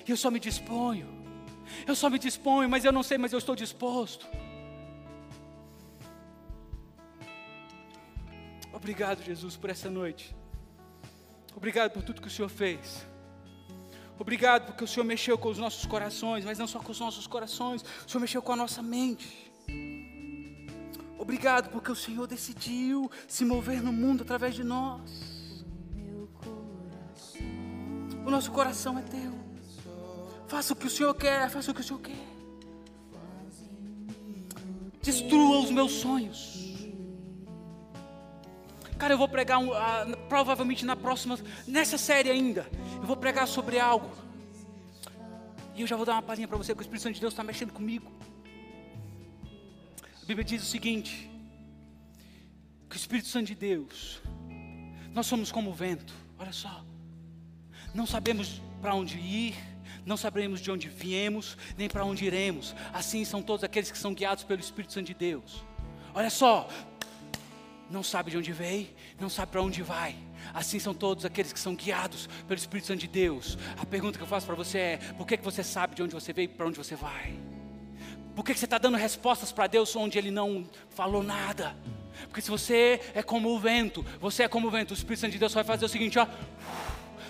E 0.07 0.11
eu 0.11 0.17
só 0.17 0.29
me 0.29 0.39
disponho. 0.39 1.07
Eu 1.87 1.95
só 1.95 2.09
me 2.09 2.19
disponho, 2.19 2.69
mas 2.69 2.85
eu 2.85 2.91
não 2.91 3.03
sei, 3.03 3.17
mas 3.17 3.33
eu 3.33 3.39
estou 3.39 3.55
disposto. 3.55 4.27
Obrigado, 8.73 9.23
Jesus, 9.23 9.55
por 9.55 9.69
essa 9.69 9.89
noite. 9.89 10.35
Obrigado 11.55 11.91
por 11.91 12.03
tudo 12.03 12.21
que 12.21 12.27
o 12.27 12.31
Senhor 12.31 12.49
fez. 12.49 13.05
Obrigado 14.17 14.65
porque 14.65 14.83
o 14.83 14.87
Senhor 14.87 15.05
mexeu 15.05 15.37
com 15.37 15.49
os 15.49 15.57
nossos 15.57 15.85
corações, 15.85 16.43
mas 16.43 16.57
não 16.57 16.67
só 16.67 16.79
com 16.79 16.91
os 16.91 16.99
nossos 16.99 17.27
corações, 17.27 17.83
o 18.05 18.09
Senhor 18.09 18.21
mexeu 18.21 18.41
com 18.41 18.51
a 18.51 18.55
nossa 18.55 18.81
mente. 18.81 19.51
Obrigado 21.17 21.69
porque 21.69 21.91
o 21.91 21.95
Senhor 21.95 22.27
decidiu 22.27 23.09
se 23.27 23.45
mover 23.45 23.81
no 23.81 23.93
mundo 23.93 24.23
através 24.23 24.55
de 24.55 24.63
nós. 24.63 25.63
O 28.25 28.29
nosso 28.29 28.51
coração 28.51 28.97
é 28.97 29.01
teu. 29.01 29.33
Faça 30.47 30.73
o 30.73 30.75
que 30.75 30.87
o 30.87 30.89
Senhor 30.89 31.13
quer, 31.13 31.49
faça 31.49 31.71
o 31.71 31.73
que 31.73 31.81
o 31.81 31.83
Senhor 31.83 31.99
quer. 31.99 32.27
Destrua 35.01 35.59
os 35.59 35.71
meus 35.71 35.91
sonhos. 35.91 36.72
Cara, 39.03 39.15
eu 39.15 39.17
vou 39.17 39.27
pregar 39.27 39.59
um, 39.59 39.67
uh, 39.67 40.17
provavelmente 40.29 40.85
na 40.85 40.95
próxima, 40.95 41.37
nessa 41.67 41.97
série 41.97 42.31
ainda. 42.31 42.65
Eu 42.95 43.03
vou 43.03 43.17
pregar 43.17 43.45
sobre 43.49 43.77
algo. 43.77 44.09
E 45.75 45.81
eu 45.81 45.87
já 45.87 45.97
vou 45.97 46.05
dar 46.05 46.13
uma 46.13 46.21
palhinha 46.21 46.47
para 46.47 46.55
você, 46.57 46.73
que 46.73 46.79
o 46.79 46.81
Espírito 46.83 47.03
Santo 47.03 47.15
de 47.15 47.19
Deus 47.19 47.33
está 47.33 47.43
mexendo 47.43 47.73
comigo. 47.73 48.09
A 50.21 50.25
Bíblia 50.25 50.45
diz 50.45 50.63
o 50.63 50.65
seguinte: 50.65 51.29
que 52.89 52.95
o 52.95 52.97
Espírito 52.97 53.27
Santo 53.27 53.47
de 53.47 53.55
Deus, 53.55 54.21
nós 55.11 55.27
somos 55.27 55.51
como 55.51 55.71
o 55.71 55.73
vento, 55.73 56.13
olha 56.39 56.53
só. 56.53 56.85
Não 57.93 58.05
sabemos 58.05 58.61
para 58.81 58.95
onde 58.95 59.19
ir, 59.19 59.53
não 60.05 60.15
saberemos 60.15 60.61
de 60.61 60.71
onde 60.71 60.87
viemos, 60.87 61.57
nem 61.77 61.89
para 61.89 62.05
onde 62.05 62.23
iremos. 62.23 62.73
Assim 62.93 63.25
são 63.25 63.43
todos 63.43 63.65
aqueles 63.65 63.91
que 63.91 63.97
são 63.97 64.13
guiados 64.13 64.45
pelo 64.45 64.61
Espírito 64.61 64.93
Santo 64.93 65.07
de 65.07 65.13
Deus. 65.13 65.61
Olha 66.15 66.29
só, 66.29 66.69
não 67.93 68.01
sabe 68.01 68.31
de 68.31 68.37
onde 68.37 68.51
veio, 68.51 68.87
não 69.19 69.29
sabe 69.29 69.51
para 69.51 69.61
onde 69.61 69.83
vai. 69.83 70.15
Assim 70.51 70.79
são 70.79 70.93
todos 70.95 71.23
aqueles 71.25 71.53
que 71.53 71.59
são 71.59 71.75
guiados 71.75 72.27
pelo 72.47 72.57
Espírito 72.57 72.87
Santo 72.87 72.99
de 72.99 73.07
Deus. 73.07 73.57
A 73.77 73.85
pergunta 73.85 74.17
que 74.17 74.23
eu 74.23 74.27
faço 74.27 74.47
para 74.47 74.55
você 74.55 74.77
é: 74.77 74.97
por 75.15 75.27
que, 75.27 75.37
que 75.37 75.43
você 75.43 75.63
sabe 75.63 75.95
de 75.95 76.01
onde 76.01 76.13
você 76.13 76.33
veio 76.33 76.45
e 76.45 76.47
para 76.47 76.65
onde 76.65 76.77
você 76.77 76.95
vai? 76.95 77.35
Por 78.35 78.43
que, 78.43 78.53
que 78.53 78.59
você 78.59 78.65
está 78.65 78.79
dando 78.79 78.97
respostas 78.97 79.51
para 79.51 79.67
Deus 79.67 79.95
onde 79.95 80.17
Ele 80.17 80.31
não 80.31 80.67
falou 80.89 81.21
nada? 81.21 81.77
Porque 82.23 82.41
se 82.41 82.49
você 82.49 82.99
é 83.13 83.21
como 83.21 83.49
o 83.49 83.59
vento, 83.59 84.03
você 84.19 84.43
é 84.43 84.47
como 84.47 84.67
o 84.67 84.71
vento, 84.71 84.91
o 84.91 84.93
Espírito 84.95 85.21
Santo 85.21 85.33
de 85.33 85.39
Deus 85.39 85.53
vai 85.53 85.63
fazer 85.63 85.85
o 85.85 85.89
seguinte: 85.89 86.17
ó 86.17 86.27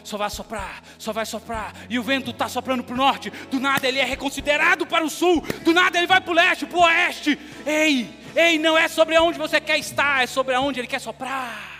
só 0.03 0.17
vai 0.17 0.29
soprar, 0.29 0.83
só 0.97 1.13
vai 1.13 1.25
soprar, 1.25 1.73
e 1.89 1.97
o 1.97 2.03
vento 2.03 2.31
está 2.31 2.49
soprando 2.49 2.83
para 2.83 2.93
o 2.93 2.97
norte, 2.97 3.29
do 3.49 3.57
nada 3.57 3.87
ele 3.87 3.99
é 3.99 4.03
reconsiderado 4.03 4.85
para 4.85 5.05
o 5.05 5.09
sul, 5.09 5.41
do 5.63 5.73
nada 5.73 5.97
ele 5.97 6.07
vai 6.07 6.19
para 6.19 6.31
o 6.31 6.33
leste, 6.33 6.65
para 6.65 6.77
o 6.77 6.81
oeste. 6.81 7.39
Ei, 7.65 8.22
ei, 8.35 8.57
não 8.57 8.77
é 8.77 8.87
sobre 8.87 9.17
onde 9.17 9.37
você 9.37 9.59
quer 9.61 9.77
estar, 9.77 10.23
é 10.23 10.27
sobre 10.27 10.55
onde 10.55 10.79
ele 10.79 10.87
quer 10.87 10.99
soprar. 10.99 11.73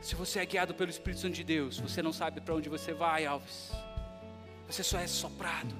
Se 0.00 0.14
você 0.14 0.40
é 0.40 0.46
guiado 0.46 0.74
pelo 0.74 0.90
Espírito 0.90 1.20
Santo 1.20 1.34
de 1.34 1.44
Deus, 1.44 1.78
você 1.78 2.02
não 2.02 2.12
sabe 2.12 2.40
para 2.40 2.54
onde 2.54 2.68
você 2.68 2.92
vai, 2.92 3.24
Alves. 3.24 3.70
Você 4.66 4.82
só 4.82 4.98
é 4.98 5.06
soprado. 5.06 5.74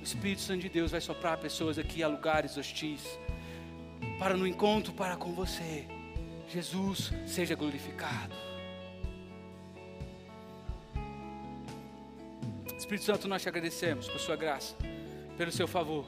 O 0.00 0.02
Espírito 0.02 0.40
Santo 0.40 0.60
de 0.60 0.68
Deus 0.68 0.90
vai 0.90 1.00
soprar 1.00 1.36
pessoas 1.38 1.78
aqui 1.78 2.02
a 2.02 2.08
lugares 2.08 2.56
hostis 2.56 3.18
para 4.18 4.36
no 4.36 4.46
encontro 4.46 4.92
para 4.92 5.16
com 5.16 5.32
você, 5.32 5.86
Jesus 6.48 7.12
seja 7.26 7.54
glorificado. 7.54 8.51
Espírito 12.78 13.04
Santo, 13.04 13.28
nós 13.28 13.42
te 13.42 13.48
agradecemos 13.48 14.08
por 14.08 14.20
Sua 14.20 14.36
graça, 14.36 14.74
pelo 15.36 15.52
Seu 15.52 15.68
favor. 15.68 16.04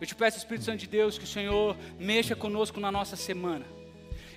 Eu 0.00 0.06
te 0.06 0.14
peço, 0.14 0.38
Espírito 0.38 0.64
Santo 0.64 0.78
de 0.78 0.86
Deus, 0.86 1.18
que 1.18 1.24
o 1.24 1.28
Senhor 1.28 1.76
mexa 1.98 2.36
conosco 2.36 2.78
na 2.78 2.90
nossa 2.90 3.16
semana. 3.16 3.66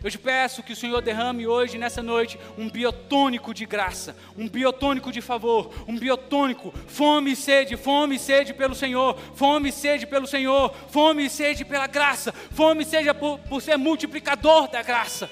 Eu 0.03 0.09
te 0.09 0.17
peço 0.17 0.63
que 0.63 0.73
o 0.73 0.75
Senhor 0.75 0.99
derrame 0.99 1.45
hoje, 1.45 1.77
nessa 1.77 2.01
noite, 2.01 2.39
um 2.57 2.67
biotônico 2.67 3.53
de 3.53 3.67
graça, 3.67 4.15
um 4.35 4.49
biotônico 4.49 5.11
de 5.11 5.21
favor, 5.21 5.71
um 5.88 5.95
biotônico, 5.95 6.73
fome 6.88 7.33
e 7.33 7.35
sede, 7.35 7.77
fome 7.77 8.15
e 8.15 8.19
sede 8.19 8.51
pelo 8.51 8.73
Senhor, 8.73 9.15
fome 9.35 9.69
e 9.69 9.71
sede 9.71 10.07
pelo 10.07 10.25
Senhor, 10.25 10.73
fome 10.89 11.25
e 11.25 11.29
sede 11.29 11.63
pela 11.63 11.85
graça, 11.85 12.31
fome 12.31 12.81
e 12.81 12.85
seja 12.85 13.13
por, 13.13 13.38
por 13.39 13.61
ser 13.61 13.77
multiplicador 13.77 14.67
da 14.71 14.81
graça. 14.81 15.29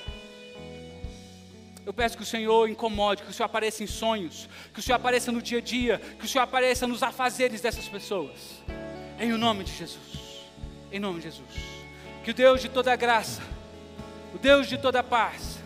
Eu 1.90 1.94
peço 1.94 2.16
que 2.16 2.22
o 2.22 2.26
Senhor 2.26 2.70
incomode, 2.70 3.24
que 3.24 3.32
o 3.32 3.34
Senhor 3.34 3.48
apareça 3.48 3.84
em 3.84 3.88
sonhos, 3.88 4.48
que 4.72 4.80
o 4.80 4.84
Senhor 4.84 4.98
apareça 4.98 5.32
no 5.32 5.42
dia 5.42 5.58
a 5.58 5.62
dia, 5.62 6.00
que 6.20 6.26
o 6.26 6.28
Senhor 6.28 6.44
apareça 6.44 6.86
nos 6.86 7.02
afazeres 7.02 7.62
dessas 7.62 7.88
pessoas. 7.88 8.62
Em 9.20 9.32
nome 9.32 9.64
de 9.64 9.74
Jesus. 9.74 10.46
Em 10.92 11.00
nome 11.00 11.18
de 11.18 11.24
Jesus. 11.24 11.50
Que 12.24 12.30
o 12.30 12.34
Deus 12.34 12.62
de 12.62 12.70
toda 12.70 12.96
graça 12.96 13.42
o 14.34 14.38
Deus 14.38 14.68
de 14.68 14.78
toda 14.78 15.04
paz, 15.04 15.60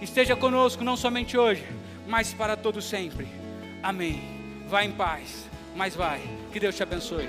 esteja 0.00 0.34
conosco 0.34 0.82
não 0.82 0.96
somente 0.96 1.36
hoje, 1.36 1.64
mas 2.06 2.32
para 2.32 2.56
todo 2.56 2.80
sempre. 2.80 3.28
Amém. 3.82 4.64
Vá 4.68 4.84
em 4.84 4.92
paz, 4.92 5.44
mas 5.74 5.94
vai. 5.94 6.20
Que 6.52 6.58
Deus 6.58 6.74
te 6.74 6.82
abençoe. 6.82 7.28